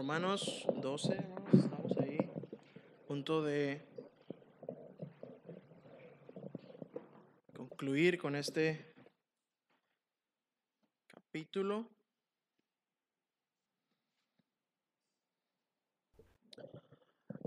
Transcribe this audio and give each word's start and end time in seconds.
Romanos 0.00 0.64
12, 0.76 1.14
estamos 1.52 1.98
ahí, 1.98 2.16
punto 3.06 3.42
de 3.42 3.82
concluir 7.54 8.16
con 8.16 8.34
este 8.34 8.94
capítulo. 11.06 11.86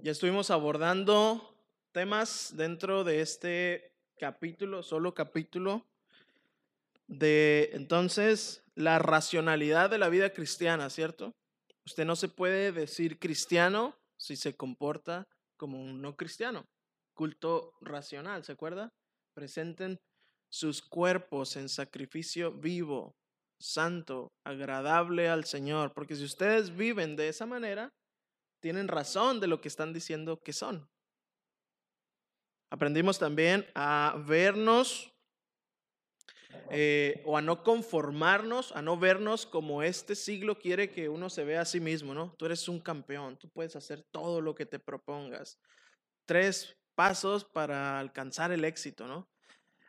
Ya 0.04 0.12
estuvimos 0.12 0.52
abordando 0.52 1.58
temas 1.92 2.54
dentro 2.56 3.04
de 3.04 3.22
este 3.22 3.96
capítulo, 4.20 4.84
solo 4.84 5.16
capítulo, 5.16 5.88
de 7.08 7.72
entonces 7.74 8.64
la 8.76 9.00
racionalidad 9.00 9.90
de 9.90 9.98
la 9.98 10.10
vida 10.10 10.34
cristiana, 10.34 10.92
¿cierto? 10.92 11.34
Usted 11.86 12.06
no 12.06 12.16
se 12.16 12.30
puede 12.30 12.72
decir 12.72 13.20
cristiano 13.20 13.98
si 14.18 14.36
se 14.36 14.56
comporta 14.56 15.28
como 15.58 15.82
un 15.82 16.02
no 16.02 16.16
cristiano. 16.16 16.66
Culto 17.14 17.74
racional, 17.82 18.44
¿se 18.44 18.54
acuerda? 18.54 18.90
Presenten 19.36 20.00
sus 20.50 20.82
cuerpos 20.82 21.56
en 21.56 21.68
sacrificio 21.68 22.52
vivo, 22.52 23.16
santo, 23.60 24.30
agradable 24.46 25.30
al 25.30 25.46
Señor, 25.46 25.94
porque 25.94 26.16
si 26.16 26.24
ustedes 26.24 26.76
viven 26.76 27.16
de 27.16 27.28
esa 27.28 27.46
manera, 27.46 27.90
tienen 28.62 28.88
razón 28.88 29.40
de 29.40 29.48
lo 29.48 29.62
que 29.62 29.68
están 29.68 29.94
diciendo 29.94 30.40
que 30.44 30.54
son. 30.54 30.88
Aprendimos 32.72 33.20
también 33.20 33.68
a 33.76 34.16
vernos 34.26 35.13
eh, 36.70 37.22
o 37.26 37.38
a 37.38 37.42
no 37.42 37.64
conformarnos, 37.64 38.72
a 38.72 38.82
no 38.82 38.98
vernos 38.98 39.46
como 39.46 39.84
este 39.84 40.16
siglo 40.16 40.58
quiere 40.58 40.90
que 40.90 41.10
uno 41.10 41.30
se 41.30 41.44
vea 41.44 41.62
a 41.62 41.66
sí 41.66 41.80
mismo, 41.80 42.14
¿no? 42.14 42.34
Tú 42.38 42.46
eres 42.46 42.68
un 42.68 42.80
campeón, 42.80 43.38
tú 43.38 43.50
puedes 43.50 43.76
hacer 43.76 44.02
todo 44.12 44.42
lo 44.42 44.56
que 44.56 44.66
te 44.66 44.80
propongas. 44.80 45.60
Tres 46.26 46.76
pasos 46.96 47.44
para 47.44 48.00
alcanzar 48.00 48.52
el 48.52 48.66
éxito, 48.66 49.08
¿no? 49.08 49.28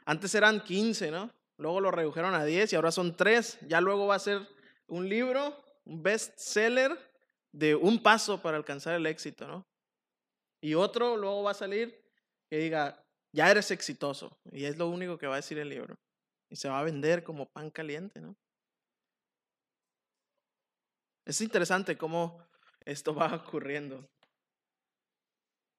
Antes 0.05 0.35
eran 0.35 0.61
15, 0.61 1.11
¿no? 1.11 1.31
Luego 1.57 1.81
lo 1.81 1.91
redujeron 1.91 2.35
a 2.35 2.45
10 2.45 2.73
y 2.73 2.77
ahora 2.77 2.91
son 2.91 3.17
tres. 3.17 3.59
Ya 3.69 3.81
luego 3.81 4.07
va 4.07 4.17
a 4.17 4.19
ser 4.19 4.47
un 4.87 5.09
libro, 5.09 5.57
un 5.85 6.03
bestseller 6.03 6.99
de 7.53 7.75
un 7.75 8.03
paso 8.03 8.43
para 8.43 8.57
alcanzar 8.57 8.95
el 8.95 9.07
éxito, 9.07 9.47
¿no? 9.47 9.67
Y 10.61 10.75
otro 10.75 11.17
luego 11.17 11.43
va 11.43 11.53
a 11.53 11.55
salir 11.55 12.03
que 12.51 12.59
diga, 12.59 13.03
ya 13.33 13.51
eres 13.51 13.71
exitoso. 13.71 14.37
Y 14.51 14.65
es 14.65 14.77
lo 14.77 14.89
único 14.89 15.17
que 15.19 15.27
va 15.27 15.35
a 15.35 15.37
decir 15.37 15.59
el 15.59 15.69
libro 15.69 15.97
y 16.49 16.57
se 16.57 16.69
va 16.69 16.81
a 16.81 16.85
vender 16.85 17.25
como 17.25 17.51
pan 17.51 17.71
caliente, 17.71 18.21
¿no? 18.21 18.37
Es 21.25 21.41
interesante 21.41 21.97
cómo 21.97 22.47
esto 22.85 23.15
va 23.15 23.35
ocurriendo. 23.35 24.09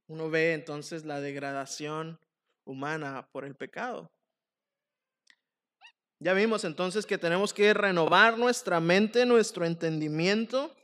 Uno 0.08 0.30
ve 0.30 0.54
entonces 0.54 1.06
la 1.06 1.20
degradación 1.20 2.20
humana 2.64 3.28
por 3.32 3.46
el 3.46 3.56
pecado. 3.56 4.12
Ya 6.20 6.34
vimos 6.34 6.64
entonces 6.64 7.06
que 7.06 7.18
tenemos 7.18 7.54
que 7.54 7.74
renovar 7.74 8.38
nuestra 8.38 8.80
mente, 8.80 9.26
nuestro 9.26 9.66
entendimiento 9.66 10.76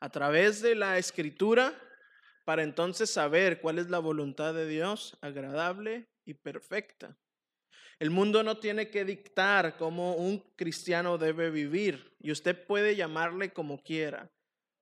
a 0.00 0.08
través 0.08 0.62
de 0.62 0.74
la 0.74 0.98
escritura 0.98 1.74
para 2.44 2.62
entonces 2.62 3.10
saber 3.10 3.60
cuál 3.60 3.78
es 3.78 3.90
la 3.90 3.98
voluntad 3.98 4.54
de 4.54 4.66
Dios 4.66 5.18
agradable 5.20 6.08
y 6.24 6.34
perfecta. 6.34 7.16
El 7.98 8.10
mundo 8.10 8.42
no 8.42 8.58
tiene 8.58 8.90
que 8.90 9.04
dictar 9.04 9.76
cómo 9.76 10.16
un 10.16 10.38
cristiano 10.54 11.16
debe 11.16 11.50
vivir 11.50 12.14
y 12.20 12.30
usted 12.30 12.66
puede 12.66 12.94
llamarle 12.94 13.52
como 13.52 13.82
quiera. 13.82 14.30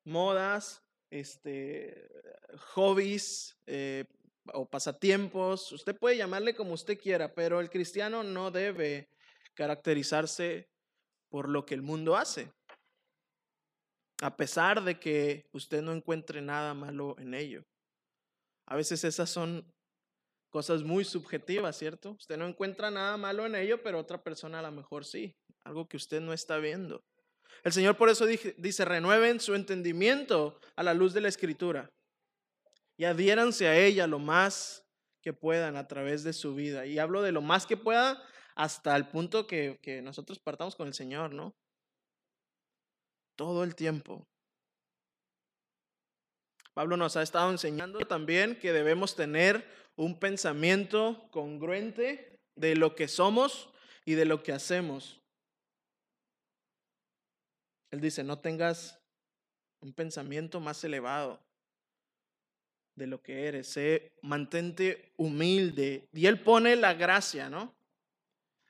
Modas, 0.05 0.83
este, 1.11 2.08
hobbies 2.75 3.57
eh, 3.67 4.05
o 4.52 4.69
pasatiempos, 4.69 5.70
usted 5.73 5.97
puede 5.97 6.17
llamarle 6.17 6.55
como 6.55 6.75
usted 6.75 6.98
quiera, 6.98 7.33
pero 7.35 7.61
el 7.61 7.70
cristiano 7.70 8.25
no 8.25 8.51
debe 8.51 9.08
caracterizarse 9.55 10.69
por 11.29 11.48
lo 11.48 11.64
que 11.64 11.75
el 11.75 11.83
mundo 11.83 12.17
hace, 12.17 12.52
a 14.23 14.36
pesar 14.36 14.83
de 14.83 14.98
que 14.98 15.48
usted 15.52 15.83
no 15.83 15.92
encuentre 15.92 16.42
nada 16.42 16.75
malo 16.75 17.17
en 17.19 17.35
ello. 17.35 17.64
A 18.67 18.77
veces 18.77 19.05
esas 19.05 19.31
son 19.31 19.73
cosas 20.55 20.85
muy 20.85 21.05
subjetivas, 21.05 21.77
¿cierto? 21.77 22.13
Usted 22.13 22.37
no 22.37 22.47
encuentra 22.47 22.89
nada 22.89 23.17
malo 23.17 23.45
en 23.45 23.57
ello, 23.57 23.83
pero 23.83 23.98
otra 23.98 24.23
persona 24.23 24.61
a 24.61 24.63
lo 24.63 24.70
mejor 24.70 25.05
sí, 25.05 25.35
algo 25.65 25.89
que 25.89 25.97
usted 25.97 26.20
no 26.20 26.33
está 26.33 26.59
viendo. 26.59 27.03
El 27.65 27.73
Señor 27.73 27.97
por 27.97 28.09
eso 28.09 28.25
dice, 28.25 28.85
renueven 28.85 29.41
su 29.41 29.57
entendimiento 29.57 30.61
a 30.77 30.85
la 30.85 30.95
luz 30.95 31.13
de 31.13 31.23
la 31.23 31.27
Escritura 31.27 31.91
y 32.97 33.03
adhiéranse 33.03 33.67
a 33.67 33.77
ella 33.77 34.07
lo 34.07 34.20
más 34.20 34.87
que 35.25 35.33
puedan 35.33 35.75
a 35.75 35.89
través 35.89 36.23
de 36.23 36.33
su 36.33 36.55
vida. 36.55 36.87
Y 36.87 37.01
hablo 37.01 37.23
de 37.23 37.33
lo 37.33 37.43
más 37.43 37.67
que 37.67 37.77
pueda 37.77 38.23
hasta 38.55 38.95
el 38.95 39.09
punto 39.09 39.48
que, 39.48 39.81
que 39.83 40.03
nosotros 40.03 40.39
partamos 40.39 40.77
con 40.77 40.87
el 40.87 40.95
Señor, 40.95 41.35
¿no? 41.35 41.53
Todo 43.35 43.64
el 43.64 43.75
tiempo. 43.75 44.29
Pablo 46.74 46.96
nos 46.96 47.17
ha 47.17 47.23
estado 47.23 47.51
enseñando 47.51 48.01
también 48.01 48.58
que 48.58 48.73
debemos 48.73 49.14
tener 49.14 49.64
un 49.96 50.18
pensamiento 50.18 51.29
congruente 51.30 52.40
de 52.57 52.74
lo 52.74 52.96
que 52.96 53.07
somos 53.07 53.70
y 54.05 54.14
de 54.14 54.24
lo 54.24 54.42
que 54.42 54.52
hacemos. 54.52 55.20
Él 57.92 58.01
dice, 58.01 58.24
no 58.24 58.40
tengas 58.40 58.98
un 59.80 59.92
pensamiento 59.92 60.58
más 60.58 60.83
elevado 60.83 61.40
de 62.96 63.07
lo 63.07 63.23
que 63.23 63.46
eres, 63.46 63.68
sé, 63.68 64.13
mantente 64.23 65.13
humilde. 65.17 66.08
Y 66.13 66.27
él 66.27 66.40
pone 66.40 66.74
la 66.74 66.95
gracia, 66.95 67.48
¿no? 67.48 67.73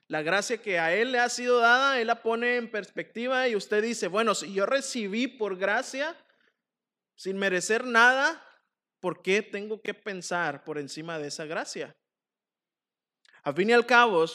La 0.07 0.21
gracia 0.21 0.61
que 0.61 0.77
a 0.77 0.93
él 0.93 1.11
le 1.11 1.19
ha 1.19 1.29
sido 1.29 1.59
dada, 1.59 1.99
él 1.99 2.07
la 2.07 2.21
pone 2.21 2.57
en 2.57 2.69
perspectiva 2.69 3.47
y 3.47 3.55
usted 3.55 3.81
dice, 3.81 4.07
bueno, 4.07 4.35
si 4.35 4.53
yo 4.53 4.67
recibí 4.67 5.25
por 5.25 5.57
gracia, 5.57 6.15
sin 7.15 7.37
merecer 7.37 7.85
nada, 7.85 8.43
¿por 8.99 9.21
qué 9.21 9.41
tengo 9.41 9.81
que 9.81 9.93
pensar 9.93 10.63
por 10.63 10.77
encima 10.77 11.19
de 11.19 11.27
esa 11.27 11.45
gracia? 11.45 11.95
A 13.43 13.53
fin 13.53 13.69
y 13.69 13.73
al 13.73 13.85
cabo, 13.85 14.25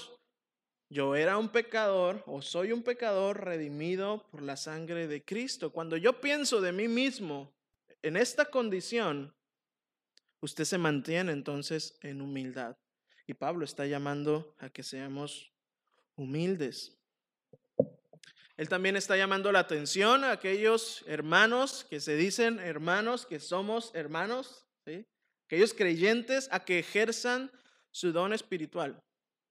yo 0.88 1.14
era 1.14 1.38
un 1.38 1.48
pecador 1.48 2.22
o 2.26 2.42
soy 2.42 2.72
un 2.72 2.82
pecador 2.82 3.44
redimido 3.44 4.26
por 4.30 4.42
la 4.42 4.56
sangre 4.56 5.06
de 5.08 5.24
Cristo. 5.24 5.72
Cuando 5.72 5.96
yo 5.96 6.20
pienso 6.20 6.60
de 6.60 6.72
mí 6.72 6.88
mismo 6.88 7.52
en 8.02 8.16
esta 8.16 8.44
condición, 8.44 9.34
usted 10.41 10.64
se 10.64 10.78
mantiene 10.78 11.32
entonces 11.32 11.98
en 12.02 12.20
humildad. 12.20 12.76
Y 13.26 13.34
Pablo 13.34 13.64
está 13.64 13.86
llamando 13.86 14.54
a 14.58 14.70
que 14.70 14.82
seamos 14.82 15.52
humildes. 16.16 17.00
Él 18.60 18.69
también 18.69 18.94
está 18.94 19.16
llamando 19.16 19.50
la 19.53 19.60
atención 19.60 20.22
a 20.22 20.32
aquellos 20.32 21.03
hermanos 21.06 21.87
que 21.88 21.98
se 21.98 22.15
dicen 22.15 22.59
hermanos, 22.59 23.25
que 23.25 23.41
somos 23.41 23.91
hermanos, 23.94 24.66
aquellos 25.47 25.72
creyentes 25.72 26.47
a 26.53 26.62
que 26.62 26.81
ejerzan 26.81 27.50
su 27.91 28.12
don 28.12 28.34
espiritual. 28.34 29.03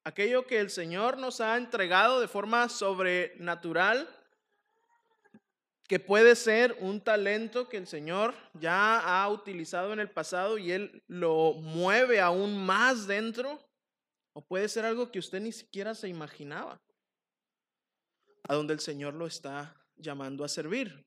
Aquello 0.03 0.46
que 0.46 0.59
el 0.59 0.70
Señor 0.70 1.18
nos 1.18 1.42
ha 1.42 1.58
entregado 1.58 2.22
de 2.22 2.28
forma 2.28 2.70
sobrenatural, 2.70 4.08
que 5.88 6.00
puede 6.00 6.36
ser 6.36 6.78
un 6.80 7.02
talento 7.02 7.68
que 7.68 7.78
el 7.78 7.88
Señor 7.88 8.36
ya 8.53 9.00
ha 9.00 9.28
utilizado 9.30 9.91
en 9.91 10.02
el 10.02 10.12
pasado 10.12 10.59
y 10.59 10.72
Él 10.72 11.02
lo 11.08 11.53
mueve 11.53 12.22
aún 12.22 12.64
más 12.64 13.08
dentro, 13.08 13.59
o 14.34 14.46
puede 14.46 14.70
ser 14.70 14.86
algo 14.86 15.12
que 15.12 15.18
usted 15.18 15.41
ni 15.41 15.52
siquiera 15.52 15.96
se 15.96 16.08
imaginaba 16.08 16.79
a 18.47 18.56
donde 18.56 18.74
el 18.74 18.80
Señor 18.80 19.14
lo 19.14 19.28
está 19.28 19.76
llamando 19.96 20.44
a 20.44 20.50
servir. 20.50 21.06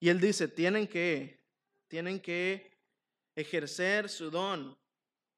Y 0.00 0.08
él 0.08 0.20
dice, 0.20 0.48
tienen 0.48 0.86
que, 0.86 1.42
tienen 1.88 2.20
que 2.20 2.78
ejercer 3.34 4.08
su 4.08 4.30
don, 4.30 4.78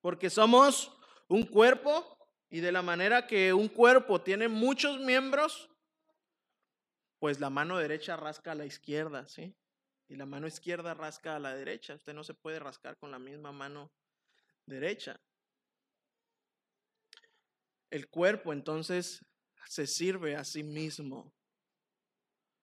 porque 0.00 0.30
somos 0.30 0.92
un 1.28 1.44
cuerpo 1.44 2.16
y 2.48 2.60
de 2.60 2.72
la 2.72 2.82
manera 2.82 3.26
que 3.26 3.52
un 3.52 3.68
cuerpo 3.68 4.20
tiene 4.20 4.48
muchos 4.48 5.00
miembros, 5.00 5.68
pues 7.18 7.40
la 7.40 7.50
mano 7.50 7.78
derecha 7.78 8.16
rasca 8.16 8.52
a 8.52 8.54
la 8.54 8.66
izquierda, 8.66 9.26
¿sí? 9.26 9.56
Y 10.08 10.16
la 10.16 10.26
mano 10.26 10.46
izquierda 10.46 10.94
rasca 10.94 11.34
a 11.34 11.40
la 11.40 11.54
derecha. 11.54 11.94
Usted 11.94 12.14
no 12.14 12.22
se 12.22 12.34
puede 12.34 12.60
rascar 12.60 12.96
con 12.96 13.10
la 13.10 13.18
misma 13.18 13.50
mano 13.50 13.90
derecha. 14.64 15.20
El 17.90 18.08
cuerpo 18.08 18.52
entonces 18.52 19.24
se 19.68 19.86
sirve 19.86 20.36
a 20.36 20.44
sí 20.44 20.62
mismo. 20.62 21.32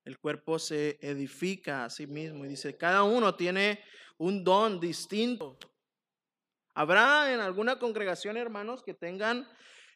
El 0.05 0.19
cuerpo 0.19 0.59
se 0.59 0.97
edifica 1.01 1.85
a 1.85 1.89
sí 1.89 2.07
mismo 2.07 2.45
y 2.45 2.49
dice, 2.49 2.75
cada 2.77 3.03
uno 3.03 3.35
tiene 3.35 3.83
un 4.17 4.43
don 4.43 4.79
distinto. 4.79 5.57
Habrá 6.73 7.33
en 7.33 7.39
alguna 7.39 7.79
congregación, 7.79 8.35
hermanos, 8.35 8.83
que 8.83 8.93
tengan 8.93 9.47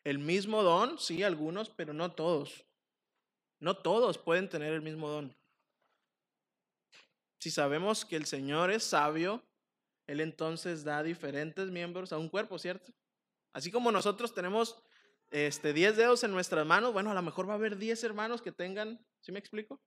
el 0.04 0.19
mismo 0.19 0.63
don, 0.63 0.98
sí, 1.00 1.24
algunos, 1.24 1.69
pero 1.69 1.94
no 1.94 2.13
todos. 2.13 2.65
No 3.59 3.77
todos 3.77 4.18
pueden 4.18 4.48
tener 4.48 4.74
el 4.74 4.81
mismo 4.81 5.09
don. 5.09 5.36
Si 7.39 7.51
sabemos 7.51 8.06
que 8.06 8.15
el 8.15 8.25
Señor 8.25 8.71
es 8.71 8.83
sabio, 8.83 9.44
Él 10.06 10.21
entonces 10.21 10.83
da 10.83 11.04
diferentes 11.04 11.69
miembros 11.69 12.13
a 12.13 12.18
un 12.18 12.30
cuerpo, 12.30 12.57
¿cierto? 12.57 12.94
Así 13.54 13.71
como 13.71 13.92
nosotros 13.92 14.33
tenemos 14.33 14.81
este, 15.32 15.74
10 15.74 15.98
dedos 15.98 16.24
en 16.24 16.32
nuestras 16.32 16.66
manos, 16.66 16.94
bueno, 16.94 17.12
a 17.12 17.14
lo 17.14 17.22
mejor 17.22 17.48
va 17.48 17.54
a 17.54 17.58
haber 17.58 17.78
10 17.78 18.04
hermanos 18.04 18.42
que 18.42 18.52
tengan, 18.52 19.06
¿sí 19.22 19.32
me 19.32 19.40
explico? 19.40 19.82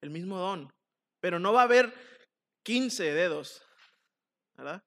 El 0.00 0.10
mismo 0.10 0.38
don. 0.38 0.72
Pero 1.20 1.38
no 1.38 1.52
va 1.52 1.62
a 1.62 1.64
haber 1.64 1.94
15 2.64 3.12
dedos, 3.12 3.62
¿verdad? 4.54 4.82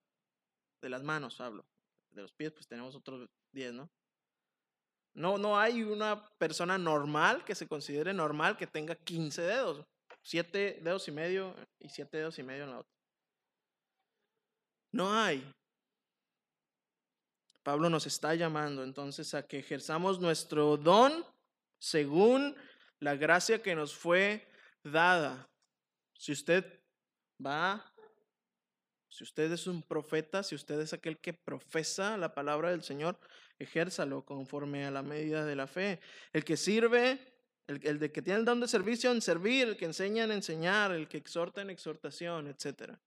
De 0.82 0.90
las 0.90 1.04
manos 1.04 1.40
hablo. 1.42 1.66
De 2.12 2.22
los 2.22 2.34
pies, 2.34 2.52
pues 2.52 2.68
tenemos 2.68 2.96
otros 2.96 3.28
10, 3.52 3.74
¿no? 3.74 3.90
No, 5.14 5.38
no 5.38 5.58
hay 5.58 5.82
una 5.82 6.28
persona 6.38 6.78
normal 6.78 7.46
que 7.46 7.56
se 7.56 7.68
considere 7.68 8.14
normal 8.14 8.58
que 8.58 8.68
tenga 8.68 8.96
15 8.96 9.42
dedos. 9.42 9.86
7 10.24 10.80
dedos 10.82 11.08
y 11.08 11.12
medio 11.12 11.56
y 11.80 11.90
7 11.90 12.18
dedos 12.18 12.38
y 12.38 12.44
medio 12.44 12.66
en 12.66 12.72
la 12.72 12.80
otra. 12.80 12.94
No 14.92 15.14
hay. 15.14 15.50
Pablo 17.66 17.90
nos 17.90 18.06
está 18.06 18.36
llamando 18.36 18.84
entonces 18.84 19.34
a 19.34 19.48
que 19.48 19.58
ejerzamos 19.58 20.20
nuestro 20.20 20.78
don 20.78 21.26
según 21.80 22.56
la 23.00 23.16
gracia 23.16 23.64
que 23.64 23.74
nos 23.74 23.96
fue 23.96 24.48
dada. 24.84 25.50
Si 26.14 26.32
usted 26.32 26.64
va, 27.44 27.84
si 29.10 29.24
usted 29.24 29.52
es 29.52 29.66
un 29.66 29.82
profeta, 29.82 30.44
si 30.44 30.54
usted 30.54 30.80
es 30.80 30.94
aquel 30.94 31.18
que 31.18 31.34
profesa 31.34 32.18
la 32.18 32.36
palabra 32.36 32.70
del 32.70 32.84
Señor, 32.84 33.18
ejérzalo 33.58 34.24
conforme 34.24 34.86
a 34.86 34.92
la 34.92 35.02
medida 35.02 35.44
de 35.44 35.56
la 35.56 35.66
fe. 35.66 36.00
El 36.34 36.46
que 36.46 36.58
sirve, 36.58 37.20
el, 37.66 37.80
el 37.84 37.98
de 37.98 38.12
que 38.12 38.22
tiene 38.22 38.42
el 38.42 38.46
don 38.46 38.60
de 38.60 38.68
servicio 38.68 39.12
en 39.12 39.24
servir, 39.24 39.70
el 39.70 39.76
que 39.76 39.86
enseña 39.86 40.26
en 40.26 40.34
enseñar, 40.34 40.92
el 40.92 41.08
que 41.08 41.18
exhorta 41.18 41.64
en 41.64 41.72
exhortación, 41.72 42.46
etcétera. 42.46 43.02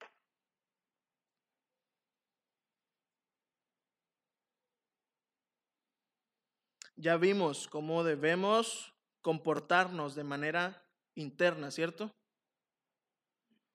Ya 6.99 7.17
vimos 7.17 7.69
cómo 7.69 8.03
debemos 8.03 8.93
comportarnos 9.23 10.15
de 10.15 10.25
manera 10.25 10.85
interna, 11.15 11.71
¿cierto? 11.71 12.13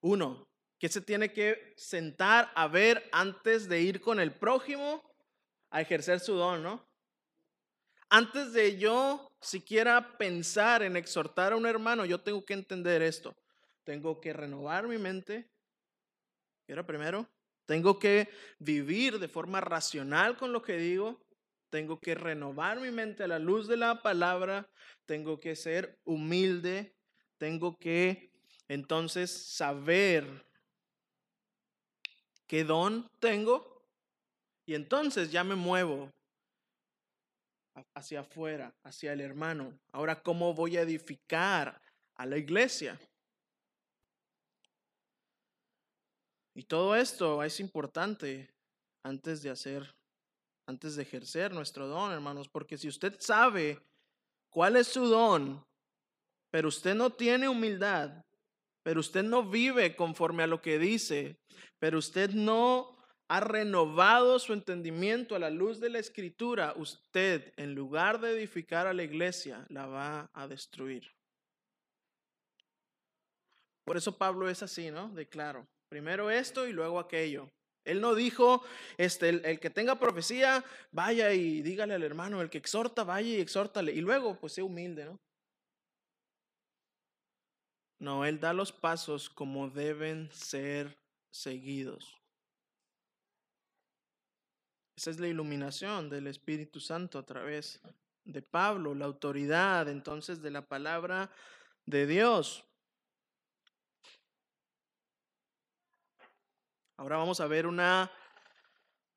Uno, 0.02 0.46
que 0.78 0.90
se 0.90 1.00
tiene 1.00 1.32
que 1.32 1.74
sentar 1.78 2.52
a 2.54 2.68
ver 2.68 3.10
antes 3.14 3.70
de 3.70 3.82
ir 3.82 4.02
con 4.02 4.20
el 4.20 4.34
prójimo 4.34 5.02
a 5.70 5.80
ejercer 5.80 6.20
su 6.20 6.36
don, 6.36 6.62
¿no? 6.62 6.86
Antes 8.10 8.52
de 8.52 8.78
yo 8.78 9.32
siquiera 9.42 10.18
pensar 10.18 10.84
en 10.84 10.98
exhortar 10.98 11.54
a 11.54 11.56
un 11.56 11.66
hermano, 11.66 12.06
yo 12.06 12.20
tengo 12.20 12.46
que 12.46 12.54
entender 12.54 13.02
esto. 13.02 13.34
Tengo 13.86 14.20
que 14.20 14.34
renovar 14.34 14.88
mi 14.88 14.98
mente, 14.98 15.50
era 16.68 16.86
primero. 16.86 17.28
Tengo 17.66 17.98
que 17.98 18.30
vivir 18.60 19.20
de 19.20 19.30
forma 19.30 19.62
racional 19.62 20.38
con 20.38 20.52
lo 20.52 20.62
que 20.62 20.78
digo 20.78 21.24
tengo 21.74 22.00
que 22.00 22.14
renovar 22.14 22.80
mi 22.80 22.92
mente 22.92 23.24
a 23.24 23.28
la 23.28 23.40
luz 23.40 23.68
de 23.68 23.78
la 23.78 24.04
palabra, 24.04 24.70
tengo 25.08 25.40
que 25.40 25.56
ser 25.56 25.98
humilde, 26.04 26.96
tengo 27.40 27.80
que 27.80 28.32
entonces 28.68 29.32
saber 29.32 30.24
qué 32.46 32.64
don 32.64 33.10
tengo 33.20 33.88
y 34.68 34.76
entonces 34.76 35.32
ya 35.32 35.44
me 35.44 35.56
muevo 35.56 36.12
hacia 37.96 38.20
afuera, 38.20 38.72
hacia 38.84 39.14
el 39.14 39.22
hermano. 39.22 39.76
Ahora, 39.94 40.22
¿cómo 40.22 40.54
voy 40.54 40.78
a 40.78 40.82
edificar 40.82 41.82
a 42.14 42.26
la 42.28 42.38
iglesia? 42.38 43.00
Y 46.54 46.66
todo 46.66 46.96
esto 46.96 47.42
es 47.42 47.60
importante 47.60 48.54
antes 49.02 49.42
de 49.42 49.50
hacer 49.50 50.03
antes 50.66 50.96
de 50.96 51.04
ejercer 51.04 51.54
nuestro 51.54 51.88
don, 51.88 52.12
hermanos, 52.12 52.48
porque 52.48 52.78
si 52.78 52.88
usted 52.88 53.16
sabe 53.20 53.80
cuál 54.50 54.76
es 54.76 54.88
su 54.88 55.08
don, 55.08 55.66
pero 56.50 56.68
usted 56.68 56.96
no 56.96 57.12
tiene 57.12 57.50
humildad, 57.50 58.24
pero 58.84 59.00
usted 59.00 59.24
no 59.24 59.44
vive 59.44 59.96
conforme 59.96 60.44
a 60.44 60.48
lo 60.48 60.62
que 60.62 60.78
dice, 60.78 61.38
pero 61.80 61.98
usted 61.98 62.32
no 62.32 62.96
ha 63.28 63.40
renovado 63.40 64.38
su 64.40 64.54
entendimiento 64.54 65.36
a 65.36 65.40
la 65.40 65.50
luz 65.50 65.80
de 65.80 65.90
la 65.90 66.00
escritura, 66.00 66.74
usted 66.76 67.54
en 67.58 67.74
lugar 67.74 68.20
de 68.20 68.32
edificar 68.32 68.86
a 68.86 68.94
la 68.94 69.04
iglesia, 69.04 69.66
la 69.70 69.88
va 69.88 70.30
a 70.34 70.48
destruir. 70.48 71.10
Por 73.84 73.98
eso 73.98 74.18
Pablo 74.18 74.50
es 74.50 74.64
así, 74.64 74.92
¿no? 74.92 75.10
De 75.10 75.28
claro. 75.28 75.68
Primero 75.90 76.30
esto 76.30 76.68
y 76.68 76.74
luego 76.74 77.00
aquello. 77.00 77.52
Él 77.86 78.00
no 78.00 78.16
dijo, 78.16 78.64
este, 78.98 79.30
el, 79.30 79.60
que 79.60 79.70
tenga 79.70 80.00
profecía, 80.00 80.64
vaya 80.92 81.34
y 81.34 81.62
dígale 81.62 81.94
al 81.94 82.04
hermano, 82.04 82.42
el 82.42 82.50
que 82.50 82.58
exhorta, 82.58 83.04
vaya 83.04 83.30
y 83.30 83.42
exhórtale. 83.42 83.92
Y 83.92 84.02
luego, 84.02 84.40
pues 84.40 84.54
sea 84.54 84.64
humilde, 84.64 85.06
¿no? 85.06 85.20
No, 88.00 88.26
Él 88.26 88.40
da 88.40 88.54
los 88.54 88.72
pasos 88.72 89.30
como 89.30 89.70
deben 89.70 90.30
ser 90.32 90.98
seguidos. 91.32 92.18
Esa 94.96 95.10
es 95.10 95.20
la 95.20 95.28
iluminación 95.28 96.10
del 96.10 96.28
Espíritu 96.28 96.80
Santo 96.80 97.18
a 97.18 97.26
través 97.26 97.82
de 98.26 98.42
Pablo, 98.42 98.94
la 98.94 99.06
autoridad 99.06 99.90
entonces 99.90 100.42
de 100.42 100.52
la 100.52 100.68
palabra 100.68 101.32
de 101.86 102.06
Dios. 102.06 102.66
Ahora 107.04 107.18
vamos 107.18 107.42
a 107.42 107.48
ver 107.48 107.68
una 107.68 108.10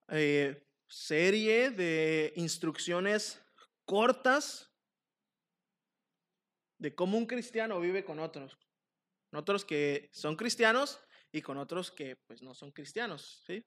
eh, 0.08 0.66
serie 0.88 1.70
de 1.70 2.32
instrucciones 2.34 3.40
cortas 3.84 4.74
de 6.78 6.96
cómo 6.96 7.16
un 7.16 7.26
cristiano 7.26 7.78
vive 7.78 8.04
con 8.04 8.18
otros. 8.18 8.58
Con 9.30 9.38
otros 9.38 9.64
que 9.64 10.10
son 10.12 10.34
cristianos 10.34 10.98
y 11.30 11.42
con 11.42 11.58
otros 11.58 11.92
que 11.92 12.16
pues 12.26 12.42
no 12.42 12.56
son 12.56 12.72
cristianos. 12.72 13.44
¿sí? 13.46 13.64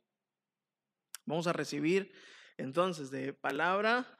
Vamos 1.25 1.47
a 1.47 1.53
recibir 1.53 2.11
entonces 2.57 3.11
de 3.11 3.31
palabra 3.31 4.19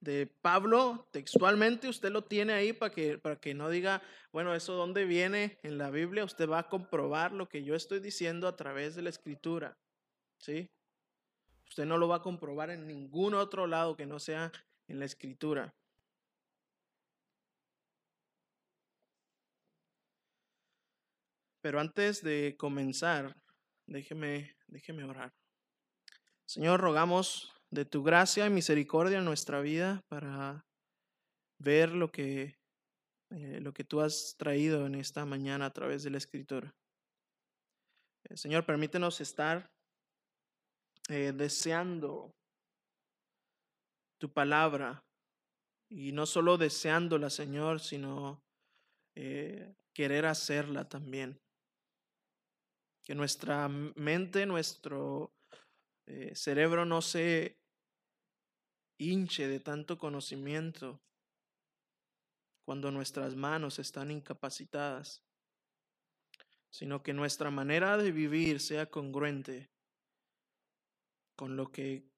de 0.00 0.26
Pablo 0.26 1.08
textualmente, 1.10 1.88
usted 1.88 2.10
lo 2.10 2.22
tiene 2.22 2.52
ahí 2.52 2.72
para 2.72 2.92
que, 2.92 3.18
para 3.18 3.36
que 3.36 3.54
no 3.54 3.68
diga, 3.68 4.02
bueno, 4.32 4.54
eso 4.54 4.74
dónde 4.74 5.04
viene 5.04 5.58
en 5.62 5.78
la 5.78 5.90
Biblia, 5.90 6.24
usted 6.24 6.48
va 6.48 6.60
a 6.60 6.68
comprobar 6.68 7.32
lo 7.32 7.48
que 7.48 7.64
yo 7.64 7.74
estoy 7.74 8.00
diciendo 8.00 8.46
a 8.46 8.56
través 8.56 8.94
de 8.94 9.02
la 9.02 9.10
escritura, 9.10 9.76
¿sí? 10.38 10.70
Usted 11.68 11.84
no 11.84 11.98
lo 11.98 12.08
va 12.08 12.16
a 12.16 12.22
comprobar 12.22 12.70
en 12.70 12.86
ningún 12.86 13.34
otro 13.34 13.66
lado 13.66 13.96
que 13.96 14.06
no 14.06 14.18
sea 14.18 14.52
en 14.86 14.98
la 14.98 15.04
escritura. 15.04 15.74
Pero 21.60 21.80
antes 21.80 22.22
de 22.22 22.56
comenzar, 22.56 23.36
déjeme, 23.86 24.56
déjeme 24.68 25.04
orar. 25.04 25.34
Señor, 26.46 26.80
rogamos 26.80 27.52
de 27.70 27.84
tu 27.84 28.02
gracia 28.02 28.46
y 28.46 28.50
misericordia 28.50 29.18
en 29.18 29.24
nuestra 29.24 29.60
vida 29.60 30.02
para 30.08 30.64
ver 31.58 31.90
lo 31.90 32.10
que, 32.10 32.56
eh, 33.30 33.60
lo 33.60 33.72
que 33.72 33.84
tú 33.84 34.00
has 34.00 34.36
traído 34.38 34.86
en 34.86 34.94
esta 34.94 35.24
mañana 35.24 35.66
a 35.66 35.72
través 35.72 36.02
de 36.02 36.10
la 36.10 36.18
escritura. 36.18 36.74
Eh, 38.24 38.36
Señor, 38.36 38.64
permítenos 38.64 39.20
estar 39.20 39.70
eh, 41.08 41.32
deseando 41.34 42.30
tu 44.18 44.32
palabra 44.32 45.04
y 45.90 46.12
no 46.12 46.26
solo 46.26 46.58
deseándola, 46.58 47.30
Señor, 47.30 47.80
sino 47.80 48.42
querer 49.94 50.26
hacerla 50.26 50.88
también. 50.88 51.40
Que 53.04 53.16
nuestra 53.16 53.66
mente, 53.68 54.46
nuestro 54.46 55.32
cerebro 56.34 56.84
no 56.84 57.02
se 57.02 57.58
hinche 58.98 59.46
de 59.48 59.60
tanto 59.60 59.98
conocimiento 59.98 61.00
cuando 62.64 62.90
nuestras 62.90 63.34
manos 63.34 63.78
están 63.78 64.10
incapacitadas, 64.10 65.22
sino 66.70 67.02
que 67.02 67.12
nuestra 67.12 67.50
manera 67.50 67.96
de 67.96 68.12
vivir 68.12 68.60
sea 68.60 68.90
congruente 68.90 69.70
con 71.34 71.56
lo 71.56 71.70
que 71.70 72.10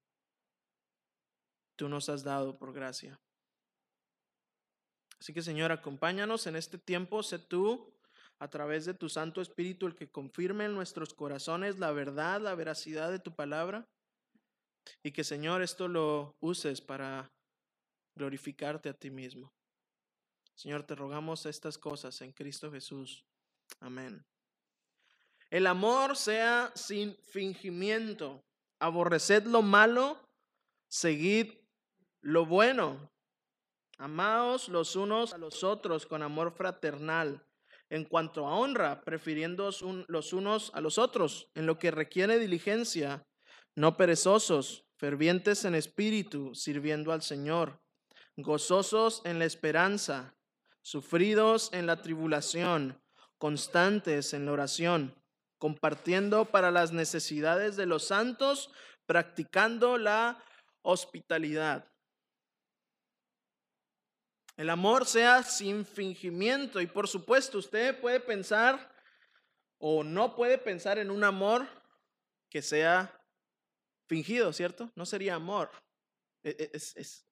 tú 1.75 1.87
nos 1.87 2.09
has 2.09 2.23
dado 2.23 2.57
por 2.57 2.73
gracia. 2.73 3.19
Así 5.19 5.33
que 5.33 5.41
Señor, 5.41 5.71
acompáñanos 5.71 6.47
en 6.47 6.55
este 6.55 6.77
tiempo, 6.77 7.21
sé 7.23 7.39
tú 7.39 7.93
a 8.41 8.47
través 8.47 8.85
de 8.85 8.95
tu 8.95 9.07
Santo 9.07 9.39
Espíritu 9.39 9.85
el 9.85 9.93
que 9.93 10.09
confirme 10.09 10.65
en 10.65 10.73
nuestros 10.73 11.13
corazones 11.13 11.77
la 11.77 11.91
verdad, 11.91 12.41
la 12.41 12.55
veracidad 12.55 13.11
de 13.11 13.19
tu 13.19 13.35
palabra 13.35 13.87
y 15.03 15.11
que 15.11 15.23
Señor 15.23 15.61
esto 15.61 15.87
lo 15.87 16.35
uses 16.39 16.81
para 16.81 17.31
glorificarte 18.15 18.89
a 18.89 18.93
ti 18.95 19.11
mismo. 19.11 19.53
Señor, 20.55 20.81
te 20.81 20.95
rogamos 20.95 21.45
estas 21.45 21.77
cosas 21.77 22.19
en 22.21 22.31
Cristo 22.31 22.71
Jesús. 22.71 23.23
Amén. 23.79 24.25
El 25.51 25.67
amor 25.67 26.17
sea 26.17 26.71
sin 26.73 27.15
fingimiento. 27.17 28.43
Aborreced 28.79 29.45
lo 29.45 29.61
malo, 29.61 30.17
seguid 30.87 31.53
lo 32.21 32.47
bueno. 32.47 33.11
Amaos 33.99 34.67
los 34.67 34.95
unos 34.95 35.31
a 35.31 35.37
los 35.37 35.63
otros 35.63 36.07
con 36.07 36.23
amor 36.23 36.51
fraternal. 36.51 37.45
En 37.91 38.05
cuanto 38.05 38.47
a 38.47 38.55
honra, 38.55 39.01
prefiriendo 39.01 39.69
los 40.07 40.33
unos 40.33 40.71
a 40.73 40.81
los 40.81 40.97
otros, 40.97 41.51
en 41.53 41.67
lo 41.67 41.77
que 41.77 41.91
requiere 41.91 42.39
diligencia, 42.39 43.27
no 43.75 43.97
perezosos, 43.97 44.85
fervientes 44.97 45.63
en 45.65 45.75
espíritu, 45.75 46.55
sirviendo 46.55 47.11
al 47.11 47.21
Señor, 47.21 47.79
gozosos 48.35 49.21
en 49.25 49.37
la 49.37 49.45
esperanza, 49.45 50.35
sufridos 50.81 51.69
en 51.71 51.85
la 51.85 52.01
tribulación, 52.01 52.99
constantes 53.37 54.33
en 54.33 54.47
la 54.47 54.53
oración 54.53 55.21
compartiendo 55.61 56.45
para 56.45 56.71
las 56.71 56.91
necesidades 56.91 57.75
de 57.75 57.85
los 57.85 58.07
santos, 58.07 58.71
practicando 59.05 59.99
la 59.99 60.43
hospitalidad. 60.81 61.90
El 64.61 64.69
amor 64.69 65.07
sea 65.07 65.41
sin 65.41 65.83
fingimiento 65.83 66.79
y 66.79 66.85
por 66.85 67.07
supuesto 67.07 67.57
usted 67.57 67.99
puede 67.99 68.19
pensar 68.19 68.93
o 69.79 70.03
no 70.03 70.35
puede 70.35 70.59
pensar 70.59 70.99
en 70.99 71.09
un 71.09 71.23
amor 71.23 71.67
que 72.47 72.61
sea 72.61 73.11
fingido, 74.07 74.53
¿cierto? 74.53 74.91
No 74.93 75.07
sería 75.07 75.33
amor. 75.33 75.71
E, 76.43 76.51
e, 76.51 76.69
es, 76.73 76.95
es, 76.95 77.25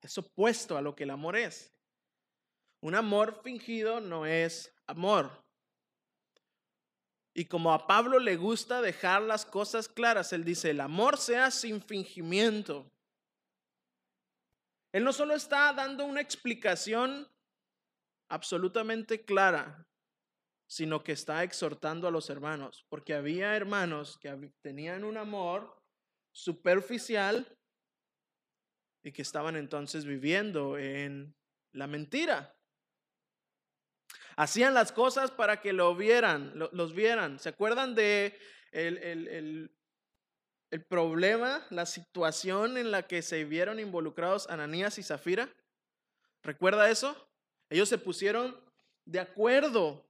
es 0.00 0.16
opuesto 0.16 0.76
a 0.76 0.80
lo 0.80 0.94
que 0.94 1.02
el 1.02 1.10
amor 1.10 1.34
es. 1.34 1.74
Un 2.80 2.94
amor 2.94 3.40
fingido 3.42 3.98
no 3.98 4.24
es 4.24 4.72
amor. 4.86 5.44
Y 7.34 7.46
como 7.46 7.72
a 7.72 7.88
Pablo 7.88 8.20
le 8.20 8.36
gusta 8.36 8.80
dejar 8.80 9.22
las 9.22 9.44
cosas 9.44 9.88
claras, 9.88 10.32
él 10.32 10.44
dice, 10.44 10.70
el 10.70 10.80
amor 10.80 11.18
sea 11.18 11.50
sin 11.50 11.82
fingimiento. 11.82 12.88
Él 14.96 15.04
no 15.04 15.12
solo 15.12 15.34
está 15.34 15.74
dando 15.74 16.06
una 16.06 16.22
explicación 16.22 17.30
absolutamente 18.30 19.26
clara, 19.26 19.86
sino 20.66 21.04
que 21.04 21.12
está 21.12 21.42
exhortando 21.42 22.08
a 22.08 22.10
los 22.10 22.30
hermanos, 22.30 22.86
porque 22.88 23.12
había 23.12 23.54
hermanos 23.54 24.16
que 24.16 24.34
tenían 24.62 25.04
un 25.04 25.18
amor 25.18 25.82
superficial 26.32 27.46
y 29.04 29.12
que 29.12 29.20
estaban 29.20 29.54
entonces 29.56 30.06
viviendo 30.06 30.78
en 30.78 31.36
la 31.72 31.86
mentira. 31.86 32.58
Hacían 34.34 34.72
las 34.72 34.92
cosas 34.92 35.30
para 35.30 35.60
que 35.60 35.74
lo 35.74 35.94
vieran, 35.94 36.54
los 36.72 36.94
vieran. 36.94 37.38
¿Se 37.38 37.50
acuerdan 37.50 37.94
de 37.94 38.38
el, 38.72 38.96
el, 38.96 39.78
problema, 40.84 41.64
la 41.70 41.86
situación 41.86 42.76
en 42.76 42.90
la 42.90 43.06
que 43.06 43.22
se 43.22 43.44
vieron 43.44 43.78
involucrados 43.78 44.48
Ananías 44.48 44.98
y 44.98 45.02
Zafira? 45.02 45.48
¿Recuerda 46.42 46.90
eso? 46.90 47.16
Ellos 47.70 47.88
se 47.88 47.98
pusieron 47.98 48.58
de 49.04 49.20
acuerdo 49.20 50.04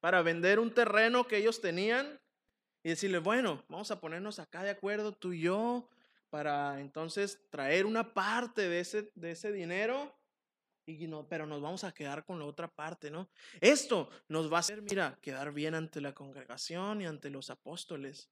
para 0.00 0.22
vender 0.22 0.58
un 0.58 0.72
terreno 0.72 1.26
que 1.26 1.36
ellos 1.36 1.60
tenían 1.60 2.20
y 2.82 2.90
decirle, 2.90 3.18
bueno, 3.18 3.64
vamos 3.68 3.90
a 3.90 4.00
ponernos 4.00 4.38
acá 4.38 4.62
de 4.62 4.70
acuerdo 4.70 5.12
tú 5.12 5.32
y 5.32 5.42
yo 5.42 5.88
para 6.30 6.80
entonces 6.80 7.40
traer 7.50 7.86
una 7.86 8.14
parte 8.14 8.68
de 8.68 8.80
ese, 8.80 9.10
de 9.14 9.32
ese 9.32 9.52
dinero 9.52 10.14
y 10.86 11.06
no, 11.06 11.28
pero 11.28 11.46
nos 11.46 11.60
vamos 11.60 11.84
a 11.84 11.92
quedar 11.92 12.24
con 12.24 12.38
la 12.38 12.46
otra 12.46 12.68
parte, 12.68 13.10
¿no? 13.10 13.28
Esto 13.60 14.08
nos 14.28 14.50
va 14.50 14.56
a 14.56 14.60
hacer, 14.60 14.80
mira, 14.80 15.18
quedar 15.20 15.52
bien 15.52 15.74
ante 15.74 16.00
la 16.00 16.14
congregación 16.14 17.02
y 17.02 17.06
ante 17.06 17.28
los 17.28 17.50
apóstoles. 17.50 18.30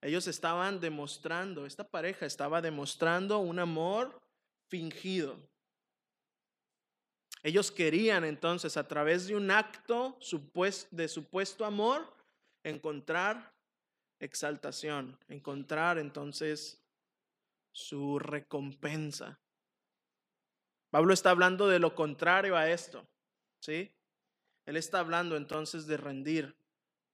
Ellos 0.00 0.28
estaban 0.28 0.80
demostrando, 0.80 1.66
esta 1.66 1.88
pareja 1.88 2.24
estaba 2.26 2.62
demostrando 2.62 3.38
un 3.38 3.58
amor 3.58 4.20
fingido. 4.68 5.36
Ellos 7.42 7.70
querían 7.70 8.24
entonces, 8.24 8.76
a 8.76 8.86
través 8.86 9.26
de 9.26 9.36
un 9.36 9.50
acto 9.50 10.18
de 10.90 11.08
supuesto 11.08 11.64
amor, 11.64 12.12
encontrar 12.62 13.54
exaltación, 14.20 15.18
encontrar 15.28 15.98
entonces 15.98 16.82
su 17.72 18.18
recompensa. 18.18 19.38
Pablo 20.90 21.12
está 21.12 21.30
hablando 21.30 21.68
de 21.68 21.78
lo 21.78 21.94
contrario 21.94 22.56
a 22.56 22.70
esto, 22.70 23.06
¿sí? 23.60 23.92
Él 24.66 24.76
está 24.76 25.00
hablando 25.00 25.36
entonces 25.36 25.86
de 25.86 25.96
rendir 25.96 26.56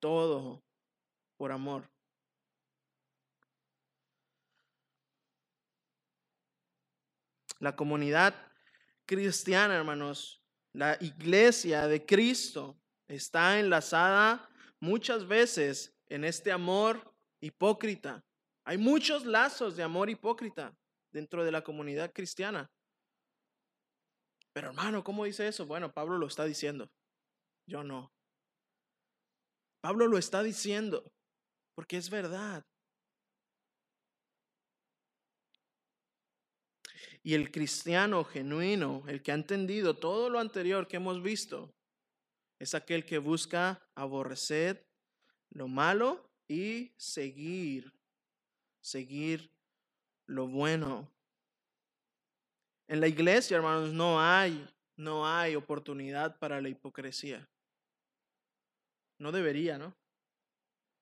todo 0.01 0.63
por 1.37 1.53
amor. 1.53 1.94
La 7.65 7.75
comunidad 7.75 8.35
cristiana, 9.07 9.75
hermanos, 9.75 10.45
la 10.75 10.99
iglesia 11.01 11.89
de 11.89 12.05
Cristo 12.05 12.79
está 13.09 13.59
enlazada 13.59 14.51
muchas 14.81 15.27
veces 15.27 15.97
en 16.09 16.25
este 16.25 16.53
amor 16.53 17.17
hipócrita. 17.41 18.23
Hay 18.67 18.77
muchos 18.77 19.25
lazos 19.25 19.77
de 19.77 19.83
amor 19.83 20.11
hipócrita 20.11 20.77
dentro 21.11 21.43
de 21.43 21.53
la 21.53 21.65
comunidad 21.65 22.13
cristiana. 22.13 22.71
Pero 24.53 24.69
hermano, 24.69 25.03
¿cómo 25.03 25.25
dice 25.25 25.49
eso? 25.49 25.65
Bueno, 25.65 25.91
Pablo 25.91 26.19
lo 26.19 26.27
está 26.27 26.45
diciendo. 26.45 26.91
Yo 27.67 27.83
no. 27.83 28.13
Pablo 29.81 30.07
lo 30.07 30.19
está 30.19 30.43
diciendo 30.43 31.11
porque 31.75 31.97
es 31.97 32.11
verdad. 32.11 32.63
Y 37.27 37.33
el 37.33 37.51
cristiano 37.51 38.23
genuino, 38.23 39.03
el 39.09 39.23
que 39.23 39.33
ha 39.33 39.35
entendido 39.35 39.97
todo 39.97 40.29
lo 40.29 40.39
anterior 40.39 40.87
que 40.87 40.97
hemos 40.97 41.23
visto, 41.23 41.75
es 42.59 42.75
aquel 42.75 43.07
que 43.07 43.17
busca 43.17 43.83
aborrecer 43.95 44.87
lo 45.49 45.67
malo 45.67 46.31
y 46.47 46.93
seguir, 46.99 47.91
seguir 48.83 49.51
lo 50.27 50.49
bueno. 50.49 51.11
En 52.89 53.01
la 53.01 53.09
iglesia, 53.09 53.57
hermanos, 53.57 53.95
no 53.95 54.21
hay, 54.21 54.69
no 54.97 55.27
hay 55.27 55.57
oportunidad 55.57 56.39
para 56.39 56.61
la 56.61 56.69
hipocresía. 56.69 57.49
No 59.19 59.33
debería, 59.33 59.79
¿no? 59.79 59.95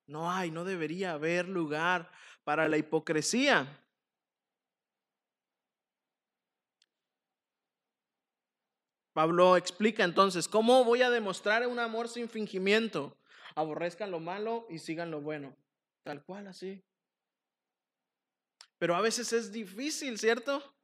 No 0.07 0.31
hay, 0.31 0.53
no 0.53 0.65
debería 0.65 1.15
haber 1.15 1.49
lugar 1.49 2.13
para 2.45 2.69
la 2.69 2.77
hipocresía. 2.77 3.82
Pablo 9.13 9.57
explica 9.57 10.05
entonces, 10.05 10.49
¿cómo 10.49 10.85
voy 10.85 11.03
a 11.03 11.11
demostrar 11.11 11.67
un 11.67 11.79
amor 11.79 12.09
sin 12.09 12.29
fingimiento? 12.29 13.17
Aborrezcan 13.55 14.11
lo 14.11 14.21
malo 14.21 14.67
y 14.71 14.79
sigan 14.79 15.11
lo 15.11 15.21
bueno. 15.21 15.55
Tal 16.03 16.25
cual, 16.25 16.47
así. 16.47 16.83
Pero 18.79 18.97
a 18.97 19.01
veces 19.01 19.33
es 19.33 19.53
difícil, 19.53 20.19
¿cierto? 20.19 20.75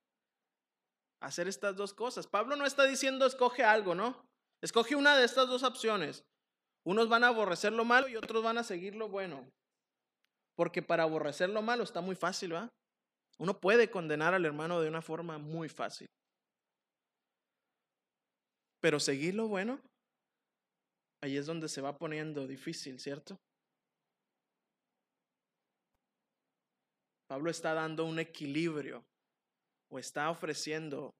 hacer 1.20 1.48
estas 1.48 1.76
dos 1.76 1.94
cosas. 1.94 2.26
Pablo 2.26 2.56
no 2.56 2.66
está 2.66 2.84
diciendo 2.84 3.26
escoge 3.26 3.64
algo, 3.64 3.94
¿no? 3.94 4.26
Escoge 4.60 4.96
una 4.96 5.16
de 5.16 5.24
estas 5.24 5.48
dos 5.48 5.62
opciones. 5.62 6.24
Unos 6.84 7.08
van 7.08 7.24
a 7.24 7.28
aborrecer 7.28 7.72
lo 7.72 7.84
malo 7.84 8.08
y 8.08 8.16
otros 8.16 8.42
van 8.42 8.58
a 8.58 8.64
seguir 8.64 8.94
lo 8.94 9.08
bueno. 9.08 9.50
Porque 10.56 10.82
para 10.82 11.04
aborrecer 11.04 11.48
lo 11.50 11.62
malo 11.62 11.84
está 11.84 12.00
muy 12.00 12.16
fácil, 12.16 12.54
¿va? 12.54 12.68
Uno 13.38 13.60
puede 13.60 13.90
condenar 13.90 14.34
al 14.34 14.44
hermano 14.44 14.80
de 14.80 14.88
una 14.88 15.02
forma 15.02 15.38
muy 15.38 15.68
fácil. 15.68 16.08
Pero 18.80 19.00
seguir 19.00 19.34
lo 19.34 19.48
bueno, 19.48 19.80
ahí 21.22 21.36
es 21.36 21.46
donde 21.46 21.68
se 21.68 21.80
va 21.80 21.98
poniendo 21.98 22.46
difícil, 22.46 23.00
¿cierto? 23.00 23.38
Pablo 27.28 27.50
está 27.50 27.74
dando 27.74 28.04
un 28.04 28.18
equilibrio 28.18 29.04
o 29.90 29.98
está 29.98 30.30
ofreciendo 30.30 31.14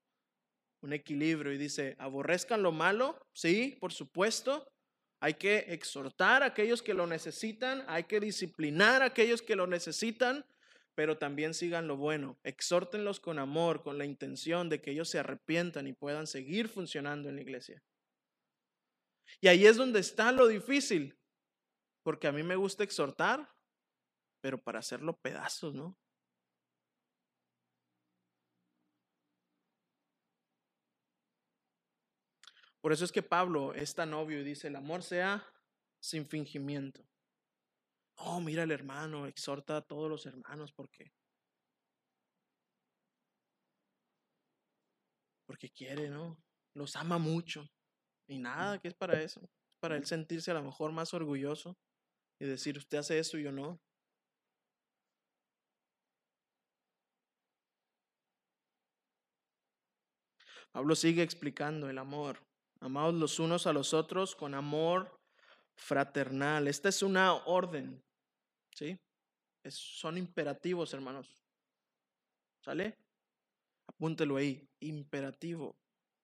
un 0.81 0.93
equilibrio 0.93 1.51
y 1.51 1.57
dice, 1.57 1.95
aborrezcan 1.99 2.63
lo 2.63 2.71
malo, 2.71 3.19
sí, 3.33 3.77
por 3.79 3.91
supuesto, 3.91 4.67
hay 5.21 5.33
que 5.33 5.65
exhortar 5.73 6.43
a 6.43 6.47
aquellos 6.47 6.81
que 6.81 6.93
lo 6.93 7.05
necesitan, 7.05 7.83
hay 7.87 8.05
que 8.05 8.19
disciplinar 8.19 9.01
a 9.01 9.07
aquellos 9.07 9.41
que 9.41 9.55
lo 9.55 9.67
necesitan, 9.67 10.45
pero 10.99 11.17
también 11.17 11.53
sigan 11.53 11.87
lo 11.87 11.95
bueno, 11.95 12.37
exhórtenlos 12.43 13.21
con 13.21 13.39
amor, 13.39 13.83
con 13.83 13.97
la 13.97 14.03
intención 14.03 14.67
de 14.67 14.81
que 14.81 14.91
ellos 14.91 15.07
se 15.07 15.17
arrepientan 15.17 15.87
y 15.87 15.93
puedan 15.93 16.27
seguir 16.27 16.67
funcionando 16.67 17.29
en 17.29 17.37
la 17.37 17.41
iglesia. 17.41 17.81
Y 19.39 19.47
ahí 19.47 19.65
es 19.65 19.77
donde 19.77 20.01
está 20.01 20.33
lo 20.33 20.45
difícil, 20.45 21.17
porque 22.03 22.27
a 22.27 22.33
mí 22.33 22.43
me 22.43 22.57
gusta 22.57 22.83
exhortar, 22.83 23.49
pero 24.41 24.61
para 24.61 24.79
hacerlo 24.79 25.17
pedazos, 25.17 25.73
¿no? 25.73 25.97
Por 32.81 32.91
eso 32.91 33.05
es 33.05 33.13
que 33.13 33.23
Pablo 33.23 33.73
es 33.73 33.95
tan 33.95 34.13
obvio 34.13 34.41
y 34.41 34.43
dice, 34.43 34.67
el 34.67 34.75
amor 34.75 35.01
sea 35.01 35.49
sin 36.01 36.27
fingimiento. 36.27 37.09
Oh, 38.21 38.39
mira 38.41 38.63
el 38.63 38.71
hermano, 38.71 39.25
exhorta 39.27 39.77
a 39.77 39.81
todos 39.81 40.09
los 40.09 40.25
hermanos 40.25 40.73
porque 40.73 41.11
porque 45.45 45.69
quiere, 45.71 46.09
¿no? 46.09 46.37
Los 46.75 46.95
ama 46.95 47.17
mucho. 47.17 47.67
Y 48.27 48.37
nada, 48.37 48.79
que 48.79 48.89
es 48.89 48.93
para 48.93 49.21
eso. 49.21 49.41
Para 49.79 49.95
él 49.95 50.05
sentirse 50.05 50.51
a 50.51 50.53
lo 50.53 50.63
mejor 50.63 50.91
más 50.91 51.13
orgulloso 51.13 51.75
y 52.39 52.45
decir, 52.45 52.77
usted 52.77 52.99
hace 52.99 53.19
eso 53.19 53.37
y 53.37 53.43
yo 53.43 53.51
no. 53.51 53.79
Pablo 60.71 60.95
sigue 60.95 61.23
explicando 61.23 61.89
el 61.89 61.97
amor. 61.97 62.43
Amados 62.79 63.15
los 63.15 63.39
unos 63.39 63.65
a 63.65 63.73
los 63.73 63.93
otros 63.93 64.35
con 64.35 64.53
amor 64.53 65.19
fraternal. 65.75 66.67
Esta 66.67 66.89
es 66.89 67.01
una 67.01 67.33
orden, 67.33 68.03
¿sí? 68.79 68.97
son 69.69 70.17
imperativos, 70.17 70.93
hermanos. 70.93 71.43
¿Sale? 72.63 72.97
Apúntelo 73.87 74.37
ahí. 74.37 74.67
Imperativo. 74.79 75.77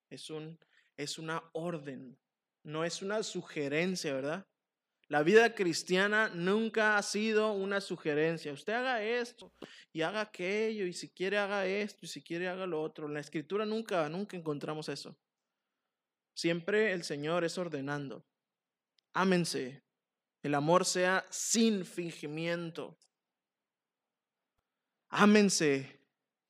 Es, 0.10 0.30
un, 0.30 0.58
es 0.96 1.20
una 1.20 1.44
orden. 1.54 2.18
No 2.64 2.84
es 2.84 3.02
una 3.02 3.22
sugerencia, 3.24 4.14
¿verdad? 4.14 4.48
La 5.08 5.22
vida 5.22 5.54
cristiana 5.54 6.30
nunca 6.30 6.98
ha 6.98 7.04
sido 7.04 7.52
una 7.52 7.80
sugerencia. 7.82 8.54
Usted 8.54 8.74
haga 8.74 9.04
esto 9.04 9.54
y 9.94 10.02
haga 10.02 10.22
aquello 10.22 10.86
y 10.86 10.94
si 10.94 11.10
quiere 11.10 11.38
haga 11.38 11.68
esto 11.68 12.06
y 12.06 12.08
si 12.08 12.24
quiere 12.24 12.48
haga 12.48 12.66
lo 12.66 12.82
otro. 12.82 13.06
En 13.06 13.14
la 13.14 13.20
escritura 13.20 13.66
nunca, 13.66 14.08
nunca 14.10 14.36
encontramos 14.36 14.90
eso. 14.90 15.16
Siempre 16.34 16.92
el 16.92 17.04
Señor 17.04 17.44
es 17.44 17.58
ordenando. 17.58 18.26
Ámense. 19.14 19.85
El 20.46 20.54
amor 20.54 20.86
sea 20.86 21.26
sin 21.32 21.84
fingimiento. 21.84 22.96
Ámense 25.10 26.00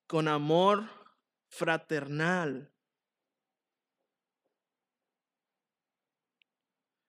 con 0.05 0.27
amor 0.27 0.83
fraternal. 1.47 2.69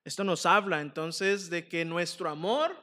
Esto 0.05 0.23
nos 0.23 0.47
habla 0.47 0.81
entonces 0.81 1.51
de 1.51 1.69
que 1.69 1.85
nuestro 1.85 2.29
amor, 2.29 2.77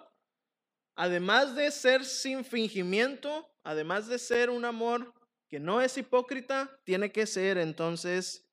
además 0.98 1.56
de 1.56 1.72
ser 1.72 2.04
sin 2.04 2.44
fingimiento, 2.44 3.56
además 3.64 4.10
de 4.10 4.20
ser 4.20 4.50
un 4.50 4.66
amor 4.66 5.14
que 5.48 5.62
no 5.62 5.80
es 5.80 5.98
hipócrita, 5.98 6.78
tiene 6.84 7.10
que 7.10 7.26
ser 7.26 7.58
entonces 7.58 8.46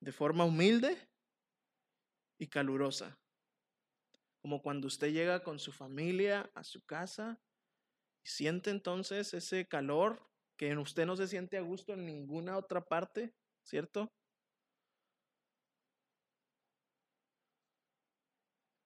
de 0.00 0.10
forma 0.10 0.44
humilde 0.44 0.98
y 2.36 2.48
calurosa. 2.48 3.19
Como 4.40 4.62
cuando 4.62 4.86
usted 4.86 5.12
llega 5.12 5.42
con 5.42 5.58
su 5.58 5.72
familia 5.72 6.50
a 6.54 6.64
su 6.64 6.84
casa 6.84 7.40
y 8.24 8.28
siente 8.28 8.70
entonces 8.70 9.34
ese 9.34 9.68
calor 9.68 10.30
que 10.56 10.68
en 10.68 10.78
usted 10.78 11.06
no 11.06 11.16
se 11.16 11.26
siente 11.26 11.56
a 11.56 11.62
gusto 11.62 11.94
en 11.94 12.04
ninguna 12.04 12.56
otra 12.56 12.84
parte, 12.84 13.34
¿cierto? 13.62 14.12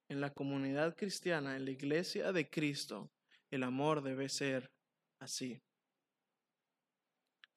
En 0.08 0.20
la 0.20 0.32
comunidad 0.32 0.96
cristiana, 0.96 1.56
en 1.56 1.64
la 1.64 1.70
iglesia 1.72 2.32
de 2.32 2.48
Cristo, 2.48 3.10
el 3.50 3.62
amor 3.62 4.02
debe 4.02 4.28
ser 4.28 4.72
así. 5.18 5.62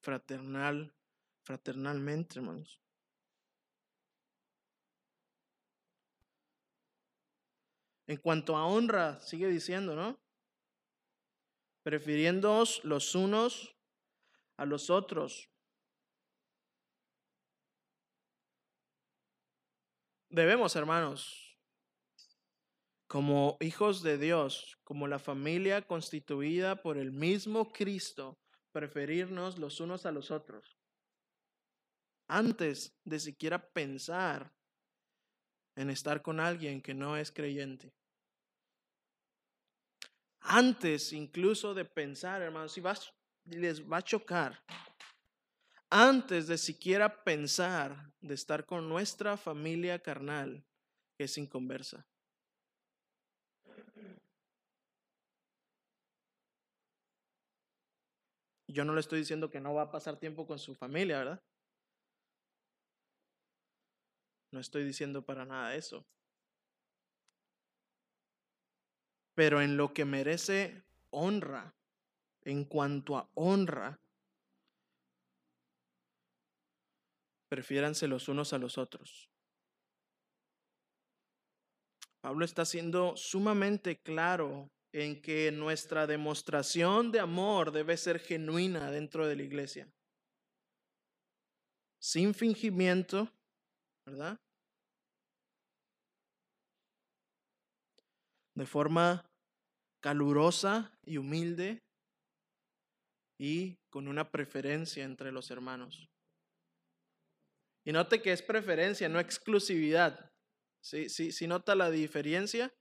Fraternal, 0.01 0.95
fraternalmente, 1.43 2.39
hermanos. 2.39 2.81
En 8.07 8.17
cuanto 8.17 8.55
a 8.55 8.65
honra, 8.65 9.19
sigue 9.19 9.47
diciendo, 9.47 9.95
¿no? 9.95 10.17
Prefiriéndoos 11.83 12.83
los 12.83 13.15
unos 13.15 13.75
a 14.55 14.65
los 14.65 14.89
otros. 14.89 15.49
Debemos, 20.29 20.75
hermanos, 20.75 21.57
como 23.07 23.57
hijos 23.61 24.03
de 24.03 24.17
Dios, 24.17 24.77
como 24.83 25.07
la 25.07 25.19
familia 25.19 25.81
constituida 25.81 26.81
por 26.81 26.97
el 26.97 27.11
mismo 27.11 27.71
Cristo, 27.71 28.37
preferirnos 28.71 29.57
los 29.57 29.79
unos 29.79 30.05
a 30.05 30.11
los 30.11 30.31
otros. 30.31 30.77
Antes 32.27 32.97
de 33.05 33.19
siquiera 33.19 33.69
pensar 33.69 34.53
en 35.77 35.91
estar 35.91 36.21
con 36.21 36.39
alguien 36.39 36.81
que 36.81 36.93
no 36.93 37.15
es 37.15 37.31
creyente. 37.31 37.93
Antes 40.41 41.13
incluso 41.13 41.73
de 41.73 41.85
pensar, 41.85 42.41
hermanos, 42.41 42.73
si 42.73 42.81
vas, 42.81 43.13
les 43.45 43.81
va 43.81 43.97
a 43.97 44.01
chocar. 44.01 44.59
Antes 45.89 46.47
de 46.47 46.57
siquiera 46.57 47.23
pensar 47.23 48.11
de 48.19 48.33
estar 48.33 48.65
con 48.65 48.89
nuestra 48.89 49.37
familia 49.37 49.99
carnal 49.99 50.65
que 51.15 51.25
es 51.25 51.37
inconversa. 51.37 52.05
Yo 58.67 58.83
no 58.83 58.93
le 58.93 58.99
estoy 58.99 59.19
diciendo 59.19 59.49
que 59.49 59.61
no 59.61 59.73
va 59.75 59.83
a 59.83 59.91
pasar 59.91 60.19
tiempo 60.19 60.45
con 60.45 60.59
su 60.59 60.75
familia, 60.75 61.19
¿verdad? 61.19 61.41
No 64.51 64.59
estoy 64.59 64.83
diciendo 64.83 65.25
para 65.25 65.45
nada 65.45 65.75
eso. 65.75 66.05
Pero 69.35 69.61
en 69.61 69.77
lo 69.77 69.93
que 69.93 70.05
merece 70.05 70.83
honra, 71.09 71.75
en 72.41 72.65
cuanto 72.65 73.17
a 73.17 73.29
honra, 73.35 73.99
prefiéranse 77.49 78.07
los 78.07 78.27
unos 78.27 78.53
a 78.53 78.57
los 78.57 78.77
otros. 78.77 79.29
Pablo 82.21 82.43
está 82.45 82.65
siendo 82.65 83.15
sumamente 83.15 84.01
claro 84.01 84.69
en 84.91 85.21
que 85.21 85.51
nuestra 85.51 86.07
demostración 86.07 87.11
de 87.11 87.19
amor 87.19 87.71
debe 87.71 87.95
ser 87.97 88.19
genuina 88.19 88.91
dentro 88.91 89.27
de 89.27 89.35
la 89.35 89.43
iglesia. 89.43 89.91
Sin 91.99 92.33
fingimiento, 92.33 93.31
¿verdad? 94.07 94.39
De 98.55 98.65
forma 98.65 99.29
calurosa 99.99 100.97
y 101.03 101.17
humilde 101.17 101.83
y 103.37 103.75
con 103.89 104.07
una 104.07 104.31
preferencia 104.31 105.03
entre 105.03 105.33
los 105.33 105.51
hermanos. 105.51 106.09
Y 107.83 107.91
note 107.91 108.21
que 108.21 108.31
es 108.31 108.41
preferencia, 108.41 109.09
no 109.09 109.19
exclusividad. 109.19 110.31
Si 110.81 111.09
¿Sí, 111.09 111.33
sí, 111.33 111.45
nota 111.45 111.75
la 111.75 111.91
diferencia? 111.91 112.73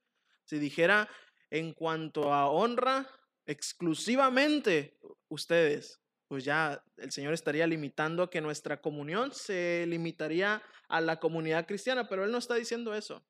Si 0.45 0.61
dijera, 0.61 1.11
en 1.51 1.73
cuanto 1.73 2.33
a 2.33 2.49
honra, 2.49 3.11
exclusivamente 3.47 4.97
ustedes, 5.29 6.01
pues 6.29 6.45
ya 6.45 6.83
el 6.97 7.13
Señor 7.13 7.35
estaría 7.35 7.67
limitando 7.67 8.29
que 8.31 8.41
nuestra 8.41 8.81
comunión 8.81 9.33
se 9.33 9.87
limitaría 9.87 10.63
a 10.89 11.01
la 11.01 11.21
comunidad 11.21 11.67
cristiana, 11.67 12.09
pero 12.09 12.25
Él 12.25 12.33
no 12.33 12.39
está 12.39 12.55
diciendo 12.55 12.95
eso. 12.95 13.25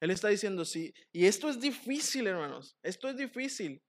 Él 0.00 0.10
está 0.10 0.28
diciendo, 0.28 0.64
sí, 0.64 0.94
y 1.12 1.26
esto 1.26 1.48
es 1.48 1.60
difícil, 1.60 2.26
hermanos, 2.26 2.76
esto 2.82 3.08
es 3.08 3.16
difícil. 3.16 3.82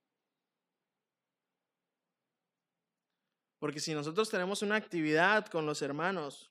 Porque 3.58 3.80
si 3.80 3.94
nosotros 3.94 4.30
tenemos 4.30 4.62
una 4.62 4.76
actividad 4.76 5.46
con 5.46 5.66
los 5.66 5.82
hermanos 5.82 6.50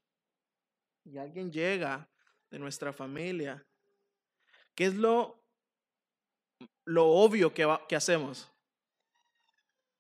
y 1.04 1.18
alguien 1.18 1.52
llega 1.52 2.10
de 2.52 2.60
nuestra 2.60 2.94
familia, 2.94 3.66
¿qué 4.76 4.86
es 4.86 4.96
lo 4.96 5.40
lo 6.90 7.08
obvio 7.08 7.54
que, 7.54 7.68
que 7.88 7.96
hacemos. 7.96 8.52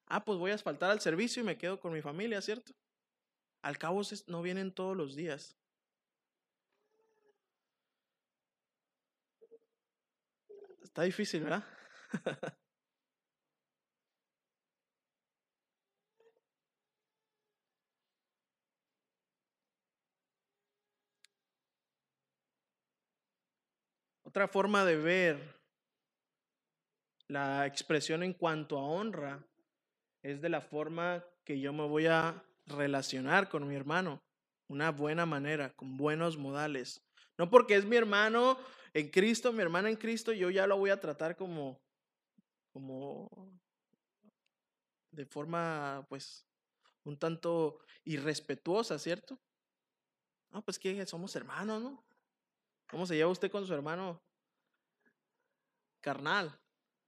Ah, 0.10 0.26
pues 0.26 0.38
voy 0.39 0.52
a 0.52 0.58
faltar 0.58 0.91
al 0.91 1.00
servicio 1.00 1.41
y 1.41 1.45
me 1.45 1.58
quedo 1.58 1.80
con 1.80 1.93
mi 1.93 2.02
familia, 2.02 2.41
¿cierto? 2.41 2.74
Al 3.63 3.78
cabo 3.78 4.02
no 4.28 4.41
vienen 4.41 4.74
todos 4.74 4.98
los 4.98 5.15
días. 5.15 5.58
Está 10.84 11.04
difícil, 11.04 11.43
¿verdad? 11.43 11.63
Otra 24.24 24.48
forma 24.48 24.86
de 24.86 24.95
ver 24.95 25.60
la 27.28 27.65
expresión 27.65 28.24
en 28.24 28.34
cuanto 28.34 28.78
a 28.78 28.84
honra 28.84 29.49
es 30.21 30.41
de 30.41 30.49
la 30.49 30.62
forma 30.62 31.23
que 31.43 31.60
yo 31.60 31.73
me 31.73 31.88
voy 31.88 32.08
a 32.08 32.43
relacionar 32.65 33.49
con 33.49 33.67
mi 33.67 33.75
hermano. 33.75 34.21
Una 34.67 34.91
buena 34.91 35.25
manera, 35.25 35.73
con 35.75 35.97
buenos 35.97 36.38
modales. 36.38 37.01
No 37.38 37.49
porque 37.49 37.75
es 37.75 37.86
mi 37.86 37.95
hermano 37.95 38.58
en 38.93 39.10
Cristo, 39.10 39.51
mi 39.51 39.62
hermana 39.62 39.89
en 39.89 39.95
Cristo, 39.95 40.32
yo 40.34 40.49
ya 40.49 40.67
lo 40.67 40.77
voy 40.77 40.89
a 40.89 40.99
tratar 40.99 41.36
como, 41.36 41.79
como 42.71 43.29
de 45.12 45.25
forma, 45.25 46.05
pues, 46.10 46.45
un 47.03 47.17
tanto 47.17 47.79
irrespetuosa, 48.03 48.99
¿cierto? 48.99 49.39
No, 50.51 50.63
pues 50.63 50.77
que 50.79 51.05
somos 51.05 51.36
hermanos, 51.36 51.82
¿no? 51.82 52.03
¿Cómo 52.89 53.05
se 53.05 53.15
lleva 53.15 53.32
usted 53.32 53.51
con 53.51 53.65
su 53.65 53.73
hermano 53.73 54.21
carnal, 56.01 56.60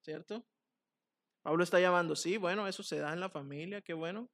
¿cierto? 0.02 0.44
Pablo 1.42 1.64
está 1.64 1.80
llamando, 1.80 2.16
sí, 2.16 2.38
bueno, 2.38 2.68
eso 2.68 2.84
se 2.84 3.00
da 3.00 3.14
en 3.14 3.20
la 3.20 3.30
familia, 3.30 3.82
qué 3.82 3.94
bueno. 3.94 4.30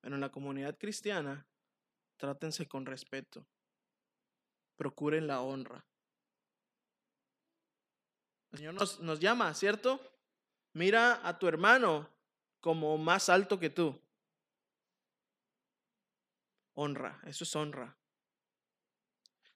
Pero 0.00 0.14
en 0.14 0.20
la 0.20 0.30
comunidad 0.30 0.76
cristiana, 0.78 1.46
trátense 2.16 2.68
con 2.68 2.86
respeto. 2.86 3.46
Procuren 4.76 5.26
la 5.26 5.40
honra. 5.40 5.84
El 8.52 8.58
Señor 8.58 8.74
nos, 8.74 9.00
nos 9.00 9.20
llama, 9.20 9.52
¿cierto? 9.54 10.00
Mira 10.72 11.26
a 11.26 11.38
tu 11.38 11.48
hermano 11.48 12.08
como 12.60 12.96
más 12.98 13.28
alto 13.28 13.58
que 13.58 13.70
tú. 13.70 14.00
Honra, 16.74 17.20
eso 17.26 17.44
es 17.44 17.56
honra. 17.56 17.96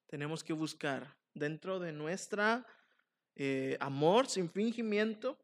Tenemos 0.07 0.45
que 0.45 0.53
buscar 0.53 1.17
dentro 1.35 1.79
de 1.79 1.93
nuestra 1.93 2.67
eh, 3.35 3.77
amor 3.81 4.29
sin 4.29 4.51
fingimiento, 4.51 5.39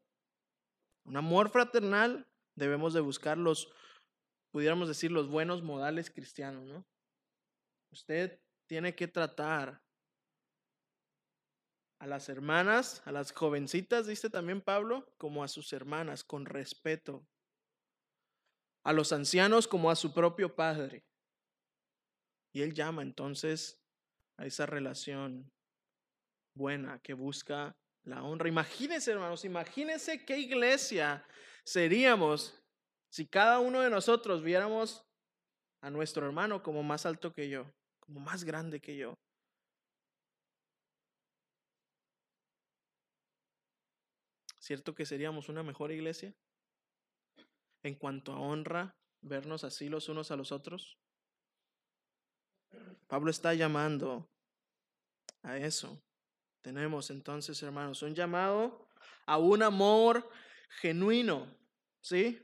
un 1.05 1.17
amor 1.17 1.49
fraternal, 1.49 2.27
debemos 2.55 2.93
de 2.93 3.01
buscar 3.01 3.37
los, 3.37 3.73
pudiéramos 4.51 4.87
decir, 4.87 5.11
los 5.11 5.27
buenos 5.27 5.61
modales 5.61 6.09
cristianos, 6.09 6.65
¿no? 6.65 6.85
Usted 7.91 8.41
tiene 8.67 8.95
que 8.95 9.07
tratar 9.07 9.83
a 11.99 12.07
las 12.07 12.27
hermanas, 12.27 13.01
a 13.05 13.11
las 13.11 13.31
jovencitas, 13.31 14.07
dice 14.07 14.29
también 14.29 14.61
Pablo, 14.61 15.13
como 15.17 15.43
a 15.43 15.47
sus 15.47 15.71
hermanas, 15.73 16.23
con 16.23 16.45
respeto. 16.45 17.25
A 18.83 18.91
los 18.91 19.13
ancianos 19.13 19.67
como 19.67 19.89
a 19.89 19.95
su 19.95 20.13
propio 20.13 20.55
padre. 20.55 21.05
Y 22.53 22.61
él 22.61 22.73
llama 22.73 23.01
entonces 23.01 23.79
a 24.37 24.45
esa 24.45 24.65
relación 24.65 25.51
buena 26.55 26.99
que 26.99 27.13
busca 27.13 27.77
la 28.03 28.23
honra. 28.23 28.49
Imagínense, 28.49 29.11
hermanos, 29.11 29.45
imagínense 29.45 30.25
qué 30.25 30.37
iglesia 30.37 31.25
seríamos 31.63 32.59
si 33.09 33.27
cada 33.27 33.59
uno 33.59 33.81
de 33.81 33.89
nosotros 33.89 34.41
viéramos 34.41 35.05
a 35.81 35.89
nuestro 35.89 36.25
hermano 36.25 36.63
como 36.63 36.81
más 36.83 37.05
alto 37.05 37.31
que 37.31 37.49
yo, 37.49 37.71
como 37.99 38.19
más 38.19 38.43
grande 38.43 38.79
que 38.79 38.97
yo. 38.97 39.17
¿Cierto 44.59 44.95
que 44.95 45.05
seríamos 45.05 45.49
una 45.49 45.61
mejor 45.61 45.91
iglesia? 45.91 46.33
En 47.83 47.95
cuanto 47.95 48.31
a 48.31 48.39
honra, 48.39 48.95
vernos 49.21 49.65
así 49.65 49.89
los 49.89 50.07
unos 50.07 50.31
a 50.31 50.37
los 50.37 50.53
otros. 50.53 50.97
Pablo 53.07 53.29
está 53.29 53.53
llamando 53.53 54.29
a 55.43 55.57
eso. 55.57 56.01
Tenemos 56.63 57.09
entonces, 57.09 57.61
hermanos, 57.61 58.01
un 58.03 58.15
llamado 58.15 58.87
a 59.25 59.37
un 59.37 59.61
amor 59.61 60.29
genuino, 60.79 61.45
¿sí? 61.99 62.41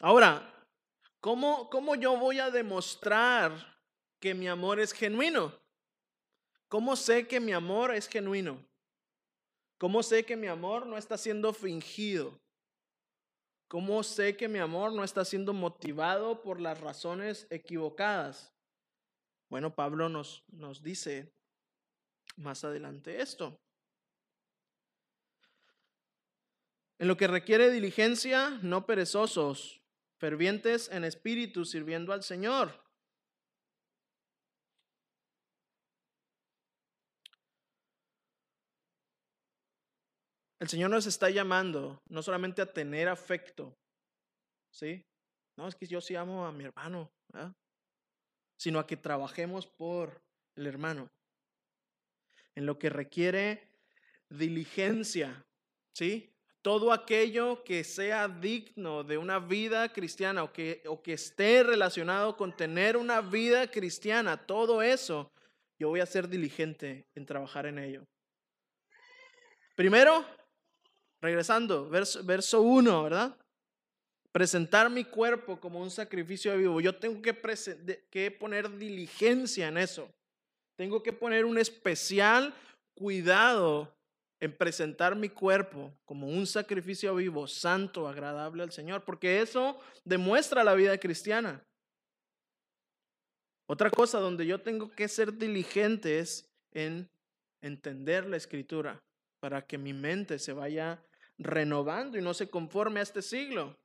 Ahora, 0.00 0.66
¿cómo, 1.18 1.70
¿cómo 1.70 1.94
yo 1.94 2.18
voy 2.18 2.40
a 2.40 2.50
demostrar 2.50 3.80
que 4.20 4.34
mi 4.34 4.48
amor 4.48 4.78
es 4.78 4.92
genuino? 4.92 5.58
¿Cómo 6.68 6.94
sé 6.94 7.26
que 7.26 7.40
mi 7.40 7.52
amor 7.52 7.94
es 7.94 8.06
genuino? 8.06 8.62
¿Cómo 9.78 10.02
sé 10.02 10.26
que 10.26 10.36
mi 10.36 10.46
amor 10.46 10.84
no 10.84 10.98
está 10.98 11.16
siendo 11.16 11.54
fingido? 11.54 12.38
¿Cómo 13.66 14.02
sé 14.02 14.36
que 14.36 14.46
mi 14.46 14.58
amor 14.58 14.92
no 14.92 15.04
está 15.04 15.24
siendo 15.24 15.54
motivado 15.54 16.42
por 16.42 16.60
las 16.60 16.78
razones 16.82 17.46
equivocadas? 17.48 18.52
Bueno, 19.48 19.74
Pablo 19.74 20.10
nos, 20.10 20.44
nos 20.48 20.82
dice 20.82 21.37
más 22.38 22.64
adelante 22.64 23.20
esto. 23.20 23.60
En 26.98 27.06
lo 27.06 27.16
que 27.16 27.28
requiere 27.28 27.70
diligencia, 27.70 28.58
no 28.62 28.86
perezosos, 28.86 29.80
fervientes 30.18 30.88
en 30.90 31.04
espíritu, 31.04 31.64
sirviendo 31.64 32.12
al 32.12 32.22
Señor. 32.22 32.84
El 40.60 40.68
Señor 40.68 40.90
nos 40.90 41.06
está 41.06 41.30
llamando 41.30 42.02
no 42.08 42.20
solamente 42.20 42.62
a 42.62 42.72
tener 42.72 43.08
afecto, 43.08 43.78
¿sí? 44.72 45.04
No, 45.56 45.68
es 45.68 45.76
que 45.76 45.86
yo 45.86 46.00
sí 46.00 46.16
amo 46.16 46.46
a 46.46 46.52
mi 46.52 46.64
hermano, 46.64 47.12
sino 48.56 48.80
a 48.80 48.86
que 48.86 48.96
trabajemos 48.96 49.68
por 49.68 50.20
el 50.56 50.66
hermano 50.66 51.08
en 52.58 52.66
lo 52.66 52.76
que 52.76 52.90
requiere 52.90 53.68
diligencia, 54.28 55.46
¿sí? 55.94 56.28
Todo 56.60 56.92
aquello 56.92 57.62
que 57.62 57.84
sea 57.84 58.26
digno 58.26 59.04
de 59.04 59.16
una 59.16 59.38
vida 59.38 59.92
cristiana 59.92 60.42
o 60.42 60.52
que, 60.52 60.82
o 60.86 61.00
que 61.00 61.12
esté 61.12 61.62
relacionado 61.62 62.36
con 62.36 62.56
tener 62.56 62.96
una 62.96 63.20
vida 63.20 63.70
cristiana, 63.70 64.36
todo 64.36 64.82
eso, 64.82 65.30
yo 65.78 65.88
voy 65.88 66.00
a 66.00 66.06
ser 66.06 66.28
diligente 66.28 67.06
en 67.14 67.24
trabajar 67.24 67.66
en 67.66 67.78
ello. 67.78 68.04
Primero, 69.76 70.26
regresando, 71.22 71.88
verso, 71.88 72.24
verso 72.24 72.60
1, 72.60 73.04
¿verdad? 73.04 73.36
Presentar 74.32 74.90
mi 74.90 75.04
cuerpo 75.04 75.60
como 75.60 75.80
un 75.80 75.92
sacrificio 75.92 76.56
vivo. 76.56 76.80
Yo 76.80 76.96
tengo 76.96 77.22
que, 77.22 77.40
que 78.10 78.30
poner 78.32 78.76
diligencia 78.76 79.68
en 79.68 79.78
eso. 79.78 80.10
Tengo 80.78 81.02
que 81.02 81.12
poner 81.12 81.44
un 81.44 81.58
especial 81.58 82.54
cuidado 82.94 83.92
en 84.40 84.56
presentar 84.56 85.16
mi 85.16 85.28
cuerpo 85.28 85.92
como 86.04 86.28
un 86.28 86.46
sacrificio 86.46 87.16
vivo, 87.16 87.48
santo, 87.48 88.06
agradable 88.06 88.62
al 88.62 88.70
Señor, 88.70 89.02
porque 89.04 89.40
eso 89.40 89.80
demuestra 90.04 90.62
la 90.62 90.74
vida 90.74 90.96
cristiana. 90.98 91.60
Otra 93.68 93.90
cosa 93.90 94.20
donde 94.20 94.46
yo 94.46 94.60
tengo 94.60 94.88
que 94.92 95.08
ser 95.08 95.36
diligente 95.36 96.20
es 96.20 96.48
en 96.72 97.10
entender 97.60 98.26
la 98.26 98.36
escritura 98.36 99.02
para 99.40 99.66
que 99.66 99.78
mi 99.78 99.92
mente 99.92 100.38
se 100.38 100.52
vaya 100.52 101.02
renovando 101.38 102.16
y 102.16 102.22
no 102.22 102.34
se 102.34 102.48
conforme 102.48 103.00
a 103.00 103.02
este 103.02 103.20
siglo. 103.20 103.76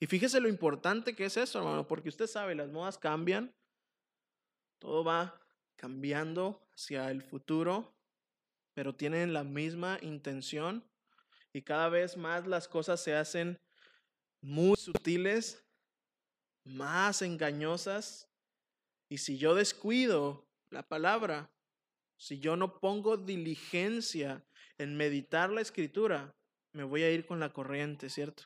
Y 0.00 0.06
fíjese 0.06 0.40
lo 0.40 0.48
importante 0.48 1.14
que 1.14 1.26
es 1.26 1.36
eso, 1.36 1.60
hermano, 1.60 1.86
porque 1.86 2.08
usted 2.08 2.26
sabe, 2.26 2.56
las 2.56 2.70
modas 2.70 2.98
cambian, 2.98 3.52
todo 4.78 5.04
va 5.04 5.40
cambiando 5.76 6.66
hacia 6.74 7.10
el 7.10 7.22
futuro, 7.22 7.94
pero 8.74 8.94
tienen 8.94 9.32
la 9.32 9.44
misma 9.44 9.98
intención 10.02 10.84
y 11.52 11.62
cada 11.62 11.88
vez 11.88 12.16
más 12.16 12.46
las 12.46 12.68
cosas 12.68 13.02
se 13.02 13.14
hacen 13.14 13.58
muy 14.40 14.76
sutiles, 14.76 15.64
más 16.64 17.22
engañosas. 17.22 18.28
Y 19.08 19.18
si 19.18 19.38
yo 19.38 19.54
descuido 19.54 20.46
la 20.70 20.82
palabra, 20.82 21.50
si 22.16 22.38
yo 22.40 22.56
no 22.56 22.78
pongo 22.78 23.16
diligencia 23.16 24.44
en 24.76 24.96
meditar 24.96 25.50
la 25.50 25.60
escritura, 25.60 26.34
me 26.72 26.84
voy 26.84 27.02
a 27.02 27.10
ir 27.10 27.26
con 27.26 27.40
la 27.40 27.52
corriente, 27.52 28.10
¿cierto? 28.10 28.44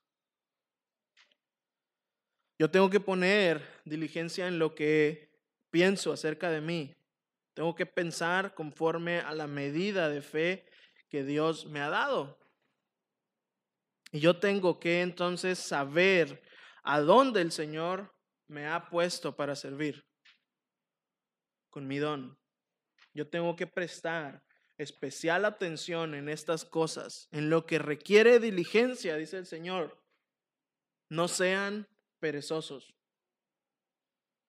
Yo 2.58 2.70
tengo 2.70 2.90
que 2.90 3.00
poner 3.00 3.80
diligencia 3.84 4.46
en 4.46 4.58
lo 4.58 4.74
que 4.74 5.31
pienso 5.72 6.12
acerca 6.12 6.50
de 6.50 6.60
mí. 6.60 6.94
Tengo 7.54 7.74
que 7.74 7.86
pensar 7.86 8.54
conforme 8.54 9.18
a 9.18 9.34
la 9.34 9.48
medida 9.48 10.08
de 10.08 10.22
fe 10.22 10.64
que 11.08 11.24
Dios 11.24 11.66
me 11.66 11.80
ha 11.80 11.88
dado. 11.88 12.38
Y 14.12 14.20
yo 14.20 14.38
tengo 14.38 14.78
que 14.78 15.00
entonces 15.00 15.58
saber 15.58 16.42
a 16.84 17.00
dónde 17.00 17.40
el 17.40 17.50
Señor 17.50 18.14
me 18.46 18.68
ha 18.68 18.88
puesto 18.88 19.34
para 19.34 19.56
servir 19.56 20.06
con 21.70 21.88
mi 21.88 21.98
don. 21.98 22.38
Yo 23.14 23.28
tengo 23.28 23.56
que 23.56 23.66
prestar 23.66 24.42
especial 24.76 25.44
atención 25.44 26.14
en 26.14 26.28
estas 26.28 26.64
cosas, 26.64 27.28
en 27.30 27.48
lo 27.48 27.66
que 27.66 27.78
requiere 27.78 28.40
diligencia, 28.40 29.16
dice 29.16 29.38
el 29.38 29.46
Señor. 29.46 30.02
No 31.08 31.28
sean 31.28 31.88
perezosos. 32.20 32.94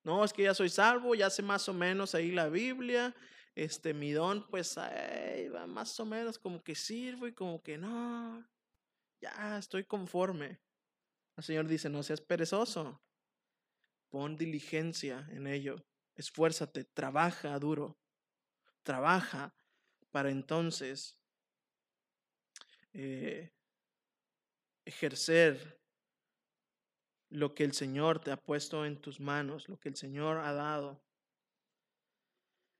No, 0.04 0.24
es 0.26 0.34
que 0.34 0.44
ya 0.44 0.54
soy 0.54 0.70
salvo, 0.70 1.16
ya 1.16 1.30
sé 1.30 1.42
más 1.42 1.68
o 1.70 1.74
menos 1.74 2.14
ahí 2.14 2.32
la 2.32 2.50
Biblia, 2.50 3.16
este, 3.56 3.94
mi 3.94 4.12
don, 4.12 4.48
pues 4.50 4.78
va 4.78 5.68
más 5.68 6.00
o 6.00 6.06
menos 6.06 6.38
como 6.38 6.62
que 6.64 6.76
sirvo 6.76 7.28
y 7.28 7.34
como 7.34 7.62
que 7.64 7.78
no, 7.78 8.46
ya 9.22 9.58
estoy 9.58 9.86
conforme. 9.86 10.60
El 11.38 11.44
Señor 11.44 11.68
dice, 11.68 11.90
no 11.90 12.04
seas 12.04 12.22
perezoso, 12.22 13.02
pon 14.10 14.36
diligencia 14.38 15.28
en 15.32 15.48
ello, 15.48 15.84
esfuérzate, 16.16 16.84
trabaja 16.84 17.58
duro. 17.60 17.98
trabaja 18.84 19.54
para 20.12 20.30
entonces 20.30 21.20
eh, 22.94 23.52
ejercer 24.86 25.82
lo 27.34 27.56
que 27.56 27.64
el 27.64 27.74
Señor 27.74 28.20
te 28.20 28.32
ha 28.32 28.38
puesto 28.38 28.86
en 28.86 29.02
tus 29.02 29.20
manos, 29.20 29.68
lo 29.68 29.80
que 29.80 29.90
el 29.90 29.96
Señor 29.96 30.38
ha 30.38 30.54
dado. 30.54 31.02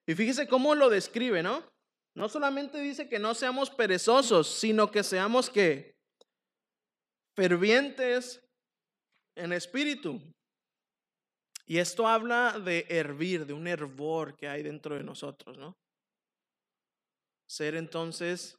Y 0.06 0.14
fíjese 0.14 0.48
cómo 0.48 0.76
lo 0.76 0.90
describe, 0.90 1.42
¿no? 1.42 1.64
No 2.16 2.30
solamente 2.30 2.80
dice 2.80 3.10
que 3.10 3.18
no 3.18 3.34
seamos 3.34 3.72
perezosos, 3.72 4.48
sino 4.48 4.92
que 4.92 5.04
seamos 5.04 5.50
que 5.50 5.96
fervientes 7.36 8.44
en 9.36 9.54
espíritu. 9.54 10.22
Y 11.66 11.80
esto 11.80 12.08
habla 12.08 12.60
de 12.60 12.86
hervir, 12.90 13.48
de 13.48 13.54
un 13.54 13.68
hervor 13.68 14.36
que 14.36 14.48
hay 14.48 14.62
dentro 14.62 14.96
de 14.96 15.04
nosotros, 15.04 15.58
¿no? 15.58 15.76
Ser 17.48 17.76
entonces 17.76 18.56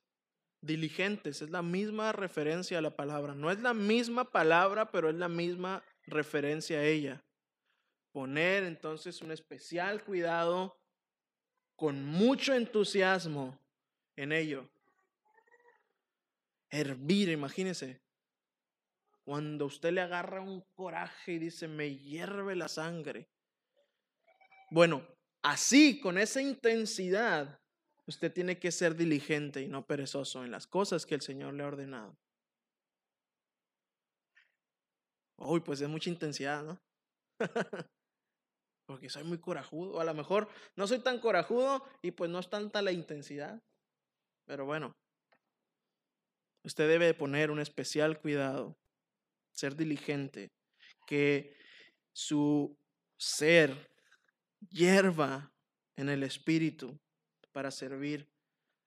diligentes, 0.64 1.42
es 1.42 1.50
la 1.50 1.62
misma 1.62 2.12
referencia 2.12 2.78
a 2.78 2.82
la 2.82 2.96
palabra. 2.96 3.34
No 3.34 3.50
es 3.50 3.60
la 3.60 3.74
misma 3.74 4.30
palabra, 4.30 4.90
pero 4.90 5.08
es 5.08 5.16
la 5.16 5.28
misma 5.28 5.82
referencia 6.06 6.78
a 6.78 6.84
ella. 6.84 7.22
Poner 8.12 8.64
entonces 8.64 9.20
un 9.22 9.32
especial 9.32 10.04
cuidado 10.04 10.78
con 11.76 12.04
mucho 12.04 12.54
entusiasmo 12.54 13.58
en 14.16 14.32
ello. 14.32 14.68
Hervir, 16.70 17.28
imagínese. 17.28 18.00
Cuando 19.24 19.66
usted 19.66 19.92
le 19.92 20.02
agarra 20.02 20.40
un 20.40 20.60
coraje 20.74 21.32
y 21.32 21.38
dice, 21.38 21.66
me 21.66 21.96
hierve 21.96 22.54
la 22.54 22.68
sangre. 22.68 23.28
Bueno, 24.70 25.06
así, 25.42 25.98
con 26.00 26.18
esa 26.18 26.42
intensidad, 26.42 27.60
usted 28.06 28.32
tiene 28.32 28.58
que 28.58 28.70
ser 28.70 28.94
diligente 28.94 29.62
y 29.62 29.68
no 29.68 29.86
perezoso 29.86 30.44
en 30.44 30.50
las 30.50 30.66
cosas 30.66 31.06
que 31.06 31.14
el 31.14 31.22
Señor 31.22 31.54
le 31.54 31.62
ha 31.62 31.68
ordenado. 31.68 32.16
Uy, 35.36 35.60
pues 35.60 35.80
es 35.80 35.88
mucha 35.88 36.10
intensidad, 36.10 36.62
¿no? 36.62 36.80
Porque 38.86 39.08
soy 39.08 39.24
muy 39.24 39.38
corajudo. 39.38 40.00
A 40.00 40.04
lo 40.04 40.14
mejor 40.14 40.48
no 40.76 40.86
soy 40.86 40.98
tan 41.00 41.18
corajudo 41.18 41.84
y 42.02 42.10
pues 42.10 42.30
no 42.30 42.38
es 42.38 42.48
tanta 42.48 42.82
la 42.82 42.92
intensidad. 42.92 43.60
Pero 44.46 44.66
bueno, 44.66 44.94
usted 46.64 46.88
debe 46.88 47.14
poner 47.14 47.50
un 47.50 47.60
especial 47.60 48.20
cuidado, 48.20 48.76
ser 49.52 49.74
diligente, 49.74 50.50
que 51.06 51.56
su 52.12 52.76
ser 53.16 53.90
hierva 54.70 55.52
en 55.96 56.08
el 56.10 56.22
espíritu 56.22 56.98
para 57.54 57.70
servir 57.70 58.28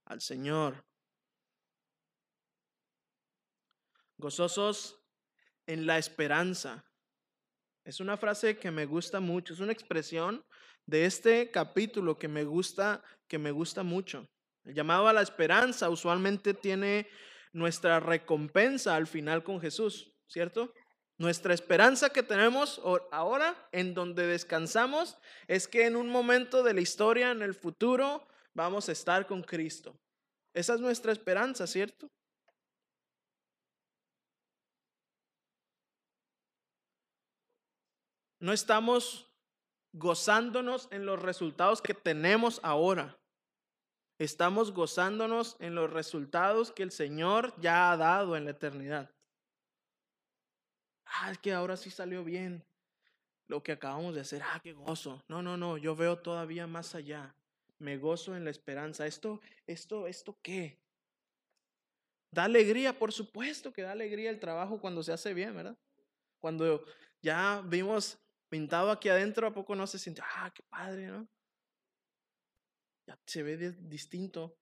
al 0.06 0.20
Señor. 0.20 0.86
Gozosos 4.18 5.00
en 5.66 5.86
la 5.86 5.98
esperanza. 5.98 6.84
Es 7.86 8.02
una 8.02 8.18
frase 8.18 8.58
que 8.58 8.70
me 8.70 8.86
gusta 8.86 9.22
mucho, 9.22 9.54
es 9.54 9.62
una 9.62 9.72
expresión 9.72 10.46
de 10.86 11.06
este 11.06 11.50
capítulo 11.50 12.20
que 12.20 12.28
me 12.28 12.44
gusta, 12.44 13.02
que 13.30 13.38
me 13.38 13.52
gusta 13.52 13.84
mucho. 13.84 14.28
El 14.66 14.76
llamado 14.76 15.08
a 15.08 15.14
la 15.14 15.22
esperanza 15.22 15.90
usualmente 15.90 16.54
tiene 16.54 17.08
nuestra 17.54 18.02
recompensa 18.02 18.98
al 18.98 19.08
final 19.08 19.46
con 19.46 19.62
Jesús, 19.62 20.14
¿cierto? 20.28 20.74
Nuestra 21.18 21.54
esperanza 21.54 22.10
que 22.10 22.22
tenemos 22.22 22.82
ahora, 23.12 23.70
en 23.72 23.94
donde 23.94 24.28
descansamos, 24.28 25.18
es 25.48 25.70
que 25.70 25.86
en 25.86 25.96
un 25.96 26.10
momento 26.10 26.64
de 26.64 26.74
la 26.74 26.82
historia, 26.82 27.32
en 27.32 27.42
el 27.42 27.56
futuro, 27.56 28.28
vamos 28.58 28.90
a 28.90 28.92
estar 28.92 29.28
con 29.28 29.44
Cristo. 29.44 29.96
Esa 30.52 30.74
es 30.74 30.82
nuestra 30.82 31.12
esperanza, 31.12 31.68
¿cierto? 31.68 32.10
No 38.40 38.52
estamos 38.52 39.30
gozándonos 39.94 40.88
en 40.92 41.06
los 41.06 41.22
resultados 41.22 41.84
que 41.84 41.94
tenemos 41.94 42.60
ahora. 42.64 43.16
Estamos 44.18 44.74
gozándonos 44.74 45.56
en 45.60 45.76
los 45.76 45.94
resultados 45.94 46.72
que 46.72 46.82
el 46.82 46.92
Señor 46.92 47.54
ya 47.62 47.92
ha 47.92 47.98
dado 47.98 48.36
en 48.36 48.46
la 48.46 48.52
eternidad. 48.52 49.12
Ah, 51.06 51.30
es 51.32 51.38
que 51.38 51.54
ahora 51.54 51.78
sí 51.78 51.92
salió 51.92 52.24
bien 52.24 52.66
lo 53.48 53.62
que 53.62 53.74
acabamos 53.74 54.16
de 54.16 54.22
hacer. 54.22 54.42
Ah, 54.44 54.60
qué 54.64 54.74
gozo. 54.74 55.24
No, 55.28 55.44
no, 55.44 55.58
no, 55.58 55.78
yo 55.78 55.96
veo 55.96 56.18
todavía 56.18 56.66
más 56.66 56.96
allá. 56.96 57.36
Me 57.80 57.98
gozo 57.98 58.36
en 58.36 58.44
la 58.44 58.52
esperanza. 58.52 59.06
Esto, 59.06 59.42
esto, 59.66 60.08
esto 60.08 60.38
qué? 60.42 60.80
Da 62.32 62.44
alegría, 62.44 62.98
por 62.98 63.14
supuesto 63.14 63.72
que 63.72 63.84
da 63.84 63.92
alegría 63.92 64.30
el 64.30 64.40
trabajo 64.40 64.80
cuando 64.80 65.04
se 65.04 65.14
hace 65.14 65.34
bien, 65.34 65.56
¿verdad? 65.56 65.78
Cuando 66.40 66.86
ya 67.22 67.62
vimos 67.66 68.20
pintado 68.50 68.92
aquí 68.92 69.10
adentro, 69.10 69.48
¿a 69.48 69.54
poco 69.54 69.76
no 69.76 69.88
se 69.88 70.00
siente, 70.00 70.22
ah, 70.24 70.52
qué 70.54 70.64
padre, 70.64 71.08
¿no? 71.08 71.28
Ya 73.08 73.18
se 73.26 73.44
ve 73.44 73.58
distinto. 73.72 74.58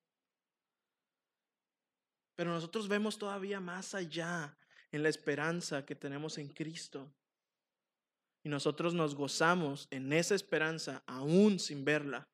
Pero 2.36 2.52
nosotros 2.52 2.88
vemos 2.88 3.18
todavía 3.18 3.60
más 3.60 3.96
allá 3.96 4.58
en 4.92 5.04
la 5.04 5.10
esperanza 5.10 5.86
que 5.86 5.96
tenemos 5.96 6.38
en 6.38 6.50
Cristo. 6.50 7.14
Y 8.44 8.50
nosotros 8.50 8.94
nos 8.94 9.16
gozamos 9.16 9.88
en 9.90 10.14
esa 10.14 10.36
esperanza 10.36 11.04
aún 11.08 11.60
sin 11.60 11.84
verla. 11.84 12.30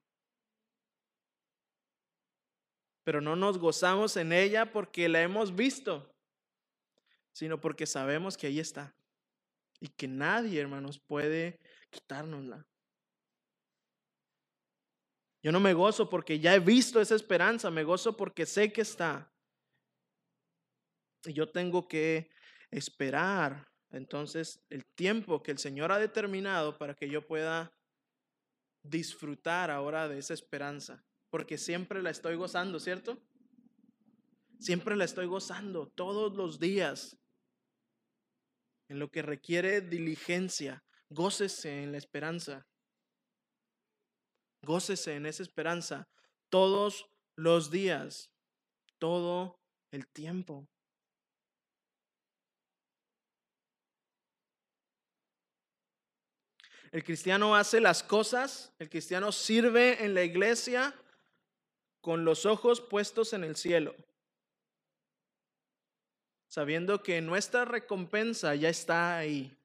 Pero 3.03 3.21
no 3.21 3.35
nos 3.35 3.57
gozamos 3.57 4.15
en 4.17 4.31
ella 4.31 4.71
porque 4.71 5.09
la 5.09 5.21
hemos 5.21 5.55
visto, 5.55 6.13
sino 7.31 7.59
porque 7.59 7.85
sabemos 7.85 8.37
que 8.37 8.47
ahí 8.47 8.59
está 8.59 8.93
y 9.81 9.87
que 9.89 10.07
nadie, 10.07 10.61
hermanos, 10.61 10.99
puede 10.99 11.59
quitárnosla. 11.89 12.65
Yo 15.43 15.51
no 15.51 15.59
me 15.59 15.73
gozo 15.73 16.07
porque 16.07 16.39
ya 16.39 16.53
he 16.53 16.59
visto 16.59 17.01
esa 17.01 17.15
esperanza, 17.15 17.71
me 17.71 17.83
gozo 17.83 18.15
porque 18.15 18.45
sé 18.45 18.71
que 18.71 18.81
está. 18.81 19.33
Y 21.25 21.33
yo 21.33 21.49
tengo 21.49 21.87
que 21.87 22.29
esperar 22.69 23.67
entonces 23.89 24.63
el 24.69 24.85
tiempo 24.85 25.41
que 25.41 25.51
el 25.51 25.57
Señor 25.57 25.91
ha 25.91 25.97
determinado 25.97 26.77
para 26.77 26.93
que 26.93 27.09
yo 27.09 27.25
pueda 27.25 27.73
disfrutar 28.83 29.69
ahora 29.71 30.07
de 30.07 30.19
esa 30.19 30.33
esperanza, 30.33 31.03
porque 31.31 31.57
siempre 31.57 32.03
la 32.03 32.11
estoy 32.11 32.35
gozando, 32.35 32.79
¿cierto? 32.79 33.17
Siempre 34.59 34.95
la 34.95 35.05
estoy 35.05 35.25
gozando 35.25 35.87
todos 35.87 36.35
los 36.35 36.59
días 36.59 37.17
en 38.89 38.99
lo 38.99 39.09
que 39.09 39.21
requiere 39.21 39.81
diligencia. 39.81 40.83
Gócese 41.09 41.83
en 41.83 41.93
la 41.93 41.97
esperanza. 41.97 42.67
Gócese 44.61 45.15
en 45.15 45.25
esa 45.25 45.41
esperanza 45.41 46.07
todos 46.49 47.09
los 47.35 47.71
días, 47.71 48.29
todo 48.99 49.57
el 49.89 50.07
tiempo. 50.07 50.67
El 56.91 57.05
cristiano 57.05 57.55
hace 57.55 57.79
las 57.79 58.03
cosas, 58.03 58.73
el 58.77 58.89
cristiano 58.89 59.31
sirve 59.31 60.03
en 60.03 60.13
la 60.13 60.23
iglesia 60.23 60.93
con 62.01 62.25
los 62.25 62.45
ojos 62.45 62.81
puestos 62.81 63.33
en 63.33 63.43
el 63.43 63.55
cielo 63.55 63.95
sabiendo 66.51 67.01
que 67.01 67.21
nuestra 67.21 67.63
recompensa 67.63 68.53
ya 68.55 68.67
está 68.67 69.17
ahí. 69.17 69.57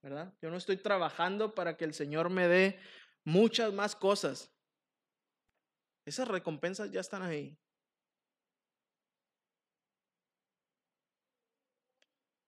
¿Verdad? 0.00 0.32
Yo 0.40 0.48
no 0.48 0.56
estoy 0.56 0.76
trabajando 0.76 1.56
para 1.56 1.76
que 1.76 1.84
el 1.84 1.92
Señor 1.92 2.30
me 2.30 2.46
dé 2.46 2.78
muchas 3.24 3.72
más 3.72 3.96
cosas. 3.96 4.48
Esas 6.04 6.28
recompensas 6.28 6.92
ya 6.92 7.00
están 7.00 7.22
ahí. 7.22 7.58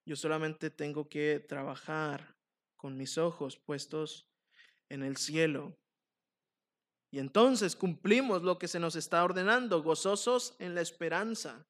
Yo 0.05 0.15
solamente 0.15 0.71
tengo 0.71 1.09
que 1.09 1.41
trabajar 1.41 2.37
con 2.77 2.97
mis 2.97 3.19
ojos 3.19 3.57
puestos 3.57 4.29
en 4.89 5.03
el 5.03 5.17
cielo. 5.17 5.77
Y 7.13 7.21
entonces 7.21 7.77
cumplimos 7.77 8.43
lo 8.43 8.59
que 8.59 8.67
se 8.67 8.81
nos 8.81 8.97
está 8.97 9.23
ordenando, 9.23 9.83
gozosos 9.83 10.57
en 10.59 10.75
la 10.75 10.81
esperanza. 10.81 11.65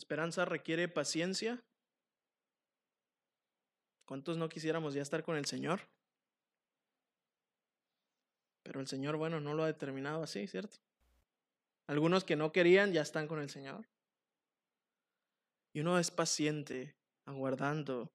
esperanza 0.00 0.46
requiere 0.46 0.88
paciencia. 0.88 1.62
¿Cuántos 4.06 4.38
no 4.38 4.48
quisiéramos 4.48 4.94
ya 4.94 5.02
estar 5.02 5.22
con 5.22 5.36
el 5.36 5.44
Señor? 5.44 5.82
Pero 8.62 8.80
el 8.80 8.88
Señor, 8.88 9.16
bueno, 9.16 9.40
no 9.40 9.52
lo 9.54 9.62
ha 9.62 9.66
determinado 9.66 10.22
así, 10.22 10.46
¿cierto? 10.46 10.78
Algunos 11.86 12.24
que 12.24 12.34
no 12.34 12.50
querían 12.50 12.92
ya 12.92 13.02
están 13.02 13.28
con 13.28 13.40
el 13.40 13.50
Señor. 13.50 13.86
Y 15.72 15.80
uno 15.80 15.98
es 15.98 16.10
paciente 16.10 16.96
aguardando 17.26 18.12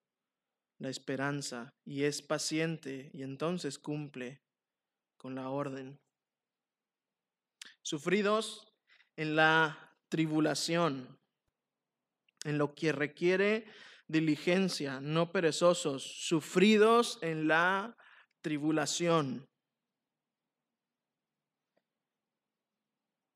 la 0.78 0.89
esperanza 0.89 1.74
y 1.86 2.04
es 2.04 2.22
paciente 2.22 3.10
y 3.13 3.24
entonces 3.24 3.80
cumple 3.80 4.41
con 5.18 5.36
la 5.36 5.50
orden. 5.50 6.00
Sufridos 7.82 8.68
en 9.15 9.36
la 9.36 9.96
tribulación, 10.10 11.18
en 12.44 12.58
lo 12.58 12.76
que 12.76 12.91
requiere 12.91 13.65
diligencia, 14.08 15.00
no 15.00 15.32
perezosos, 15.32 16.04
sufridos 16.04 17.20
en 17.22 17.48
la 17.48 17.98
tribulación. 18.41 19.48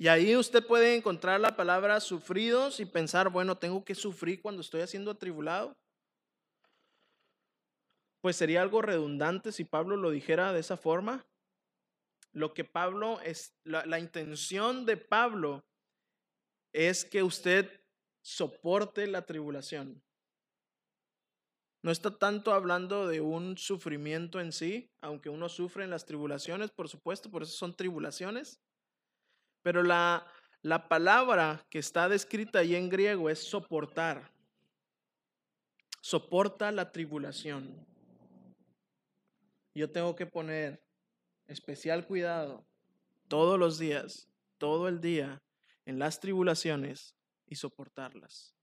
Y 0.01 0.07
ahí 0.07 0.33
usted 0.37 0.65
puede 0.65 0.95
encontrar 0.95 1.41
la 1.41 1.57
palabra 1.57 1.99
sufridos 1.99 2.79
y 2.79 2.85
pensar, 2.85 3.29
bueno, 3.29 3.57
tengo 3.57 3.83
que 3.83 3.95
sufrir 3.95 4.41
cuando 4.41 4.61
estoy 4.61 4.79
haciendo 4.79 5.11
atribulado. 5.11 5.77
Pues 8.21 8.37
sería 8.37 8.61
algo 8.61 8.81
redundante 8.81 9.51
si 9.51 9.65
Pablo 9.65 9.97
lo 9.97 10.09
dijera 10.09 10.53
de 10.53 10.61
esa 10.61 10.77
forma. 10.77 11.27
Lo 12.31 12.53
que 12.53 12.63
Pablo 12.63 13.19
es, 13.21 13.53
la, 13.65 13.85
la 13.85 13.99
intención 13.99 14.85
de 14.85 14.95
Pablo 14.95 15.65
es 16.71 17.03
que 17.03 17.21
usted 17.21 17.69
soporte 18.21 19.05
la 19.05 19.25
tribulación. 19.25 20.01
No 21.83 21.91
está 21.91 22.17
tanto 22.17 22.53
hablando 22.53 23.05
de 23.05 23.19
un 23.19 23.57
sufrimiento 23.57 24.39
en 24.39 24.53
sí, 24.53 24.89
aunque 25.01 25.27
uno 25.27 25.49
sufre 25.49 25.83
en 25.83 25.89
las 25.89 26.05
tribulaciones, 26.05 26.71
por 26.71 26.87
supuesto, 26.87 27.29
por 27.29 27.43
eso 27.43 27.51
son 27.51 27.75
tribulaciones. 27.75 28.61
Pero 29.61 29.83
la, 29.83 30.25
la 30.61 30.87
palabra 30.87 31.65
que 31.69 31.79
está 31.79 32.09
descrita 32.09 32.59
ahí 32.59 32.75
en 32.75 32.89
griego 32.89 33.29
es 33.29 33.39
soportar. 33.39 34.31
Soporta 36.01 36.71
la 36.71 36.91
tribulación. 36.91 37.85
Yo 39.73 39.89
tengo 39.89 40.15
que 40.15 40.25
poner 40.25 40.83
especial 41.47 42.05
cuidado 42.05 42.65
todos 43.27 43.59
los 43.59 43.79
días, 43.79 44.27
todo 44.57 44.87
el 44.87 44.99
día, 44.99 45.41
en 45.85 45.99
las 45.99 46.19
tribulaciones 46.19 47.15
y 47.45 47.55
soportarlas. 47.55 48.53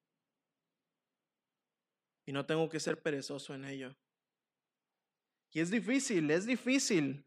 Y 2.27 2.33
no 2.33 2.45
tengo 2.45 2.69
que 2.69 2.81
ser 2.81 3.01
perezoso 3.01 3.55
en 3.55 3.65
ello. 3.65 3.97
Y 5.53 5.61
es 5.61 5.71
difícil, 5.71 6.31
es 6.31 6.45
difícil. 6.45 7.25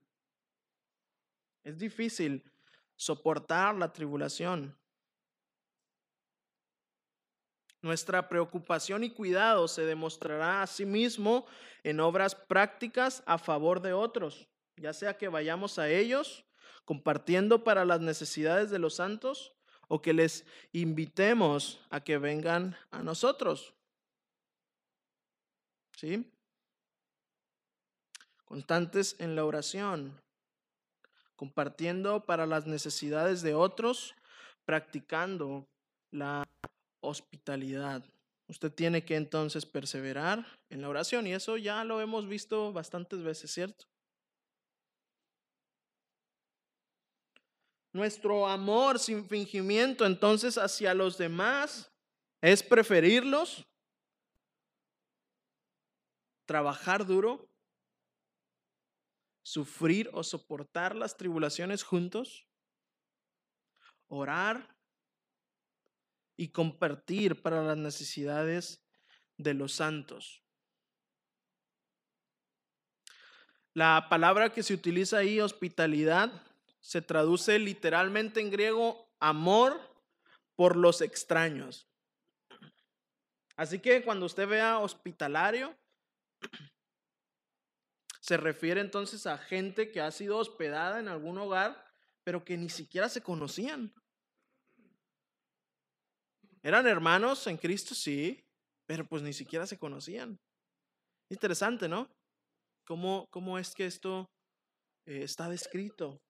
Es 1.64 1.80
difícil 1.80 2.44
soportar 3.00 3.76
la 3.76 3.94
tribulación. 3.94 4.78
Nuestra 7.82 8.28
preocupación 8.28 9.06
y 9.06 9.12
cuidado 9.12 9.70
se 9.70 9.86
demostrará 9.86 10.62
a 10.62 10.68
sí 10.68 10.86
mismo 10.86 11.46
en 11.84 12.02
obras 12.02 12.36
prácticas 12.36 13.24
a 13.26 13.38
favor 13.38 13.82
de 13.82 13.94
otros, 13.94 14.50
ya 14.76 14.92
sea 14.92 15.18
que 15.18 15.30
vayamos 15.30 15.80
a 15.80 15.90
ellos 15.90 16.44
compartiendo 16.84 17.64
para 17.64 17.86
las 17.86 18.02
necesidades 18.02 18.70
de 18.70 18.80
los 18.80 18.96
santos 18.96 19.54
o 19.88 20.02
que 20.02 20.12
les 20.12 20.46
invitemos 20.74 21.80
a 21.90 22.04
que 22.04 22.18
vengan 22.18 22.76
a 22.92 23.02
nosotros. 23.02 23.74
¿Sí? 25.96 26.30
Constantes 28.44 29.16
en 29.20 29.38
la 29.38 29.46
oración, 29.46 30.22
compartiendo 31.40 32.26
para 32.26 32.46
las 32.46 32.68
necesidades 32.68 33.42
de 33.42 33.54
otros, 33.54 34.14
practicando 34.66 35.66
la 36.12 36.44
hospitalidad. 37.02 38.04
Usted 38.50 38.74
tiene 38.74 39.06
que 39.06 39.16
entonces 39.16 39.66
perseverar 39.66 40.46
en 40.70 40.82
la 40.82 40.90
oración 40.90 41.28
y 41.28 41.34
eso 41.34 41.56
ya 41.56 41.86
lo 41.86 42.02
hemos 42.02 42.28
visto 42.28 42.74
bastantes 42.74 43.24
veces, 43.24 43.52
¿cierto? 43.52 43.86
Nuestro 47.94 48.46
amor 48.46 49.00
sin 49.00 49.26
fingimiento 49.26 50.06
entonces 50.06 50.58
hacia 50.58 50.94
los 50.94 51.18
demás 51.18 51.90
es 52.42 52.62
preferirlos, 52.62 53.66
trabajar 56.46 57.06
duro, 57.06 57.49
sufrir 59.50 60.12
o 60.14 60.24
soportar 60.24 60.96
las 60.96 61.18
tribulaciones 61.18 61.82
juntos, 61.82 62.48
orar 64.08 64.78
y 66.38 66.50
compartir 66.50 67.42
para 67.42 67.64
las 67.64 67.76
necesidades 67.76 68.86
de 69.38 69.56
los 69.56 69.74
santos. 69.74 70.44
La 73.74 74.06
palabra 74.08 74.54
que 74.54 74.62
se 74.62 74.76
utiliza 74.76 75.18
ahí, 75.18 75.40
hospitalidad, 75.40 76.32
se 76.80 77.02
traduce 77.02 77.58
literalmente 77.58 78.42
en 78.42 78.52
griego 78.52 79.12
amor 79.20 79.82
por 80.56 80.76
los 80.76 81.02
extraños. 81.02 81.90
Así 83.56 83.80
que 83.80 84.04
cuando 84.04 84.28
usted 84.28 84.48
vea 84.48 84.78
hospitalario, 84.78 85.76
se 88.20 88.38
refiere 88.38 88.82
entonces 88.82 89.26
a 89.26 89.38
gente 89.38 89.92
que 89.92 90.02
ha 90.02 90.12
sido 90.12 90.38
hospedada 90.38 91.00
en 91.00 91.08
algún 91.08 91.38
hogar, 91.38 91.86
pero 92.24 92.44
que 92.44 92.58
ni 92.58 92.70
siquiera 92.70 93.10
se 93.10 93.22
conocían. 93.22 93.94
Eran 96.62 96.88
hermanos 96.88 97.48
en 97.48 97.58
Cristo, 97.58 97.96
sí, 97.96 98.44
pero 98.86 99.08
pues 99.08 99.24
ni 99.24 99.34
siquiera 99.34 99.66
se 99.66 99.80
conocían. 99.80 100.38
Interesante, 101.30 101.88
¿no? 101.88 102.10
¿Cómo, 102.86 103.28
cómo 103.30 103.58
es 103.58 103.74
que 103.74 103.86
esto 103.86 104.30
eh, 105.06 105.24
está 105.24 105.48
descrito? 105.48 106.22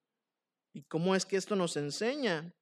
¿Y 0.72 0.82
cómo 0.84 1.16
es 1.16 1.26
que 1.26 1.36
esto 1.36 1.56
nos 1.56 1.76
enseña? 1.76 2.52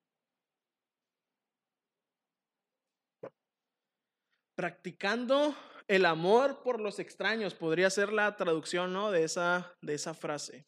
Practicando 4.55 5.55
el 5.89 6.05
amor 6.05 6.63
por 6.63 6.81
los 6.81 6.99
extraños 6.99 7.55
podría 7.55 7.89
ser 7.89 8.13
la 8.13 8.37
traducción 8.37 8.93
¿no? 8.93 9.11
de, 9.11 9.25
esa, 9.25 9.75
de 9.81 9.95
esa 9.95 10.13
frase. 10.15 10.67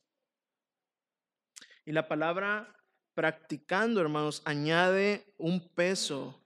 Y 1.85 1.93
la 1.93 2.09
palabra 2.09 2.75
practicando, 3.15 4.01
hermanos, 4.01 4.41
añade 4.47 5.35
un 5.37 5.69
peso 5.69 6.41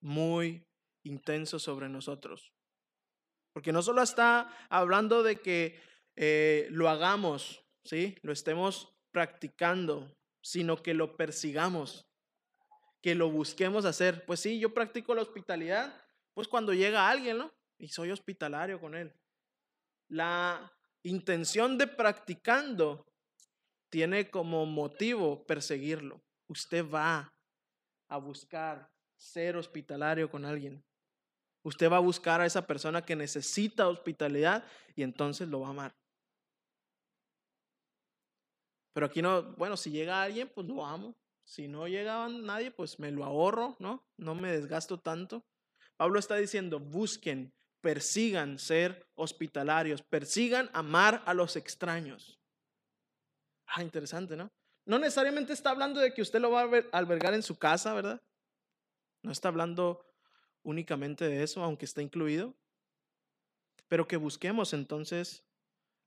muy 0.00 0.66
intenso 1.04 1.58
sobre 1.60 1.88
nosotros. 1.88 2.52
Porque 3.52 3.72
no 3.72 3.82
solo 3.82 4.02
está 4.02 4.52
hablando 4.68 5.22
de 5.22 5.36
que 5.36 5.80
eh, 6.16 6.66
lo 6.70 6.88
hagamos, 6.88 7.64
¿sí? 7.84 8.16
Lo 8.22 8.32
estemos 8.32 8.92
practicando, 9.12 10.10
sino 10.42 10.82
que 10.82 10.94
lo 10.94 11.16
persigamos, 11.16 12.06
que 13.02 13.14
lo 13.14 13.30
busquemos 13.30 13.84
hacer. 13.84 14.24
Pues 14.26 14.40
sí, 14.40 14.58
yo 14.58 14.72
practico 14.74 15.14
la 15.14 15.22
hospitalidad, 15.22 15.94
pues 16.34 16.48
cuando 16.48 16.72
llega 16.72 17.08
alguien, 17.08 17.38
¿no? 17.38 17.52
Y 17.80 17.88
soy 17.88 18.10
hospitalario 18.10 18.78
con 18.78 18.94
él. 18.94 19.12
La 20.08 20.70
intención 21.02 21.78
de 21.78 21.86
practicando 21.86 23.06
tiene 23.88 24.30
como 24.30 24.66
motivo 24.66 25.46
perseguirlo. 25.46 26.22
Usted 26.46 26.88
va 26.88 27.34
a 28.08 28.16
buscar 28.18 28.90
ser 29.16 29.56
hospitalario 29.56 30.30
con 30.30 30.44
alguien. 30.44 30.84
Usted 31.62 31.90
va 31.90 31.96
a 31.96 32.00
buscar 32.00 32.42
a 32.42 32.46
esa 32.46 32.66
persona 32.66 33.02
que 33.02 33.16
necesita 33.16 33.88
hospitalidad 33.88 34.64
y 34.94 35.02
entonces 35.02 35.48
lo 35.48 35.60
va 35.60 35.68
a 35.68 35.70
amar. 35.70 35.96
Pero 38.92 39.06
aquí 39.06 39.22
no, 39.22 39.54
bueno, 39.56 39.78
si 39.78 39.90
llega 39.90 40.22
alguien, 40.22 40.50
pues 40.54 40.66
lo 40.66 40.84
amo. 40.84 41.16
Si 41.44 41.66
no 41.66 41.88
llega 41.88 42.28
nadie, 42.28 42.70
pues 42.70 42.98
me 42.98 43.10
lo 43.10 43.24
ahorro, 43.24 43.76
¿no? 43.78 44.04
No 44.18 44.34
me 44.34 44.52
desgasto 44.52 44.98
tanto. 44.98 45.46
Pablo 45.96 46.18
está 46.18 46.36
diciendo, 46.36 46.78
busquen, 46.78 47.52
persigan 47.80 48.58
ser 48.58 49.06
hospitalarios, 49.14 50.02
persigan 50.02 50.70
amar 50.72 51.22
a 51.26 51.34
los 51.34 51.56
extraños. 51.56 52.38
Ah, 53.66 53.82
interesante, 53.82 54.36
¿no? 54.36 54.50
No 54.84 54.98
necesariamente 54.98 55.52
está 55.52 55.70
hablando 55.70 56.00
de 56.00 56.12
que 56.12 56.22
usted 56.22 56.40
lo 56.40 56.50
va 56.50 56.62
a 56.62 56.98
albergar 56.98 57.34
en 57.34 57.42
su 57.42 57.58
casa, 57.58 57.94
¿verdad? 57.94 58.20
No 59.22 59.30
está 59.30 59.48
hablando 59.48 60.04
únicamente 60.62 61.26
de 61.28 61.42
eso, 61.42 61.62
aunque 61.62 61.84
está 61.84 62.02
incluido. 62.02 62.54
Pero 63.88 64.06
que 64.06 64.16
busquemos 64.16 64.72
entonces 64.72 65.44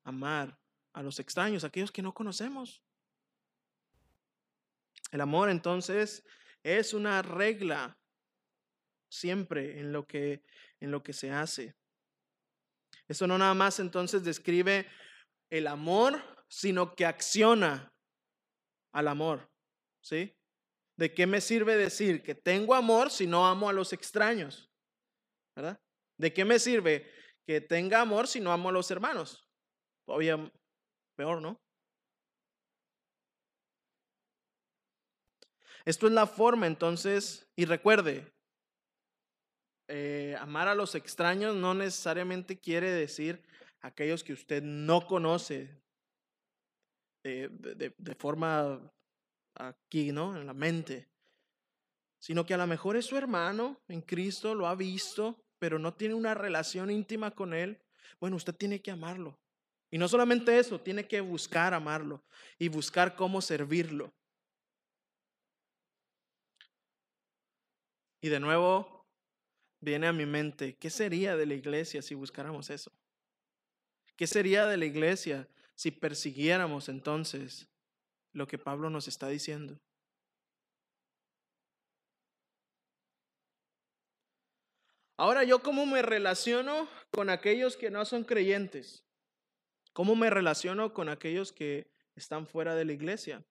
amar 0.04 0.60
a 0.94 1.02
los 1.02 1.20
extraños, 1.20 1.64
aquellos 1.64 1.92
que 1.92 2.02
no 2.02 2.14
conocemos. 2.14 2.84
El 5.12 5.22
amor 5.22 5.50
entonces 5.50 6.24
es 6.64 6.94
una 6.94 7.22
regla 7.22 7.98
siempre 9.10 9.80
en 9.80 9.94
lo 9.94 10.08
que 10.08 10.44
en 10.84 10.92
lo 10.92 11.02
que 11.02 11.14
se 11.14 11.32
hace. 11.32 11.74
Eso 13.08 13.26
no 13.26 13.38
nada 13.38 13.54
más 13.54 13.80
entonces 13.80 14.24
describe 14.24 14.86
el 15.50 15.68
amor, 15.68 16.22
sino 16.50 16.94
que 16.94 17.06
acciona 17.06 17.94
al 18.92 19.08
amor, 19.08 19.50
¿sí? 20.02 20.36
¿De 20.98 21.14
qué 21.14 21.26
me 21.26 21.40
sirve 21.40 21.78
decir 21.78 22.22
que 22.22 22.36
tengo 22.36 22.76
amor 22.76 23.10
si 23.10 23.26
no 23.26 23.48
amo 23.48 23.70
a 23.70 23.74
los 23.74 23.94
extraños? 23.94 24.70
¿Verdad? 25.56 25.80
¿De 26.18 26.34
qué 26.34 26.44
me 26.44 26.60
sirve 26.60 27.10
que 27.48 27.62
tenga 27.62 28.02
amor 28.02 28.28
si 28.28 28.42
no 28.42 28.52
amo 28.52 28.68
a 28.68 28.74
los 28.74 28.92
hermanos? 28.92 29.48
Todavía 30.06 30.52
peor, 31.16 31.42
¿no? 31.42 31.62
Esto 35.86 36.08
es 36.08 36.14
la 36.14 36.28
forma, 36.28 36.68
entonces, 36.68 37.50
y 37.56 37.66
recuerde, 37.66 38.33
eh, 39.88 40.36
amar 40.40 40.68
a 40.68 40.76
los 40.76 40.96
extraños 40.96 41.56
no 41.56 41.74
necesariamente 41.74 42.60
quiere 42.60 42.92
decir 42.92 43.42
aquellos 43.82 44.24
que 44.24 44.34
usted 44.34 44.64
no 44.64 45.06
conoce 45.06 45.82
de, 47.24 47.94
de 47.98 48.16
forma 48.16 48.92
aquí, 49.56 50.12
¿no? 50.12 50.36
En 50.36 50.46
la 50.46 50.54
mente, 50.54 51.08
sino 52.20 52.46
que 52.46 52.54
a 52.54 52.58
lo 52.58 52.68
mejor 52.68 52.96
es 52.96 53.06
su 53.06 53.18
hermano 53.18 53.82
en 53.88 54.02
Cristo, 54.02 54.56
lo 54.56 54.68
ha 54.68 54.76
visto, 54.76 55.44
pero 55.60 55.80
no 55.80 55.94
tiene 55.94 56.14
una 56.14 56.34
relación 56.34 56.90
íntima 56.90 57.32
con 57.32 57.54
él. 57.54 57.82
Bueno, 58.20 58.38
usted 58.38 58.56
tiene 58.56 58.82
que 58.82 58.92
amarlo. 58.92 59.38
Y 59.92 59.98
no 59.98 60.08
solamente 60.08 60.58
eso, 60.58 60.82
tiene 60.82 61.08
que 61.08 61.22
buscar 61.22 61.74
amarlo 61.74 62.24
y 62.58 62.68
buscar 62.68 63.16
cómo 63.16 63.42
servirlo. 63.42 64.14
Y 68.22 68.30
de 68.30 68.40
nuevo 68.40 69.03
viene 69.84 70.08
a 70.08 70.14
mi 70.14 70.26
mente, 70.26 70.76
¿qué 70.78 70.90
sería 70.90 71.36
de 71.36 71.46
la 71.46 71.54
iglesia 71.56 72.02
si 72.02 72.16
buscáramos 72.16 72.70
eso? 72.70 72.92
¿Qué 74.16 74.28
sería 74.28 74.66
de 74.66 74.78
la 74.78 74.86
iglesia 74.86 75.48
si 75.76 75.92
persiguiéramos 75.92 76.88
entonces 76.88 77.68
lo 78.32 78.48
que 78.48 78.58
Pablo 78.58 78.90
nos 78.90 79.08
está 79.08 79.28
diciendo? 79.28 79.78
Ahora, 85.18 85.44
¿yo 85.44 85.62
cómo 85.62 85.86
me 85.86 86.02
relaciono 86.02 86.88
con 87.12 87.30
aquellos 87.30 87.78
que 87.78 87.92
no 87.92 88.06
son 88.06 88.24
creyentes? 88.24 89.04
¿Cómo 89.92 90.16
me 90.16 90.30
relaciono 90.30 90.94
con 90.94 91.10
aquellos 91.10 91.52
que 91.52 91.88
están 92.16 92.48
fuera 92.48 92.74
de 92.74 92.86
la 92.86 92.94
iglesia? 92.94 93.44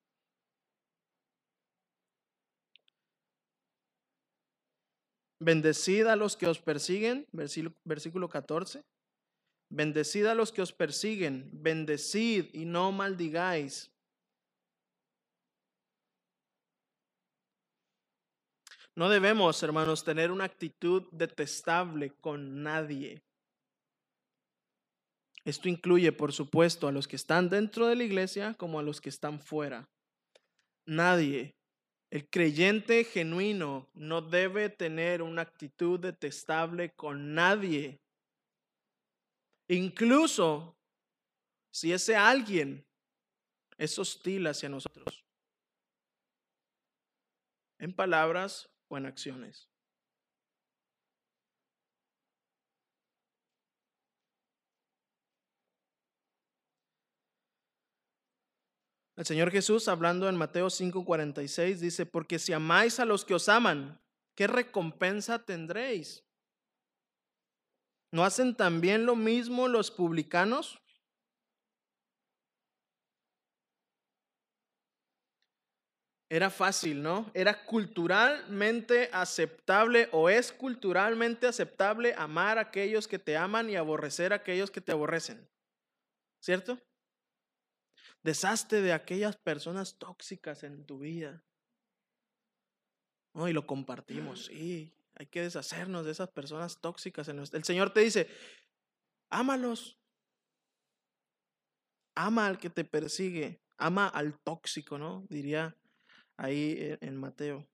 Bendecid 5.44 6.06
a 6.06 6.14
los 6.14 6.36
que 6.36 6.46
os 6.46 6.60
persiguen, 6.60 7.26
versículo 7.84 8.28
14. 8.28 8.84
Bendecid 9.70 10.26
a 10.26 10.36
los 10.36 10.52
que 10.52 10.62
os 10.62 10.72
persiguen, 10.72 11.50
bendecid 11.52 12.54
y 12.54 12.64
no 12.64 12.92
maldigáis. 12.92 13.90
No 18.94 19.08
debemos, 19.08 19.60
hermanos, 19.64 20.04
tener 20.04 20.30
una 20.30 20.44
actitud 20.44 21.08
detestable 21.10 22.10
con 22.20 22.62
nadie. 22.62 23.20
Esto 25.44 25.68
incluye, 25.68 26.12
por 26.12 26.32
supuesto, 26.32 26.86
a 26.86 26.92
los 26.92 27.08
que 27.08 27.16
están 27.16 27.48
dentro 27.48 27.88
de 27.88 27.96
la 27.96 28.04
iglesia 28.04 28.54
como 28.54 28.78
a 28.78 28.84
los 28.84 29.00
que 29.00 29.08
están 29.08 29.40
fuera. 29.40 29.88
Nadie 30.86 31.56
el 32.12 32.28
creyente 32.28 33.04
genuino 33.04 33.88
no 33.94 34.20
debe 34.20 34.68
tener 34.68 35.22
una 35.22 35.40
actitud 35.40 35.98
detestable 35.98 36.92
con 36.92 37.32
nadie. 37.32 38.02
Incluso 39.66 40.76
si 41.70 41.90
ese 41.90 42.14
alguien 42.14 42.86
es 43.78 43.98
hostil 43.98 44.46
hacia 44.46 44.68
nosotros. 44.68 45.24
En 47.78 47.94
palabras 47.94 48.68
o 48.88 48.98
en 48.98 49.06
acciones. 49.06 49.71
El 59.22 59.26
Señor 59.26 59.52
Jesús, 59.52 59.86
hablando 59.86 60.28
en 60.28 60.34
Mateo 60.34 60.68
5:46, 60.68 61.78
dice, 61.78 62.06
porque 62.06 62.40
si 62.40 62.52
amáis 62.52 62.98
a 62.98 63.04
los 63.04 63.24
que 63.24 63.34
os 63.34 63.48
aman, 63.48 64.02
¿qué 64.34 64.48
recompensa 64.48 65.44
tendréis? 65.44 66.24
¿No 68.10 68.24
hacen 68.24 68.56
también 68.56 69.06
lo 69.06 69.14
mismo 69.14 69.68
los 69.68 69.92
publicanos? 69.92 70.76
Era 76.28 76.50
fácil, 76.50 77.00
¿no? 77.00 77.30
Era 77.32 77.64
culturalmente 77.64 79.08
aceptable 79.12 80.08
o 80.10 80.30
es 80.30 80.50
culturalmente 80.50 81.46
aceptable 81.46 82.12
amar 82.18 82.58
a 82.58 82.62
aquellos 82.62 83.06
que 83.06 83.20
te 83.20 83.36
aman 83.36 83.70
y 83.70 83.76
aborrecer 83.76 84.32
a 84.32 84.36
aquellos 84.42 84.72
que 84.72 84.80
te 84.80 84.90
aborrecen. 84.90 85.48
¿Cierto? 86.40 86.76
Deshazte 88.22 88.80
de 88.80 88.92
aquellas 88.92 89.36
personas 89.36 89.98
tóxicas 89.98 90.62
en 90.62 90.84
tu 90.84 90.98
vida. 90.98 91.42
y 93.34 93.52
lo 93.52 93.66
compartimos, 93.66 94.46
sí. 94.46 94.92
Hay 95.14 95.26
que 95.26 95.42
deshacernos 95.42 96.04
de 96.04 96.12
esas 96.12 96.30
personas 96.30 96.80
tóxicas. 96.80 97.28
En 97.28 97.38
El 97.38 97.64
Señor 97.64 97.92
te 97.92 98.00
dice, 98.00 98.28
ámalos. 99.30 99.98
Ama 102.14 102.46
al 102.46 102.58
que 102.58 102.70
te 102.70 102.84
persigue. 102.84 103.60
Ama 103.76 104.06
al 104.06 104.38
tóxico, 104.40 104.98
¿no? 104.98 105.26
Diría 105.28 105.76
ahí 106.36 106.76
e, 106.78 106.98
en 107.00 107.16
Mateo. 107.16 107.66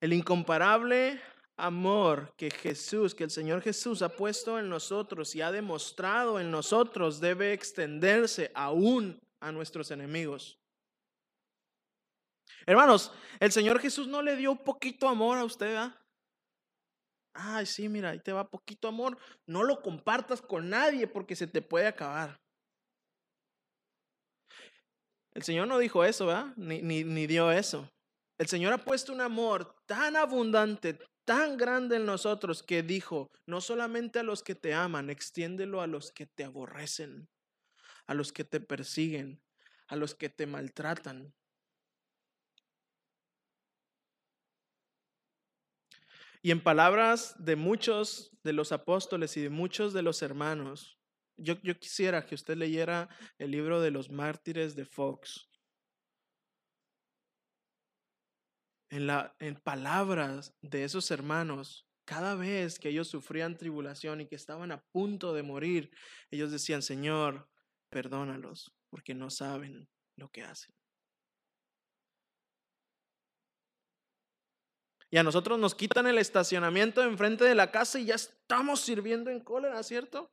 El 0.00 0.12
incomparable 0.12 1.20
amor 1.62 2.34
que 2.36 2.50
Jesús, 2.50 3.14
que 3.14 3.24
el 3.24 3.30
Señor 3.30 3.62
Jesús 3.62 4.02
ha 4.02 4.08
puesto 4.08 4.58
en 4.58 4.68
nosotros 4.68 5.34
y 5.36 5.42
ha 5.42 5.52
demostrado 5.52 6.40
en 6.40 6.50
nosotros 6.50 7.20
debe 7.20 7.52
extenderse 7.52 8.50
aún 8.54 9.20
a 9.40 9.52
nuestros 9.52 9.92
enemigos. 9.92 10.58
Hermanos, 12.66 13.12
el 13.38 13.52
Señor 13.52 13.78
Jesús 13.78 14.08
no 14.08 14.22
le 14.22 14.34
dio 14.34 14.56
poquito 14.56 15.08
amor 15.08 15.38
a 15.38 15.44
usted, 15.44 15.76
¿ah? 15.76 15.96
Ay, 17.32 17.64
sí, 17.64 17.88
mira, 17.88 18.10
ahí 18.10 18.18
te 18.18 18.32
va 18.32 18.48
poquito 18.48 18.88
amor. 18.88 19.16
No 19.46 19.62
lo 19.62 19.80
compartas 19.82 20.42
con 20.42 20.68
nadie 20.68 21.06
porque 21.06 21.36
se 21.36 21.46
te 21.46 21.62
puede 21.62 21.86
acabar. 21.86 22.40
El 25.32 25.42
Señor 25.44 25.68
no 25.68 25.78
dijo 25.78 26.04
eso, 26.04 26.26
¿verdad? 26.26 26.52
Ni, 26.56 26.82
ni, 26.82 27.04
ni 27.04 27.26
dio 27.26 27.50
eso. 27.50 27.88
El 28.38 28.48
Señor 28.48 28.72
ha 28.72 28.84
puesto 28.84 29.12
un 29.12 29.20
amor 29.20 29.76
tan 29.86 30.16
abundante, 30.16 30.98
tan 31.24 31.56
grande 31.56 31.96
en 31.96 32.06
nosotros 32.06 32.62
que 32.62 32.82
dijo, 32.82 33.30
no 33.46 33.60
solamente 33.60 34.18
a 34.18 34.22
los 34.22 34.42
que 34.42 34.54
te 34.54 34.74
aman, 34.74 35.10
extiéndelo 35.10 35.80
a 35.80 35.86
los 35.86 36.12
que 36.12 36.26
te 36.26 36.44
aborrecen, 36.44 37.28
a 38.06 38.14
los 38.14 38.32
que 38.32 38.44
te 38.44 38.60
persiguen, 38.60 39.42
a 39.88 39.96
los 39.96 40.14
que 40.14 40.28
te 40.28 40.46
maltratan. 40.46 41.34
Y 46.44 46.50
en 46.50 46.60
palabras 46.60 47.36
de 47.38 47.54
muchos 47.54 48.36
de 48.42 48.52
los 48.52 48.72
apóstoles 48.72 49.36
y 49.36 49.42
de 49.42 49.50
muchos 49.50 49.92
de 49.92 50.02
los 50.02 50.22
hermanos, 50.22 50.98
yo, 51.36 51.54
yo 51.62 51.78
quisiera 51.78 52.26
que 52.26 52.34
usted 52.34 52.56
leyera 52.56 53.08
el 53.38 53.52
libro 53.52 53.80
de 53.80 53.92
los 53.92 54.10
mártires 54.10 54.74
de 54.74 54.84
Fox. 54.84 55.51
En, 58.92 59.06
la, 59.06 59.34
en 59.38 59.56
palabras 59.56 60.54
de 60.60 60.84
esos 60.84 61.10
hermanos, 61.10 61.88
cada 62.04 62.34
vez 62.34 62.78
que 62.78 62.90
ellos 62.90 63.08
sufrían 63.08 63.56
tribulación 63.56 64.20
y 64.20 64.26
que 64.26 64.36
estaban 64.36 64.70
a 64.70 64.84
punto 64.92 65.32
de 65.32 65.42
morir, 65.42 65.90
ellos 66.30 66.52
decían, 66.52 66.82
Señor, 66.82 67.48
perdónalos, 67.88 68.70
porque 68.90 69.14
no 69.14 69.30
saben 69.30 69.88
lo 70.16 70.30
que 70.30 70.42
hacen. 70.42 70.74
Y 75.10 75.16
a 75.16 75.22
nosotros 75.22 75.58
nos 75.58 75.74
quitan 75.74 76.06
el 76.06 76.18
estacionamiento 76.18 77.02
enfrente 77.02 77.44
de 77.44 77.54
la 77.54 77.70
casa 77.70 77.98
y 77.98 78.06
ya 78.06 78.14
estamos 78.14 78.82
sirviendo 78.82 79.30
en 79.30 79.40
cólera, 79.40 79.82
¿cierto? 79.82 80.30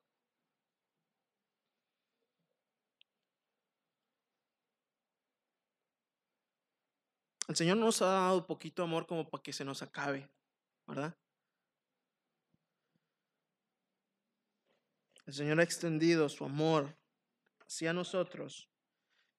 El 7.49 7.55
Señor 7.55 7.77
nos 7.77 7.99
ha 8.03 8.05
dado 8.05 8.45
poquito 8.45 8.83
amor 8.83 9.07
como 9.07 9.27
para 9.27 9.41
que 9.41 9.51
se 9.51 9.65
nos 9.65 9.81
acabe, 9.81 10.29
¿verdad? 10.85 11.17
El 15.25 15.33
Señor 15.33 15.59
ha 15.59 15.63
extendido 15.63 16.29
su 16.29 16.45
amor 16.45 16.95
hacia 17.65 17.91
nosotros 17.91 18.69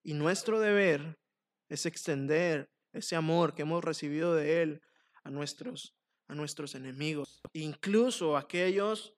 y 0.03 0.15
nuestro 0.15 0.59
deber 0.59 1.21
es 1.69 1.87
extender 1.87 2.69
ese 2.93 3.15
amor 3.15 3.55
que 3.55 3.63
hemos 3.63 3.85
recibido 3.85 4.35
de 4.35 4.63
Él 4.63 4.83
a 5.23 5.31
nuestros, 5.31 5.95
a 6.27 6.35
nuestros 6.35 6.75
enemigos, 6.75 7.41
incluso 7.53 8.37
aquellos 8.37 9.15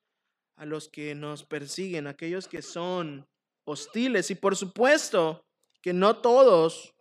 a 0.56 0.66
los 0.66 0.90
que 0.90 1.14
nos 1.14 1.44
persiguen, 1.44 2.08
aquellos 2.08 2.46
que 2.46 2.60
son 2.60 3.26
hostiles. 3.64 4.30
Y 4.30 4.34
por 4.34 4.54
supuesto 4.54 5.46
que 5.80 5.94
no 5.94 6.20
todos 6.20 6.91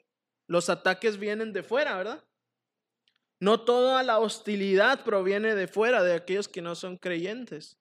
los 0.51 0.69
ataques 0.69 1.17
vienen 1.17 1.53
de 1.53 1.63
fuera, 1.63 1.95
¿verdad? 1.95 2.25
No 3.39 3.61
toda 3.61 4.03
la 4.03 4.19
hostilidad 4.19 5.05
proviene 5.05 5.55
de 5.55 5.69
fuera, 5.69 6.03
de 6.03 6.13
aquellos 6.13 6.49
que 6.49 6.61
no 6.61 6.75
son 6.75 6.97
creyentes. 6.97 7.79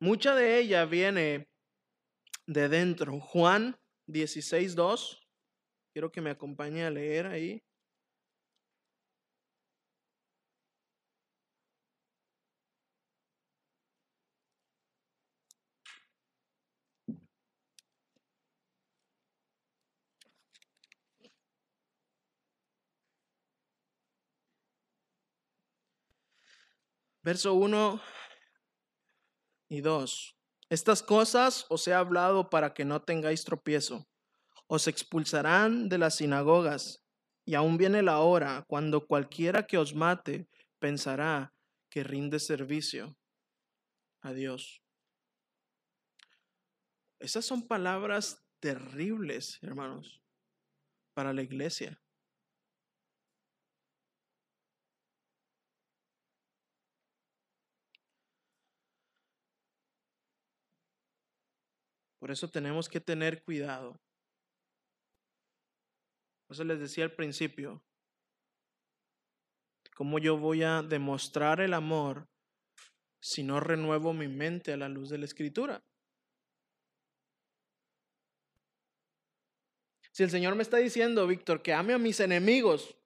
Mucha 0.00 0.34
de 0.34 0.58
ella 0.58 0.84
viene 0.84 1.46
de 2.46 2.68
dentro. 2.68 3.20
Juan 3.20 3.78
16, 4.08 4.74
2. 4.74 5.28
Quiero 5.92 6.10
que 6.10 6.20
me 6.20 6.30
acompañe 6.30 6.84
a 6.84 6.90
leer 6.90 7.28
ahí. 7.28 7.62
Verso 27.22 27.54
1 27.54 28.00
y 29.68 29.80
2. 29.80 30.36
Estas 30.68 31.02
cosas 31.02 31.66
os 31.68 31.86
he 31.86 31.94
hablado 31.94 32.50
para 32.50 32.74
que 32.74 32.84
no 32.84 33.02
tengáis 33.02 33.44
tropiezo. 33.44 34.08
Os 34.66 34.88
expulsarán 34.88 35.88
de 35.88 35.98
las 35.98 36.16
sinagogas, 36.16 37.04
y 37.44 37.54
aún 37.54 37.76
viene 37.76 38.02
la 38.02 38.20
hora 38.20 38.64
cuando 38.66 39.06
cualquiera 39.06 39.66
que 39.66 39.78
os 39.78 39.94
mate 39.94 40.48
pensará 40.78 41.52
que 41.88 42.02
rinde 42.02 42.38
servicio 42.40 43.16
a 44.20 44.32
Dios. 44.32 44.82
Esas 47.18 47.44
son 47.44 47.68
palabras 47.68 48.44
terribles, 48.60 49.58
hermanos, 49.62 50.22
para 51.14 51.32
la 51.32 51.42
iglesia. 51.42 52.00
Por 62.22 62.30
eso 62.30 62.48
tenemos 62.48 62.88
que 62.88 63.00
tener 63.00 63.42
cuidado. 63.42 64.00
Por 66.46 66.54
eso 66.54 66.62
les 66.62 66.78
decía 66.78 67.02
al 67.02 67.16
principio, 67.16 67.82
¿cómo 69.96 70.20
yo 70.20 70.36
voy 70.36 70.62
a 70.62 70.82
demostrar 70.82 71.60
el 71.60 71.74
amor 71.74 72.28
si 73.20 73.42
no 73.42 73.58
renuevo 73.58 74.12
mi 74.12 74.28
mente 74.28 74.72
a 74.72 74.76
la 74.76 74.88
luz 74.88 75.10
de 75.10 75.18
la 75.18 75.24
escritura? 75.24 75.82
Si 80.12 80.22
el 80.22 80.30
Señor 80.30 80.54
me 80.54 80.62
está 80.62 80.76
diciendo, 80.76 81.26
Víctor, 81.26 81.60
que 81.60 81.72
ame 81.72 81.92
a 81.92 81.98
mis 81.98 82.20
enemigos, 82.20 82.96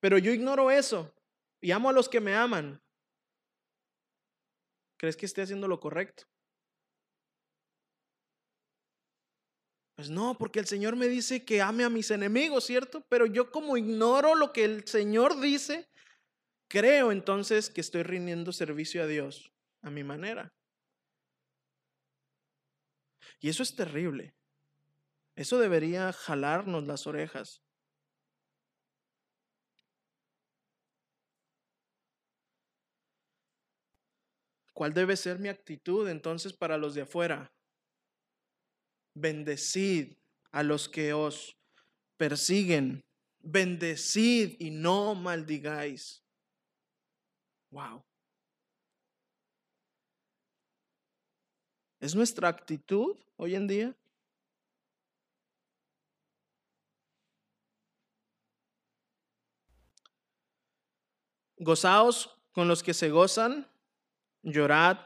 pero 0.00 0.16
yo 0.16 0.32
ignoro 0.32 0.70
eso 0.70 1.14
y 1.60 1.72
amo 1.72 1.90
a 1.90 1.92
los 1.92 2.08
que 2.08 2.22
me 2.22 2.34
aman, 2.34 2.80
¿crees 4.96 5.14
que 5.14 5.26
esté 5.26 5.42
haciendo 5.42 5.68
lo 5.68 5.78
correcto? 5.78 6.24
Pues 9.96 10.10
no, 10.10 10.36
porque 10.36 10.60
el 10.60 10.66
Señor 10.66 10.94
me 10.94 11.08
dice 11.08 11.44
que 11.44 11.62
ame 11.62 11.82
a 11.82 11.88
mis 11.88 12.10
enemigos, 12.10 12.64
¿cierto? 12.66 13.02
Pero 13.08 13.24
yo 13.24 13.50
como 13.50 13.78
ignoro 13.78 14.34
lo 14.34 14.52
que 14.52 14.64
el 14.64 14.86
Señor 14.86 15.40
dice, 15.40 15.88
creo 16.68 17.12
entonces 17.12 17.70
que 17.70 17.80
estoy 17.82 18.04
rindiendo 18.04 18.52
servicio 18.52 19.02
a 19.02 19.06
Dios 19.06 19.52
a 19.82 19.90
mi 19.90 20.04
manera. 20.04 20.52
Y 23.40 23.48
eso 23.48 23.62
es 23.62 23.74
terrible. 23.74 24.34
Eso 25.36 25.58
debería 25.58 26.12
jalarnos 26.12 26.86
las 26.86 27.06
orejas. 27.06 27.62
¿Cuál 34.72 34.94
debe 34.94 35.16
ser 35.16 35.40
mi 35.40 35.48
actitud 35.48 36.08
entonces 36.08 36.52
para 36.52 36.78
los 36.78 36.94
de 36.94 37.02
afuera? 37.02 37.50
Bendecid 39.16 40.18
a 40.52 40.62
los 40.62 40.88
que 40.88 41.12
os 41.12 41.56
persiguen, 42.16 43.02
bendecid 43.40 44.56
y 44.60 44.70
no 44.70 45.14
maldigáis. 45.14 46.22
Wow. 47.70 48.04
¿Es 51.98 52.14
nuestra 52.14 52.48
actitud 52.48 53.16
hoy 53.36 53.54
en 53.54 53.66
día? 53.66 53.96
Gozaos 61.58 62.38
con 62.52 62.68
los 62.68 62.82
que 62.82 62.92
se 62.92 63.08
gozan, 63.08 63.66
llorad 64.42 64.98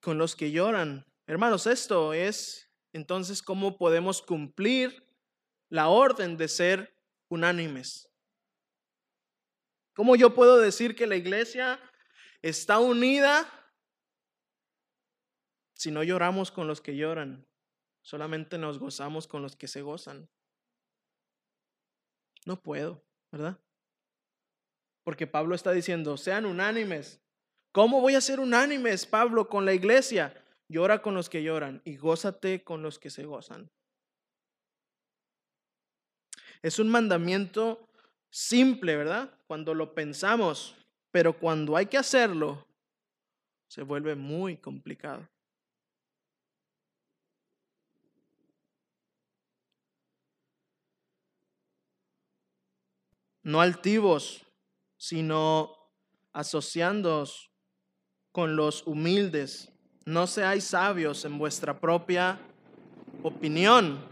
con 0.00 0.16
los 0.16 0.34
que 0.34 0.50
lloran. 0.50 1.04
Hermanos, 1.26 1.66
esto 1.66 2.14
es 2.14 2.69
entonces, 2.92 3.42
¿cómo 3.42 3.76
podemos 3.76 4.20
cumplir 4.22 5.06
la 5.68 5.88
orden 5.88 6.36
de 6.36 6.48
ser 6.48 6.96
unánimes? 7.28 8.08
¿Cómo 9.94 10.16
yo 10.16 10.34
puedo 10.34 10.58
decir 10.58 10.96
que 10.96 11.06
la 11.06 11.16
iglesia 11.16 11.78
está 12.42 12.78
unida 12.78 13.46
si 15.74 15.90
no 15.90 16.02
lloramos 16.02 16.50
con 16.50 16.66
los 16.66 16.80
que 16.80 16.96
lloran? 16.96 17.46
Solamente 18.02 18.58
nos 18.58 18.78
gozamos 18.78 19.26
con 19.26 19.42
los 19.42 19.56
que 19.56 19.68
se 19.68 19.82
gozan. 19.82 20.28
No 22.46 22.60
puedo, 22.60 23.04
¿verdad? 23.30 23.60
Porque 25.04 25.26
Pablo 25.26 25.54
está 25.54 25.72
diciendo, 25.72 26.16
sean 26.16 26.46
unánimes. 26.46 27.20
¿Cómo 27.72 28.00
voy 28.00 28.14
a 28.14 28.20
ser 28.20 28.40
unánimes, 28.40 29.06
Pablo, 29.06 29.48
con 29.48 29.64
la 29.64 29.74
iglesia? 29.74 30.34
Llora 30.70 31.02
con 31.02 31.16
los 31.16 31.28
que 31.28 31.42
lloran 31.42 31.82
y 31.84 31.96
gózate 31.96 32.62
con 32.62 32.80
los 32.80 33.00
que 33.00 33.10
se 33.10 33.24
gozan. 33.24 33.68
Es 36.62 36.78
un 36.78 36.88
mandamiento 36.88 37.88
simple, 38.30 38.94
¿verdad? 38.94 39.36
Cuando 39.48 39.74
lo 39.74 39.96
pensamos, 39.96 40.76
pero 41.10 41.36
cuando 41.36 41.76
hay 41.76 41.86
que 41.86 41.98
hacerlo, 41.98 42.68
se 43.66 43.82
vuelve 43.82 44.14
muy 44.14 44.58
complicado. 44.58 45.28
No 53.42 53.60
altivos, 53.60 54.46
sino 54.96 55.74
asociándoos 56.32 57.50
con 58.30 58.54
los 58.54 58.86
humildes 58.86 59.69
no 60.10 60.26
seáis 60.26 60.64
sabios 60.64 61.24
en 61.24 61.38
vuestra 61.38 61.78
propia 61.78 62.40
opinión. 63.22 64.04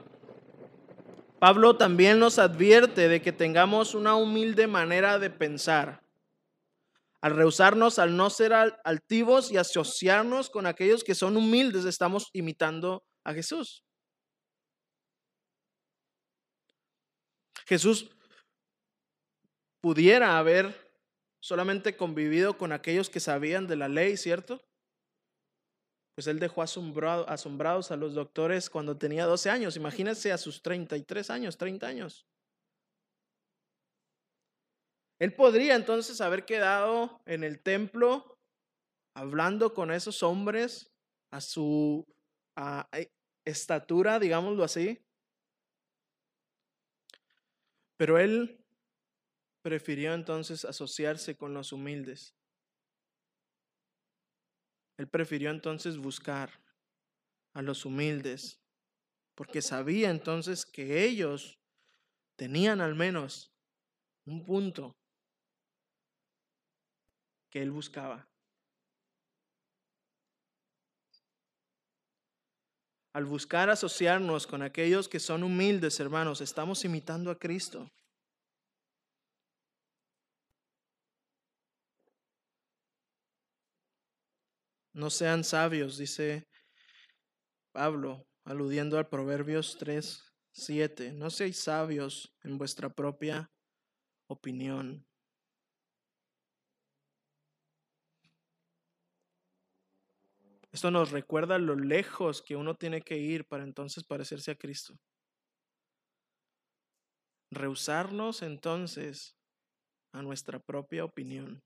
Pablo 1.38 1.76
también 1.76 2.18
nos 2.18 2.38
advierte 2.38 3.08
de 3.08 3.22
que 3.22 3.32
tengamos 3.32 3.94
una 3.94 4.14
humilde 4.14 4.66
manera 4.66 5.18
de 5.18 5.30
pensar. 5.30 6.02
Al 7.20 7.34
rehusarnos, 7.34 7.98
al 7.98 8.16
no 8.16 8.30
ser 8.30 8.52
altivos 8.84 9.50
y 9.50 9.56
asociarnos 9.56 10.50
con 10.50 10.66
aquellos 10.66 11.02
que 11.02 11.14
son 11.14 11.36
humildes, 11.36 11.84
estamos 11.84 12.30
imitando 12.32 13.04
a 13.24 13.34
Jesús. 13.34 13.84
Jesús 17.66 18.08
pudiera 19.80 20.38
haber 20.38 20.74
solamente 21.40 21.96
convivido 21.96 22.56
con 22.56 22.72
aquellos 22.72 23.10
que 23.10 23.20
sabían 23.20 23.66
de 23.66 23.76
la 23.76 23.88
ley, 23.88 24.16
¿cierto? 24.16 24.67
Pues 26.18 26.26
él 26.26 26.40
dejó 26.40 26.62
asombrado, 26.62 27.28
asombrados 27.28 27.92
a 27.92 27.96
los 27.96 28.12
doctores 28.12 28.68
cuando 28.68 28.98
tenía 28.98 29.24
12 29.24 29.50
años. 29.50 29.76
Imagínense 29.76 30.32
a 30.32 30.36
sus 30.36 30.60
33 30.62 31.30
años, 31.30 31.56
30 31.56 31.86
años. 31.86 32.26
Él 35.20 35.32
podría 35.32 35.76
entonces 35.76 36.20
haber 36.20 36.44
quedado 36.44 37.22
en 37.24 37.44
el 37.44 37.62
templo 37.62 38.36
hablando 39.14 39.72
con 39.72 39.92
esos 39.92 40.24
hombres 40.24 40.90
a 41.30 41.40
su 41.40 42.04
eh, 42.90 43.12
estatura, 43.44 44.18
digámoslo 44.18 44.64
así. 44.64 45.00
Pero 47.96 48.18
él 48.18 48.58
prefirió 49.62 50.14
entonces 50.14 50.64
asociarse 50.64 51.36
con 51.36 51.54
los 51.54 51.72
humildes. 51.72 52.34
Él 54.98 55.08
prefirió 55.08 55.50
entonces 55.50 55.96
buscar 55.96 56.50
a 57.54 57.62
los 57.62 57.84
humildes, 57.86 58.60
porque 59.34 59.62
sabía 59.62 60.10
entonces 60.10 60.66
que 60.66 61.04
ellos 61.04 61.58
tenían 62.36 62.80
al 62.80 62.96
menos 62.96 63.52
un 64.26 64.44
punto 64.44 64.96
que 67.48 67.62
él 67.62 67.70
buscaba. 67.70 68.28
Al 73.12 73.24
buscar 73.24 73.70
asociarnos 73.70 74.46
con 74.46 74.62
aquellos 74.62 75.08
que 75.08 75.20
son 75.20 75.44
humildes, 75.44 75.98
hermanos, 76.00 76.40
estamos 76.40 76.84
imitando 76.84 77.30
a 77.30 77.38
Cristo. 77.38 77.90
No 84.98 85.10
sean 85.10 85.44
sabios, 85.44 85.96
dice 85.96 86.48
Pablo, 87.70 88.26
aludiendo 88.42 88.98
al 88.98 89.08
Proverbios 89.08 89.76
3, 89.78 90.20
7. 90.50 91.12
No 91.12 91.30
seáis 91.30 91.56
sabios 91.58 92.34
en 92.42 92.58
vuestra 92.58 92.90
propia 92.90 93.48
opinión. 94.26 95.06
Esto 100.72 100.90
nos 100.90 101.12
recuerda 101.12 101.60
lo 101.60 101.76
lejos 101.76 102.42
que 102.42 102.56
uno 102.56 102.74
tiene 102.74 103.02
que 103.02 103.18
ir 103.18 103.46
para 103.46 103.62
entonces 103.62 104.02
parecerse 104.02 104.50
a 104.50 104.56
Cristo. 104.56 104.98
Rehusarnos 107.52 108.42
entonces 108.42 109.36
a 110.12 110.22
nuestra 110.22 110.58
propia 110.58 111.04
opinión. 111.04 111.62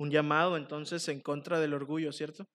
Un 0.00 0.10
llamado 0.10 0.56
entonces 0.56 1.06
en 1.08 1.20
contra 1.20 1.60
del 1.60 1.74
orgullo, 1.74 2.10
¿cierto? 2.10 2.48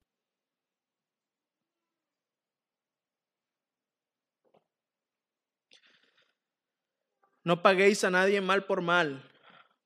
No 7.43 7.61
paguéis 7.61 8.03
a 8.03 8.09
nadie 8.09 8.41
mal 8.41 8.65
por 8.65 8.81
mal. 8.81 9.29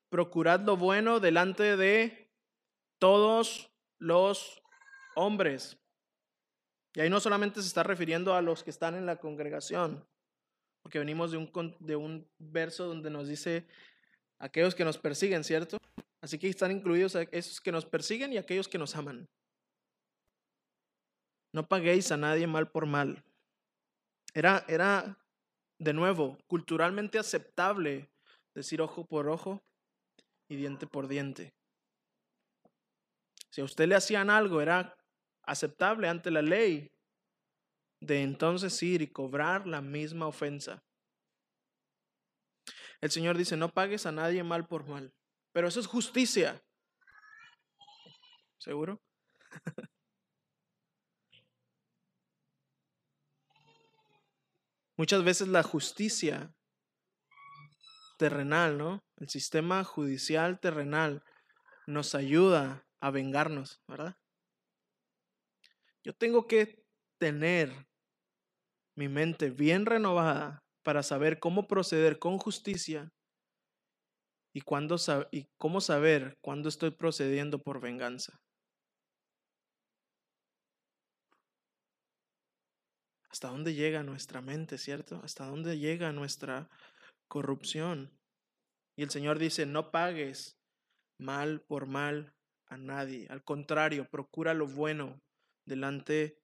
Procurad 0.08 0.62
lo 0.62 0.78
bueno 0.78 1.20
delante 1.20 1.76
de 1.76 2.32
todos 2.98 3.70
los 3.98 4.62
hombres. 5.18 5.78
Y 6.94 7.02
ahí 7.02 7.10
no 7.10 7.20
solamente 7.20 7.62
se 7.62 7.68
está 7.68 7.84
refiriendo 7.84 8.36
a 8.36 8.42
los 8.42 8.64
que 8.64 8.70
están 8.70 8.96
en 8.96 9.06
la 9.06 9.18
congregación, 9.18 10.08
porque 10.82 11.00
venimos 11.00 11.32
de 11.32 11.38
un, 11.38 11.76
de 11.82 11.98
un 11.98 12.32
verso 12.38 12.86
donde 12.86 13.10
nos 13.10 13.28
dice 13.28 13.68
aquellos 14.38 14.76
que 14.76 14.86
nos 14.86 14.98
persiguen, 14.98 15.44
¿cierto? 15.44 15.78
Así 16.22 16.38
que 16.38 16.50
están 16.50 16.72
incluidos 16.72 17.16
esos 17.16 17.62
que 17.62 17.72
nos 17.72 17.86
persiguen 17.86 18.34
y 18.34 18.38
aquellos 18.38 18.68
que 18.68 18.78
nos 18.78 18.96
aman. 18.96 19.28
No 21.54 21.68
paguéis 21.68 22.12
a 22.12 22.18
nadie 22.18 22.46
mal 22.46 22.70
por 22.70 22.86
mal. 22.86 23.24
Era, 24.34 24.66
era 24.68 25.18
de 25.80 25.94
nuevo, 25.94 26.38
culturalmente 26.48 27.18
aceptable 27.18 28.10
decir 28.54 28.82
ojo 28.82 29.06
por 29.06 29.30
ojo 29.30 29.64
y 30.50 30.56
diente 30.56 30.86
por 30.86 31.08
diente. 31.08 31.54
Si 33.52 33.62
a 33.62 33.64
usted 33.64 33.88
le 33.88 33.96
hacían 33.96 34.30
algo, 34.30 34.62
era 34.62 34.96
aceptable 35.44 36.08
ante 36.08 36.30
la 36.30 36.42
ley 36.42 36.92
de 38.02 38.22
entonces 38.22 38.82
ir 38.84 39.02
y 39.02 39.08
cobrar 39.08 39.66
la 39.66 39.82
misma 39.82 40.28
ofensa. 40.28 40.84
El 43.02 43.10
Señor 43.12 43.38
dice, 43.38 43.58
no 43.58 43.70
pagues 43.70 44.06
a 44.06 44.12
nadie 44.12 44.44
mal 44.44 44.68
por 44.68 44.88
mal, 44.88 45.14
pero 45.52 45.68
eso 45.68 45.80
es 45.80 45.88
justicia. 45.88 46.64
¿Seguro? 48.58 49.02
Muchas 54.98 55.24
veces 55.24 55.48
la 55.48 55.64
justicia 55.64 56.54
terrenal, 58.18 58.78
¿no? 58.78 59.02
El 59.16 59.30
sistema 59.30 59.86
judicial 59.86 60.60
terrenal 60.60 61.24
nos 61.88 62.16
ayuda 62.16 62.86
a 63.00 63.10
vengarnos, 63.10 63.82
¿verdad? 63.88 64.18
Yo 66.04 66.14
tengo 66.14 66.48
que 66.48 66.84
tener 67.18 67.88
mi 68.96 69.08
mente 69.08 69.52
bien 69.52 69.86
renovada 69.86 70.66
para 70.84 71.02
saber 71.02 71.40
cómo 71.40 71.68
proceder 71.68 72.20
con 72.20 72.38
justicia 72.38 73.14
y, 74.54 74.62
cómo 75.58 75.82
saber 75.82 76.38
cuándo 76.42 76.70
estoy 76.70 76.92
procediendo 76.92 77.62
por 77.62 77.80
venganza. 77.80 78.42
¿Hasta 83.30 83.50
dónde 83.50 83.76
llega 83.76 84.04
nuestra 84.04 84.42
mente, 84.42 84.78
cierto? 84.78 85.22
¿Hasta 85.24 85.46
dónde 85.46 85.78
llega 85.78 86.12
nuestra 86.12 86.70
corrupción? 87.28 88.12
Y 88.96 89.04
el 89.04 89.12
Señor 89.12 89.38
dice, 89.38 89.66
no 89.66 89.92
pagues 89.92 90.58
mal 91.20 91.62
por 91.62 91.86
mal 91.86 92.34
a 92.66 92.78
nadie. 92.78 93.28
Al 93.30 93.44
contrario, 93.44 94.10
procura 94.10 94.54
lo 94.54 94.68
bueno 94.68 95.22
delante 95.66 96.42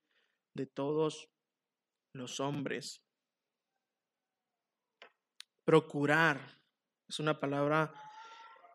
de 0.54 0.68
todos 0.68 1.30
los 2.14 2.40
hombres. 2.40 3.04
Procurar 5.66 6.40
es 7.08 7.20
una 7.20 7.40
palabra 7.40 7.94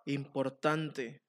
importante. 0.06 1.22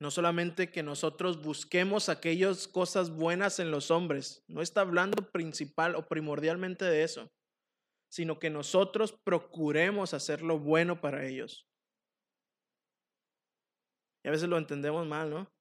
No 0.00 0.10
solamente 0.10 0.70
que 0.70 0.82
nosotros 0.82 1.42
busquemos 1.42 2.08
aquellas 2.08 2.66
cosas 2.66 3.10
buenas 3.10 3.60
en 3.60 3.70
los 3.70 3.90
hombres, 3.90 4.42
no 4.48 4.60
está 4.60 4.80
hablando 4.80 5.30
principal 5.30 5.94
o 5.94 6.08
primordialmente 6.08 6.84
de 6.84 7.04
eso, 7.04 7.30
sino 8.10 8.38
que 8.38 8.50
nosotros 8.50 9.12
procuremos 9.24 10.12
hacer 10.12 10.42
lo 10.42 10.58
bueno 10.58 11.00
para 11.00 11.24
ellos. 11.24 11.68
Y 14.24 14.28
a 14.28 14.32
veces 14.32 14.48
lo 14.48 14.58
entendemos 14.58 15.06
mal, 15.06 15.30
¿no? 15.30 15.52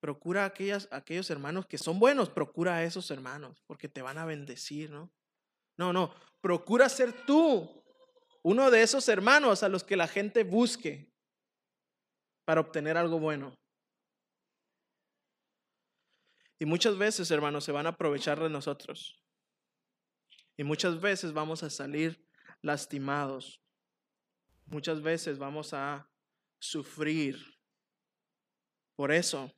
Procura 0.00 0.44
a 0.44 0.96
aquellos 0.96 1.30
hermanos 1.30 1.66
que 1.66 1.76
son 1.76 1.98
buenos, 1.98 2.30
procura 2.30 2.76
a 2.76 2.84
esos 2.84 3.10
hermanos, 3.10 3.62
porque 3.66 3.88
te 3.88 4.02
van 4.02 4.18
a 4.18 4.24
bendecir, 4.24 4.90
¿no? 4.90 5.12
No, 5.76 5.92
no, 5.92 6.14
procura 6.40 6.88
ser 6.88 7.26
tú 7.26 7.79
uno 8.42 8.70
de 8.70 8.82
esos 8.82 9.08
hermanos 9.08 9.62
a 9.62 9.68
los 9.68 9.84
que 9.84 9.96
la 9.96 10.08
gente 10.08 10.44
busque 10.44 11.12
para 12.44 12.60
obtener 12.60 12.96
algo 12.96 13.18
bueno. 13.18 13.54
Y 16.58 16.66
muchas 16.66 16.98
veces, 16.98 17.30
hermanos, 17.30 17.64
se 17.64 17.72
van 17.72 17.86
a 17.86 17.90
aprovechar 17.90 18.38
de 18.40 18.50
nosotros. 18.50 19.22
Y 20.56 20.64
muchas 20.64 21.00
veces 21.00 21.32
vamos 21.32 21.62
a 21.62 21.70
salir 21.70 22.28
lastimados. 22.60 23.62
Muchas 24.66 25.00
veces 25.00 25.38
vamos 25.38 25.72
a 25.72 26.10
sufrir. 26.58 27.38
Por 28.94 29.10
eso, 29.10 29.50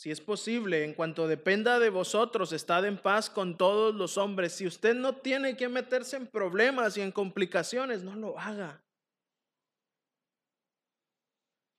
si 0.00 0.10
es 0.10 0.20
posible, 0.20 0.84
en 0.84 0.94
cuanto 0.94 1.28
dependa 1.28 1.78
de 1.78 1.90
vosotros, 1.90 2.52
estad 2.52 2.86
en 2.86 2.96
paz 2.96 3.28
con 3.28 3.58
todos 3.58 3.94
los 3.94 4.16
hombres. 4.16 4.54
Si 4.54 4.66
usted 4.66 4.94
no 4.94 5.16
tiene 5.16 5.56
que 5.58 5.68
meterse 5.68 6.16
en 6.16 6.26
problemas 6.26 6.96
y 6.96 7.02
en 7.02 7.12
complicaciones, 7.12 8.02
no 8.02 8.16
lo 8.16 8.38
haga 8.38 8.82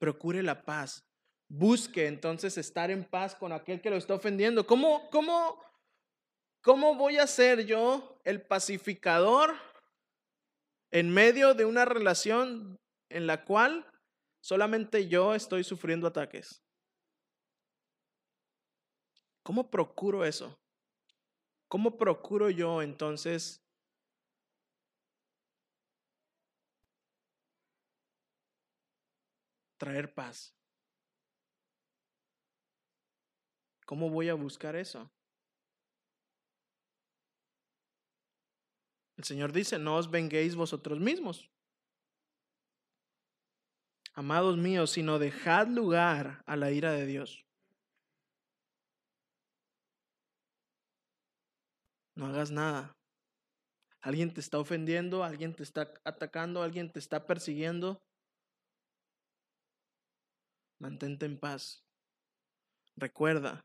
procure 0.01 0.41
la 0.41 0.65
paz. 0.65 1.05
Busque 1.47 2.07
entonces 2.07 2.57
estar 2.57 2.89
en 2.89 3.03
paz 3.03 3.35
con 3.35 3.51
aquel 3.51 3.81
que 3.81 3.91
lo 3.91 3.97
está 3.97 4.15
ofendiendo. 4.15 4.65
¿Cómo, 4.65 5.07
cómo, 5.11 5.63
cómo 6.61 6.95
voy 6.95 7.17
a 7.17 7.27
ser 7.27 7.67
yo 7.67 8.19
el 8.23 8.41
pacificador 8.41 9.53
en 10.89 11.11
medio 11.11 11.53
de 11.53 11.65
una 11.65 11.85
relación 11.85 12.79
en 13.09 13.27
la 13.27 13.45
cual 13.45 13.85
solamente 14.41 15.07
yo 15.07 15.35
estoy 15.35 15.63
sufriendo 15.63 16.07
ataques? 16.07 16.63
¿Cómo 19.43 19.69
procuro 19.69 20.25
eso? 20.25 20.57
¿Cómo 21.67 21.97
procuro 21.97 22.49
yo 22.49 22.81
entonces 22.81 23.61
traer 29.81 30.13
paz. 30.13 30.53
¿Cómo 33.87 34.11
voy 34.11 34.29
a 34.29 34.35
buscar 34.35 34.75
eso? 34.75 35.09
El 39.17 39.23
Señor 39.23 39.51
dice, 39.51 39.79
no 39.79 39.95
os 39.95 40.11
venguéis 40.11 40.55
vosotros 40.55 40.99
mismos. 40.99 41.49
Amados 44.13 44.55
míos, 44.55 44.91
sino 44.91 45.17
dejad 45.17 45.67
lugar 45.67 46.43
a 46.45 46.55
la 46.55 46.69
ira 46.69 46.91
de 46.91 47.07
Dios. 47.07 47.43
No 52.15 52.27
hagas 52.27 52.51
nada. 52.51 52.93
Alguien 54.01 54.33
te 54.33 54.39
está 54.39 54.57
ofendiendo, 54.57 55.23
alguien 55.23 55.53
te 55.53 55.63
está 55.63 55.93
atacando, 56.03 56.63
alguien 56.63 56.91
te 56.91 56.99
está 56.99 57.25
persiguiendo. 57.27 58.01
Mantente 60.79 61.25
en 61.27 61.39
paz. 61.39 61.83
Recuerda, 62.95 63.61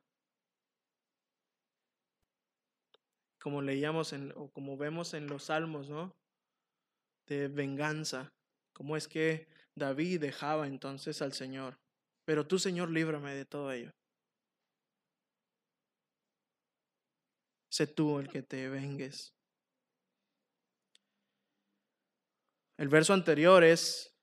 como 3.41 3.63
leíamos 3.63 4.13
en, 4.13 4.33
o 4.37 4.51
como 4.51 4.77
vemos 4.77 5.15
en 5.15 5.27
los 5.27 5.45
salmos, 5.45 5.89
¿no? 5.89 6.15
De 7.27 7.49
venganza. 7.49 8.29
¿Cómo 8.75 8.97
es 8.97 9.09
que 9.09 9.49
David 9.75 10.21
dejaba 10.21 10.67
entonces 10.67 11.23
al 11.23 11.33
Señor? 11.33 11.79
Pero 12.27 12.47
tú, 12.47 12.59
Señor, 12.59 12.91
líbrame 12.91 13.35
de 13.35 13.47
todo 13.47 13.73
ello. 13.73 13.96
Sé 17.77 17.87
tú 17.87 18.19
el 18.19 18.29
que 18.29 18.43
te 18.43 18.71
vengues. 18.71 19.35
El 22.79 22.89
verso 22.89 23.13
anterior 23.13 23.63
es 23.65 24.17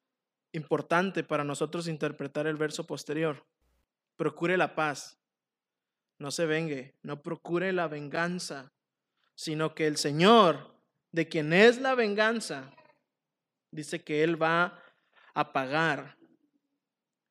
importante 0.54 1.24
para 1.24 1.44
nosotros 1.44 1.88
interpretar 1.88 2.48
el 2.48 2.56
verso 2.56 2.88
posterior. 2.88 3.46
Procure 4.16 4.58
la 4.58 4.74
paz, 4.74 5.20
no 6.18 6.32
se 6.32 6.48
vengue, 6.48 6.98
no 7.04 7.22
procure 7.22 7.72
la 7.74 7.88
venganza, 7.88 8.74
sino 9.36 9.76
que 9.76 9.86
el 9.86 9.98
Señor, 9.98 10.76
de 11.12 11.30
quien 11.30 11.54
es 11.54 11.80
la 11.80 11.94
venganza, 11.94 12.74
dice 13.70 14.04
que 14.04 14.24
Él 14.24 14.42
va 14.42 14.84
a 15.36 15.54
pagar. 15.54 16.18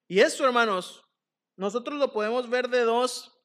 Y 0.06 0.20
eso, 0.20 0.46
hermanos, 0.46 1.04
nosotros 1.56 1.98
lo 1.98 2.12
podemos 2.12 2.48
ver 2.48 2.68
de 2.68 2.82
dos 2.82 3.36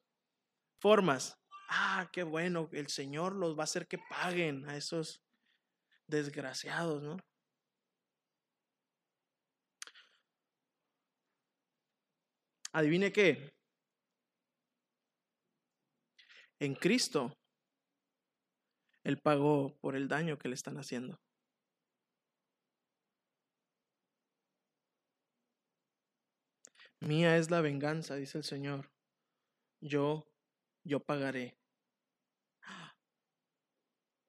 formas. 0.78 1.37
Ah, 1.68 2.08
qué 2.12 2.22
bueno, 2.22 2.68
el 2.72 2.88
Señor 2.88 3.34
los 3.34 3.56
va 3.56 3.62
a 3.62 3.64
hacer 3.64 3.86
que 3.86 3.98
paguen 3.98 4.68
a 4.68 4.76
esos 4.76 5.22
desgraciados, 6.06 7.02
¿no? 7.02 7.18
Adivine 12.72 13.12
qué. 13.12 13.50
En 16.60 16.74
Cristo, 16.74 17.32
Él 19.04 19.18
pagó 19.18 19.76
por 19.80 19.96
el 19.96 20.08
daño 20.08 20.38
que 20.38 20.48
le 20.48 20.54
están 20.54 20.76
haciendo. 20.78 21.18
Mía 27.00 27.36
es 27.36 27.50
la 27.50 27.60
venganza, 27.60 28.14
dice 28.16 28.38
el 28.38 28.44
Señor. 28.44 28.90
Yo, 29.80 30.26
yo 30.84 31.00
pagaré. 31.00 31.57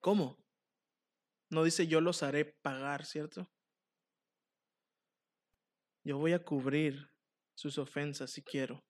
¿Cómo? 0.02 0.38
No 1.50 1.64
dice 1.64 1.88
yo 1.88 2.00
los 2.00 2.24
haré 2.24 2.45
pagar, 2.45 3.06
¿cierto? 3.06 3.50
Yo 6.04 6.18
voy 6.18 6.34
a 6.34 6.43
cubrir 6.43 7.10
sus 7.56 7.78
ofensas 7.78 8.32
si 8.32 8.41
quiero. 8.41 8.84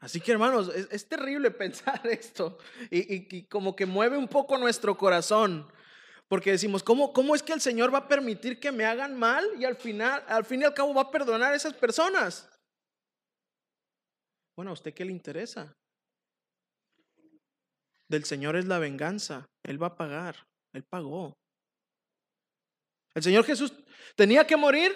Así 0.00 0.20
que 0.20 0.32
hermanos, 0.32 0.68
es, 0.68 1.08
terrible 1.08 1.50
pensar 1.52 2.06
esto 2.06 2.58
y, 2.90 3.36
y, 3.36 3.46
como 3.46 3.74
que 3.74 3.86
mueve 3.86 4.16
un 4.18 4.28
poco 4.28 4.58
nuestro 4.58 4.96
corazón, 4.96 5.70
porque 6.28 6.50
decimos, 6.50 6.82
¿cómo, 6.82 7.12
¿cómo 7.12 7.34
es 7.34 7.42
que 7.42 7.52
el 7.52 7.60
Señor 7.60 7.94
va 7.94 7.98
a 7.98 8.08
permitir 8.08 8.60
que 8.60 8.72
me 8.72 8.84
hagan 8.84 9.18
mal 9.18 9.44
y 9.58 9.64
al 9.64 9.76
final, 9.76 10.24
al 10.28 10.44
fin 10.44 10.62
y 10.62 10.64
al 10.64 10.74
cabo 10.74 10.92
va 10.92 11.02
a 11.02 11.10
perdonar 11.10 11.52
a 11.52 11.56
esas 11.56 11.74
personas? 11.74 12.48
Bueno, 14.56 14.70
¿a 14.70 14.74
usted 14.74 14.92
qué 14.92 15.04
le 15.04 15.12
interesa? 15.12 15.76
Del 18.08 18.24
Señor 18.24 18.56
es 18.56 18.66
la 18.66 18.78
venganza, 18.78 19.48
Él 19.64 19.82
va 19.82 19.88
a 19.88 19.96
pagar, 19.96 20.46
Él 20.72 20.84
pagó. 20.84 21.36
¿El 23.14 23.22
Señor 23.22 23.44
Jesús 23.44 23.72
tenía 24.14 24.46
que 24.46 24.56
morir? 24.56 24.94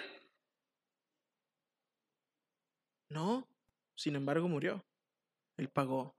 No, 3.09 3.47
sin 3.95 4.15
embargo 4.15 4.47
murió. 4.47 4.85
Él 5.57 5.69
pagó. 5.69 6.15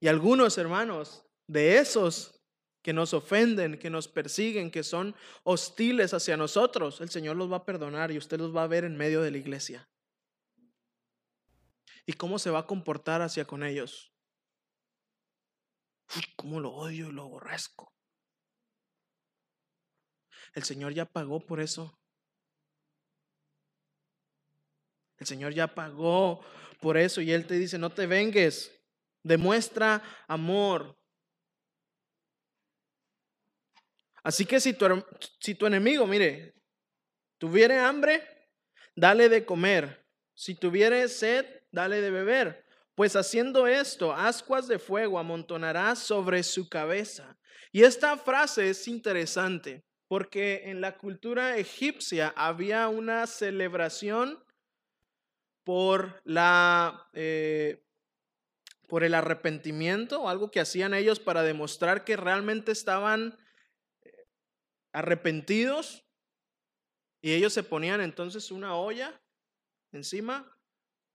Y 0.00 0.08
algunos 0.08 0.56
hermanos 0.58 1.24
de 1.46 1.78
esos 1.78 2.40
que 2.82 2.92
nos 2.92 3.12
ofenden, 3.12 3.78
que 3.78 3.90
nos 3.90 4.08
persiguen, 4.08 4.70
que 4.70 4.82
son 4.82 5.14
hostiles 5.42 6.14
hacia 6.14 6.36
nosotros, 6.36 7.00
el 7.00 7.10
Señor 7.10 7.36
los 7.36 7.50
va 7.50 7.58
a 7.58 7.64
perdonar 7.64 8.10
y 8.10 8.18
usted 8.18 8.38
los 8.38 8.54
va 8.54 8.62
a 8.62 8.68
ver 8.68 8.84
en 8.84 8.96
medio 8.96 9.20
de 9.20 9.30
la 9.30 9.38
iglesia. 9.38 9.88
¿Y 12.08 12.14
cómo 12.14 12.38
se 12.38 12.48
va 12.48 12.60
a 12.60 12.66
comportar 12.66 13.20
hacia 13.20 13.44
con 13.44 13.62
ellos? 13.62 14.10
Uy, 16.16 16.22
¿Cómo 16.36 16.58
lo 16.58 16.72
odio 16.72 17.10
y 17.10 17.12
lo 17.12 17.24
aborrezco? 17.24 17.94
El 20.54 20.62
Señor 20.62 20.94
ya 20.94 21.04
pagó 21.04 21.38
por 21.38 21.60
eso. 21.60 22.00
El 25.18 25.26
Señor 25.26 25.52
ya 25.52 25.74
pagó 25.74 26.40
por 26.80 26.96
eso 26.96 27.20
y 27.20 27.30
Él 27.30 27.46
te 27.46 27.58
dice, 27.58 27.76
no 27.76 27.90
te 27.90 28.06
vengues, 28.06 28.74
demuestra 29.22 30.02
amor. 30.26 30.98
Así 34.22 34.46
que 34.46 34.60
si 34.60 34.72
tu, 34.72 35.04
si 35.40 35.54
tu 35.54 35.66
enemigo, 35.66 36.06
mire, 36.06 36.54
tuviere 37.36 37.78
hambre, 37.78 38.26
dale 38.96 39.28
de 39.28 39.44
comer. 39.44 40.08
Si 40.32 40.54
tuviere 40.54 41.06
sed, 41.08 41.57
dale 41.70 42.00
de 42.00 42.10
beber. 42.10 42.64
Pues 42.94 43.14
haciendo 43.14 43.66
esto, 43.66 44.12
ascuas 44.12 44.66
de 44.66 44.78
fuego 44.78 45.18
amontonarás 45.18 46.00
sobre 46.00 46.42
su 46.42 46.68
cabeza. 46.68 47.38
Y 47.70 47.84
esta 47.84 48.16
frase 48.16 48.70
es 48.70 48.88
interesante 48.88 49.84
porque 50.08 50.62
en 50.64 50.80
la 50.80 50.96
cultura 50.96 51.58
egipcia 51.58 52.32
había 52.34 52.88
una 52.88 53.26
celebración 53.26 54.42
por, 55.64 56.20
la, 56.24 57.08
eh, 57.12 57.84
por 58.88 59.04
el 59.04 59.14
arrepentimiento, 59.14 60.28
algo 60.28 60.50
que 60.50 60.60
hacían 60.60 60.94
ellos 60.94 61.20
para 61.20 61.42
demostrar 61.42 62.04
que 62.04 62.16
realmente 62.16 62.72
estaban 62.72 63.38
eh, 64.02 64.26
arrepentidos. 64.92 66.04
Y 67.20 67.34
ellos 67.34 67.52
se 67.52 67.62
ponían 67.62 68.00
entonces 68.00 68.50
una 68.50 68.76
olla 68.76 69.20
encima 69.92 70.57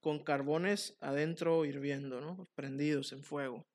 con 0.03 0.19
carbones 0.19 0.95
adentro 0.99 1.65
hirviendo, 1.65 2.21
¿no? 2.21 2.47
prendidos 2.53 3.13
en 3.13 3.23
fuego. 3.23 3.65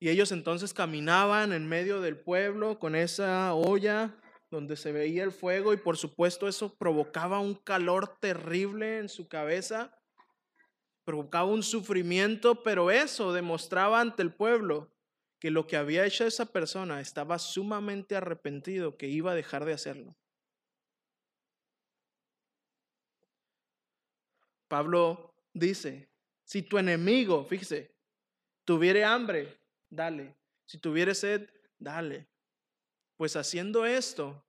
Y 0.00 0.10
ellos 0.10 0.32
entonces 0.32 0.74
caminaban 0.74 1.52
en 1.52 1.66
medio 1.66 2.02
del 2.02 2.18
pueblo 2.18 2.78
con 2.78 2.96
esa 2.96 3.54
olla 3.54 4.14
donde 4.50 4.76
se 4.76 4.92
veía 4.92 5.24
el 5.24 5.32
fuego 5.32 5.72
y 5.72 5.76
por 5.76 5.96
supuesto 5.96 6.48
eso 6.48 6.76
provocaba 6.76 7.38
un 7.38 7.54
calor 7.54 8.18
terrible 8.20 8.98
en 8.98 9.08
su 9.08 9.28
cabeza, 9.28 9.96
provocaba 11.04 11.46
un 11.46 11.62
sufrimiento, 11.62 12.62
pero 12.62 12.90
eso 12.90 13.32
demostraba 13.32 14.00
ante 14.00 14.22
el 14.22 14.34
pueblo 14.34 14.92
que 15.40 15.50
lo 15.50 15.66
que 15.66 15.76
había 15.76 16.04
hecho 16.04 16.26
esa 16.26 16.46
persona 16.46 17.00
estaba 17.00 17.38
sumamente 17.38 18.16
arrepentido, 18.16 18.96
que 18.96 19.08
iba 19.08 19.32
a 19.32 19.36
dejar 19.36 19.64
de 19.64 19.74
hacerlo. 19.74 20.16
Pablo 24.74 25.32
dice, 25.52 26.10
si 26.42 26.62
tu 26.62 26.78
enemigo, 26.78 27.44
fíjese, 27.44 27.94
tuviere 28.64 29.04
hambre, 29.04 29.56
dale. 29.88 30.34
Si 30.66 30.78
tuviere 30.78 31.14
sed, 31.14 31.48
dale. 31.78 32.26
Pues 33.16 33.36
haciendo 33.36 33.86
esto, 33.86 34.44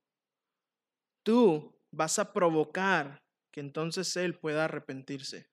tú 1.22 1.72
vas 1.92 2.18
a 2.18 2.32
provocar 2.32 3.22
que 3.52 3.60
entonces 3.60 4.16
Él 4.16 4.34
pueda 4.34 4.64
arrepentirse. 4.64 5.48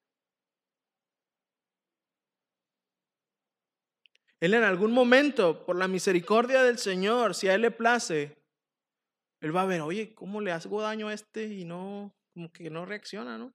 Él 4.40 4.56
en 4.56 4.64
algún 4.64 4.92
momento, 4.92 5.68
por 5.68 5.76
la 5.76 5.88
misericordia 5.88 6.64
del 6.64 6.80
Señor, 6.80 7.36
si 7.36 7.48
a 7.48 7.54
Él 7.54 7.62
le 7.62 7.70
place, 7.70 8.44
Él 9.40 9.56
va 9.56 9.62
a 9.62 9.68
ver, 9.68 9.82
oye, 9.82 10.16
¿cómo 10.16 10.42
le 10.42 10.52
hago 10.52 10.82
daño 10.82 11.10
a 11.10 11.14
este? 11.14 11.44
Y 11.44 11.64
no, 11.64 12.12
como 12.34 12.52
que 12.52 12.72
no 12.72 12.88
reacciona, 12.88 13.38
¿no? 13.38 13.54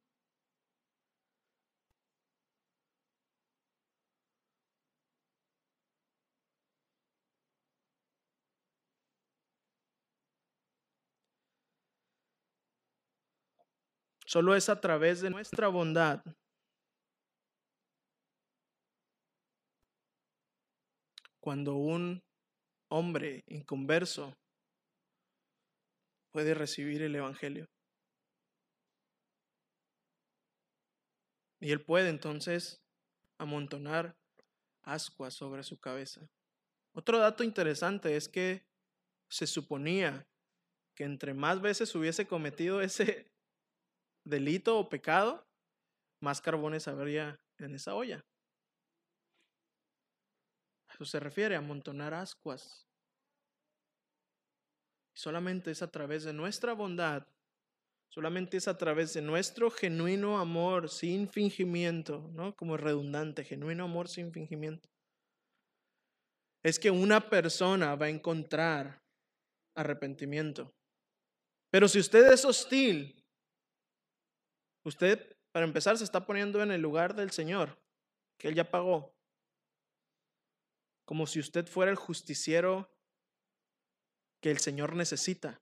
Solo 14.28 14.54
es 14.54 14.68
a 14.68 14.78
través 14.78 15.22
de 15.22 15.30
nuestra 15.30 15.68
bondad 15.68 16.22
cuando 21.40 21.76
un 21.76 22.22
hombre 22.90 23.42
inconverso 23.46 24.36
puede 26.30 26.52
recibir 26.52 27.00
el 27.00 27.16
Evangelio. 27.16 27.70
Y 31.60 31.72
él 31.72 31.82
puede 31.82 32.10
entonces 32.10 32.82
amontonar 33.38 34.14
ascuas 34.82 35.32
sobre 35.32 35.62
su 35.62 35.80
cabeza. 35.80 36.28
Otro 36.92 37.18
dato 37.18 37.44
interesante 37.44 38.14
es 38.14 38.28
que 38.28 38.66
se 39.30 39.46
suponía 39.46 40.28
que 40.94 41.04
entre 41.04 41.32
más 41.32 41.62
veces 41.62 41.94
hubiese 41.94 42.26
cometido 42.26 42.82
ese, 42.82 43.32
delito 44.28 44.78
o 44.78 44.88
pecado, 44.88 45.46
más 46.20 46.40
carbones 46.40 46.88
habría 46.88 47.40
en 47.58 47.74
esa 47.74 47.94
olla. 47.94 48.24
eso 50.92 51.04
se 51.04 51.20
refiere, 51.20 51.54
a 51.54 51.58
amontonar 51.58 52.12
ascuas. 52.12 52.86
Solamente 55.14 55.70
es 55.70 55.82
a 55.82 55.90
través 55.90 56.24
de 56.24 56.32
nuestra 56.32 56.72
bondad, 56.72 57.26
solamente 58.08 58.56
es 58.56 58.68
a 58.68 58.76
través 58.76 59.14
de 59.14 59.22
nuestro 59.22 59.70
genuino 59.70 60.38
amor 60.38 60.88
sin 60.88 61.28
fingimiento, 61.28 62.28
¿no? 62.32 62.54
Como 62.56 62.76
redundante, 62.76 63.44
genuino 63.44 63.84
amor 63.84 64.08
sin 64.08 64.32
fingimiento. 64.32 64.88
es 66.64 66.78
que 66.78 66.90
una 66.90 67.30
persona 67.30 67.94
va 67.94 68.06
a 68.06 68.10
encontrar 68.10 69.00
arrepentimiento. 69.76 70.74
Pero 71.70 71.86
si 71.86 72.00
usted 72.00 72.32
es 72.32 72.44
hostil, 72.44 73.17
usted, 74.84 75.36
para 75.52 75.66
empezar, 75.66 75.98
se 75.98 76.04
está 76.04 76.26
poniendo 76.26 76.62
en 76.62 76.70
el 76.70 76.80
lugar 76.80 77.14
del 77.14 77.30
Señor, 77.30 77.78
que 78.38 78.48
Él 78.48 78.54
ya 78.54 78.70
pagó. 78.70 79.14
Como 81.04 81.26
si 81.26 81.40
usted 81.40 81.66
fuera 81.66 81.90
el 81.90 81.96
justiciero 81.96 82.94
que 84.40 84.50
el 84.50 84.58
Señor 84.58 84.94
necesita. 84.94 85.60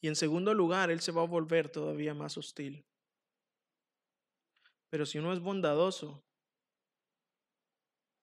Y 0.00 0.08
en 0.08 0.16
segundo 0.16 0.52
lugar, 0.52 0.90
Él 0.90 1.00
se 1.00 1.12
va 1.12 1.22
a 1.22 1.26
volver 1.26 1.68
todavía 1.70 2.12
más 2.12 2.36
hostil. 2.36 2.84
Pero 4.90 5.06
si 5.06 5.18
uno 5.18 5.32
es 5.32 5.40
bondadoso, 5.40 6.22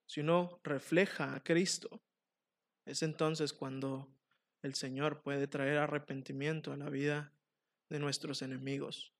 si 0.05 0.21
uno 0.21 0.59
refleja 0.63 1.35
a 1.35 1.43
Cristo, 1.43 2.01
es 2.85 3.01
entonces 3.01 3.53
cuando 3.53 4.07
el 4.61 4.75
Señor 4.75 5.21
puede 5.21 5.47
traer 5.47 5.77
arrepentimiento 5.77 6.71
a 6.71 6.77
la 6.77 6.89
vida 6.89 7.33
de 7.89 7.99
nuestros 7.99 8.41
enemigos. 8.41 9.13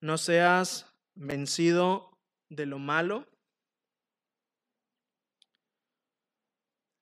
No 0.00 0.18
seas 0.18 0.92
vencido 1.14 2.18
de 2.48 2.66
lo 2.66 2.78
malo, 2.78 3.26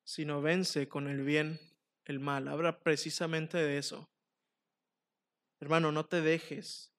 sino 0.04 0.40
vence 0.40 0.88
con 0.88 1.08
el 1.08 1.24
bien 1.24 1.60
el 2.04 2.20
mal. 2.20 2.48
Habla 2.48 2.82
precisamente 2.82 3.58
de 3.58 3.78
eso. 3.78 4.08
Hermano, 5.60 5.92
no 5.92 6.06
te 6.06 6.20
dejes 6.20 6.92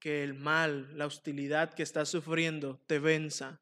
que 0.00 0.22
el 0.22 0.34
mal, 0.34 0.96
la 0.96 1.06
hostilidad 1.06 1.74
que 1.74 1.82
estás 1.82 2.08
sufriendo 2.08 2.78
te 2.86 2.98
venza, 2.98 3.60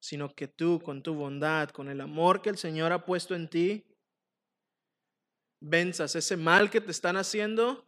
sino 0.00 0.34
que 0.34 0.48
tú 0.48 0.80
con 0.80 1.02
tu 1.02 1.14
bondad, 1.14 1.70
con 1.70 1.88
el 1.88 2.00
amor 2.00 2.42
que 2.42 2.50
el 2.50 2.58
Señor 2.58 2.92
ha 2.92 3.04
puesto 3.04 3.34
en 3.34 3.48
ti, 3.48 3.86
venzas 5.62 6.16
ese 6.16 6.36
mal 6.36 6.70
que 6.70 6.80
te 6.80 6.90
están 6.90 7.16
haciendo 7.16 7.86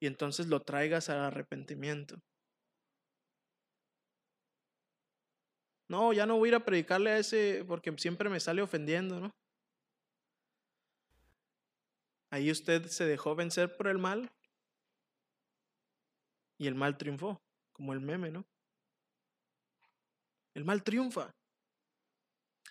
y 0.00 0.06
entonces 0.06 0.46
lo 0.46 0.60
traigas 0.60 1.10
al 1.10 1.20
arrepentimiento. 1.20 2.20
No, 5.88 6.12
ya 6.14 6.24
no 6.24 6.38
voy 6.38 6.48
a 6.48 6.50
ir 6.50 6.54
a 6.54 6.64
predicarle 6.64 7.10
a 7.10 7.18
ese 7.18 7.64
porque 7.68 7.94
siempre 7.98 8.30
me 8.30 8.40
sale 8.40 8.62
ofendiendo, 8.62 9.20
¿no? 9.20 9.30
Ahí 12.30 12.50
usted 12.50 12.86
se 12.86 13.04
dejó 13.04 13.34
vencer 13.34 13.76
por 13.76 13.88
el 13.88 13.98
mal 13.98 14.30
y 16.56 16.66
el 16.66 16.74
mal 16.74 16.96
triunfó, 16.96 17.42
como 17.74 17.92
el 17.92 18.00
meme, 18.00 18.30
¿no? 18.30 18.46
El 20.54 20.64
mal 20.64 20.82
triunfa. 20.82 21.34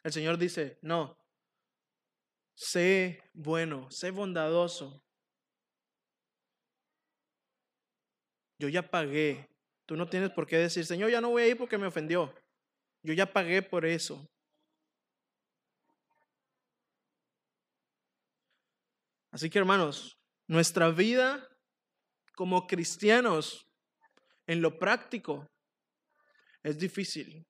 El 0.04 0.12
Señor 0.12 0.40
dice, 0.40 0.80
no, 0.82 1.21
sé 2.56 3.24
bueno, 3.34 3.90
sé 3.92 4.12
bondadoso. 4.12 5.04
Yo 8.60 8.70
ya 8.70 8.90
pagué. 8.90 9.50
Tú 9.86 9.96
no 9.96 10.08
tienes 10.08 10.30
por 10.30 10.46
qué 10.46 10.58
decir, 10.58 10.86
Señor, 10.86 11.10
ya 11.10 11.20
no 11.20 11.30
voy 11.32 11.44
a 11.44 11.48
ir 11.48 11.58
porque 11.58 11.78
me 11.78 11.88
ofendió. 11.88 12.34
Yo 13.04 13.14
ya 13.14 13.32
pagué 13.32 13.62
por 13.62 13.86
eso. 13.86 14.30
Así 19.32 19.50
que 19.50 19.60
hermanos, 19.60 20.18
nuestra 20.48 20.90
vida 20.90 21.48
como 22.36 22.68
cristianos 22.68 23.66
en 24.46 24.62
lo 24.62 24.78
práctico 24.78 25.48
es 26.64 26.78
difícil. 26.78 27.46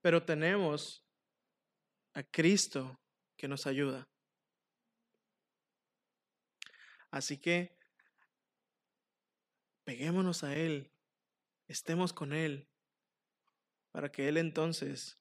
Pero 0.00 0.22
tenemos 0.24 1.04
a 2.14 2.22
Cristo 2.22 2.98
que 3.36 3.48
nos 3.48 3.66
ayuda. 3.66 4.08
Así 7.10 7.38
que 7.38 7.76
peguémonos 9.84 10.44
a 10.44 10.54
Él, 10.54 10.92
estemos 11.66 12.12
con 12.12 12.32
Él, 12.32 12.68
para 13.90 14.12
que 14.12 14.28
Él 14.28 14.36
entonces 14.36 15.18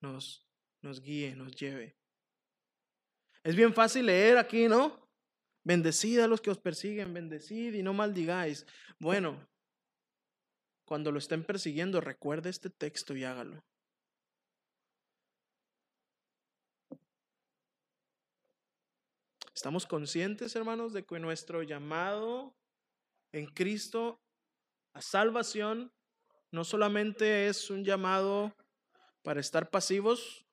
nos, 0.00 0.44
nos 0.82 1.00
guíe, 1.00 1.36
nos 1.36 1.54
lleve. 1.54 1.96
Es 3.44 3.54
bien 3.54 3.72
fácil 3.72 4.06
leer 4.06 4.36
aquí, 4.38 4.66
¿no? 4.66 5.08
Bendecid 5.62 6.18
a 6.20 6.26
los 6.26 6.40
que 6.40 6.50
os 6.50 6.58
persiguen, 6.58 7.14
bendecid 7.14 7.74
y 7.74 7.82
no 7.82 7.92
maldigáis. 7.92 8.66
Bueno, 8.98 9.48
cuando 10.84 11.12
lo 11.12 11.18
estén 11.18 11.44
persiguiendo, 11.44 12.00
recuerde 12.00 12.50
este 12.50 12.70
texto 12.70 13.14
y 13.14 13.24
hágalo. 13.24 13.62
Estamos 19.58 19.86
conscientes, 19.86 20.54
hermanos, 20.54 20.92
de 20.92 21.04
que 21.04 21.18
nuestro 21.18 21.64
llamado 21.64 22.56
en 23.32 23.46
Cristo 23.46 24.22
a 24.92 25.02
salvación 25.02 25.92
no 26.52 26.62
solamente 26.62 27.48
es 27.48 27.68
un 27.68 27.84
llamado 27.84 28.54
para 29.22 29.40
estar 29.40 29.68
pasivos, 29.68 30.46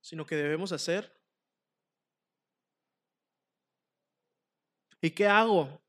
sino 0.00 0.24
que 0.24 0.36
debemos 0.36 0.72
hacer. 0.72 1.14
¿Y 5.02 5.10
qué 5.10 5.26
hago? 5.26 5.82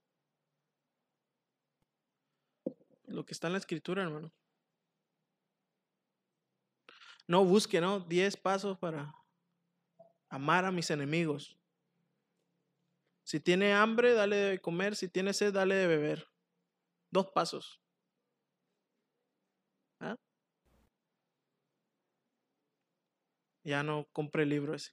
Lo 3.05 3.26
que 3.26 3.32
está 3.32 3.47
en 3.47 3.53
la 3.53 3.59
escritura, 3.59 4.03
hermano. 4.03 4.30
No 7.28 7.45
busque, 7.45 7.80
¿no? 7.80 8.01
Diez 8.01 8.36
pasos 8.36 8.78
para 8.78 9.15
amar 10.36 10.65
a 10.65 10.71
mis 10.71 10.91
enemigos. 10.91 11.57
Si 13.23 13.39
tiene 13.39 13.73
hambre, 13.73 14.13
dale 14.13 14.36
de 14.36 14.59
comer. 14.59 14.95
Si 14.95 15.07
tiene 15.07 15.33
sed, 15.33 15.53
dale 15.53 15.75
de 15.75 15.88
beber. 15.88 16.27
Dos 17.09 17.31
pasos. 17.31 17.81
Ya 23.63 23.81
no 23.81 24.07
compré 24.13 24.43
el 24.43 24.49
libro 24.49 24.75
ese. 24.75 24.91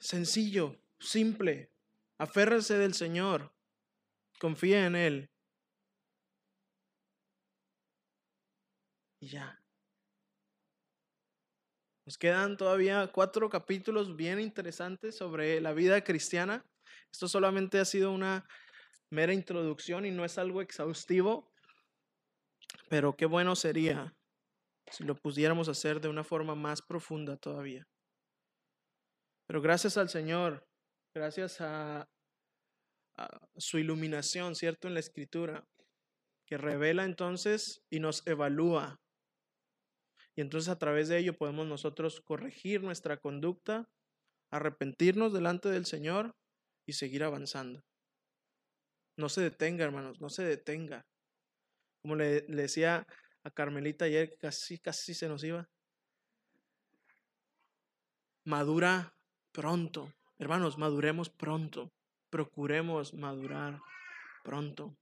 Sencillo, 0.00 0.76
simple. 0.98 1.70
Aférrese 2.18 2.76
del 2.76 2.94
Señor. 2.94 3.52
Confía 4.40 4.86
en 4.86 4.96
Él. 4.96 5.30
Y 9.20 9.28
ya. 9.28 9.63
Nos 12.06 12.18
quedan 12.18 12.56
todavía 12.56 13.10
cuatro 13.12 13.48
capítulos 13.48 14.14
bien 14.16 14.38
interesantes 14.38 15.16
sobre 15.16 15.60
la 15.60 15.72
vida 15.72 16.04
cristiana. 16.04 16.64
Esto 17.10 17.28
solamente 17.28 17.78
ha 17.78 17.84
sido 17.84 18.12
una 18.12 18.46
mera 19.10 19.32
introducción 19.32 20.04
y 20.04 20.10
no 20.10 20.24
es 20.24 20.36
algo 20.36 20.60
exhaustivo, 20.60 21.50
pero 22.88 23.16
qué 23.16 23.26
bueno 23.26 23.56
sería 23.56 24.14
si 24.90 25.04
lo 25.04 25.14
pudiéramos 25.14 25.68
hacer 25.68 26.00
de 26.00 26.08
una 26.08 26.24
forma 26.24 26.54
más 26.54 26.82
profunda 26.82 27.36
todavía. 27.36 27.86
Pero 29.46 29.60
gracias 29.60 29.96
al 29.96 30.08
Señor, 30.08 30.66
gracias 31.14 31.60
a, 31.60 32.08
su 33.56 33.78
iluminación, 33.78 34.56
¿cierto? 34.56 34.88
En 34.88 34.94
la 34.94 35.00
escritura, 35.00 35.64
que 36.46 36.58
revela 36.58 37.04
entonces 37.04 37.80
y 37.88 38.00
nos 38.00 38.26
evalúa. 38.26 39.00
Y 40.36 40.40
entonces 40.40 40.68
a 40.68 40.78
través 40.78 41.08
de 41.08 41.18
ello 41.18 41.36
podemos 41.36 41.66
nosotros 41.66 42.20
corregir 42.20 42.82
nuestra 42.82 43.18
conducta, 43.18 43.88
arrepentirnos 44.50 45.32
delante 45.32 45.68
del 45.68 45.86
Señor 45.86 46.34
y 46.86 46.94
seguir 46.94 47.22
avanzando. 47.22 47.82
No 49.16 49.28
se 49.28 49.42
detenga, 49.42 49.84
hermanos, 49.84 50.20
no 50.20 50.28
se 50.28 50.42
detenga. 50.42 51.06
Como 52.02 52.16
le, 52.16 52.42
decía 52.42 53.06
a 53.44 53.50
Carmelita 53.50 54.06
ayer 54.06 54.36
casi, 54.38 54.78
casi 54.78 55.14
se 55.14 55.28
nos 55.28 55.44
iba. 55.44 55.68
Madura 58.44 59.14
pronto. 59.52 60.12
Hermanos, 60.38 60.78
maduremos 60.78 61.30
pronto. 61.30 61.92
Procuremos 62.28 63.14
madurar 63.14 63.78
pronto. 64.42 64.96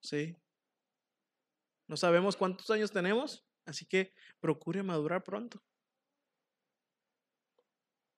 ¿Sí? 0.00 0.36
No 1.88 1.96
sabemos 1.96 2.36
cuántos 2.36 2.70
años 2.70 2.92
tenemos, 2.92 3.44
así 3.64 3.86
que 3.86 4.14
procure 4.40 4.82
madurar 4.82 5.24
pronto. 5.24 5.60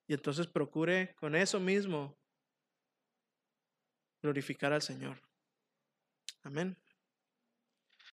Y 0.06 0.14
entonces 0.14 0.48
procure 0.48 1.14
con 1.14 1.36
eso 1.36 1.60
mismo 1.60 2.18
glorificar 4.20 4.72
al 4.72 4.82
Señor. 4.82 5.22
Amén. 6.42 6.76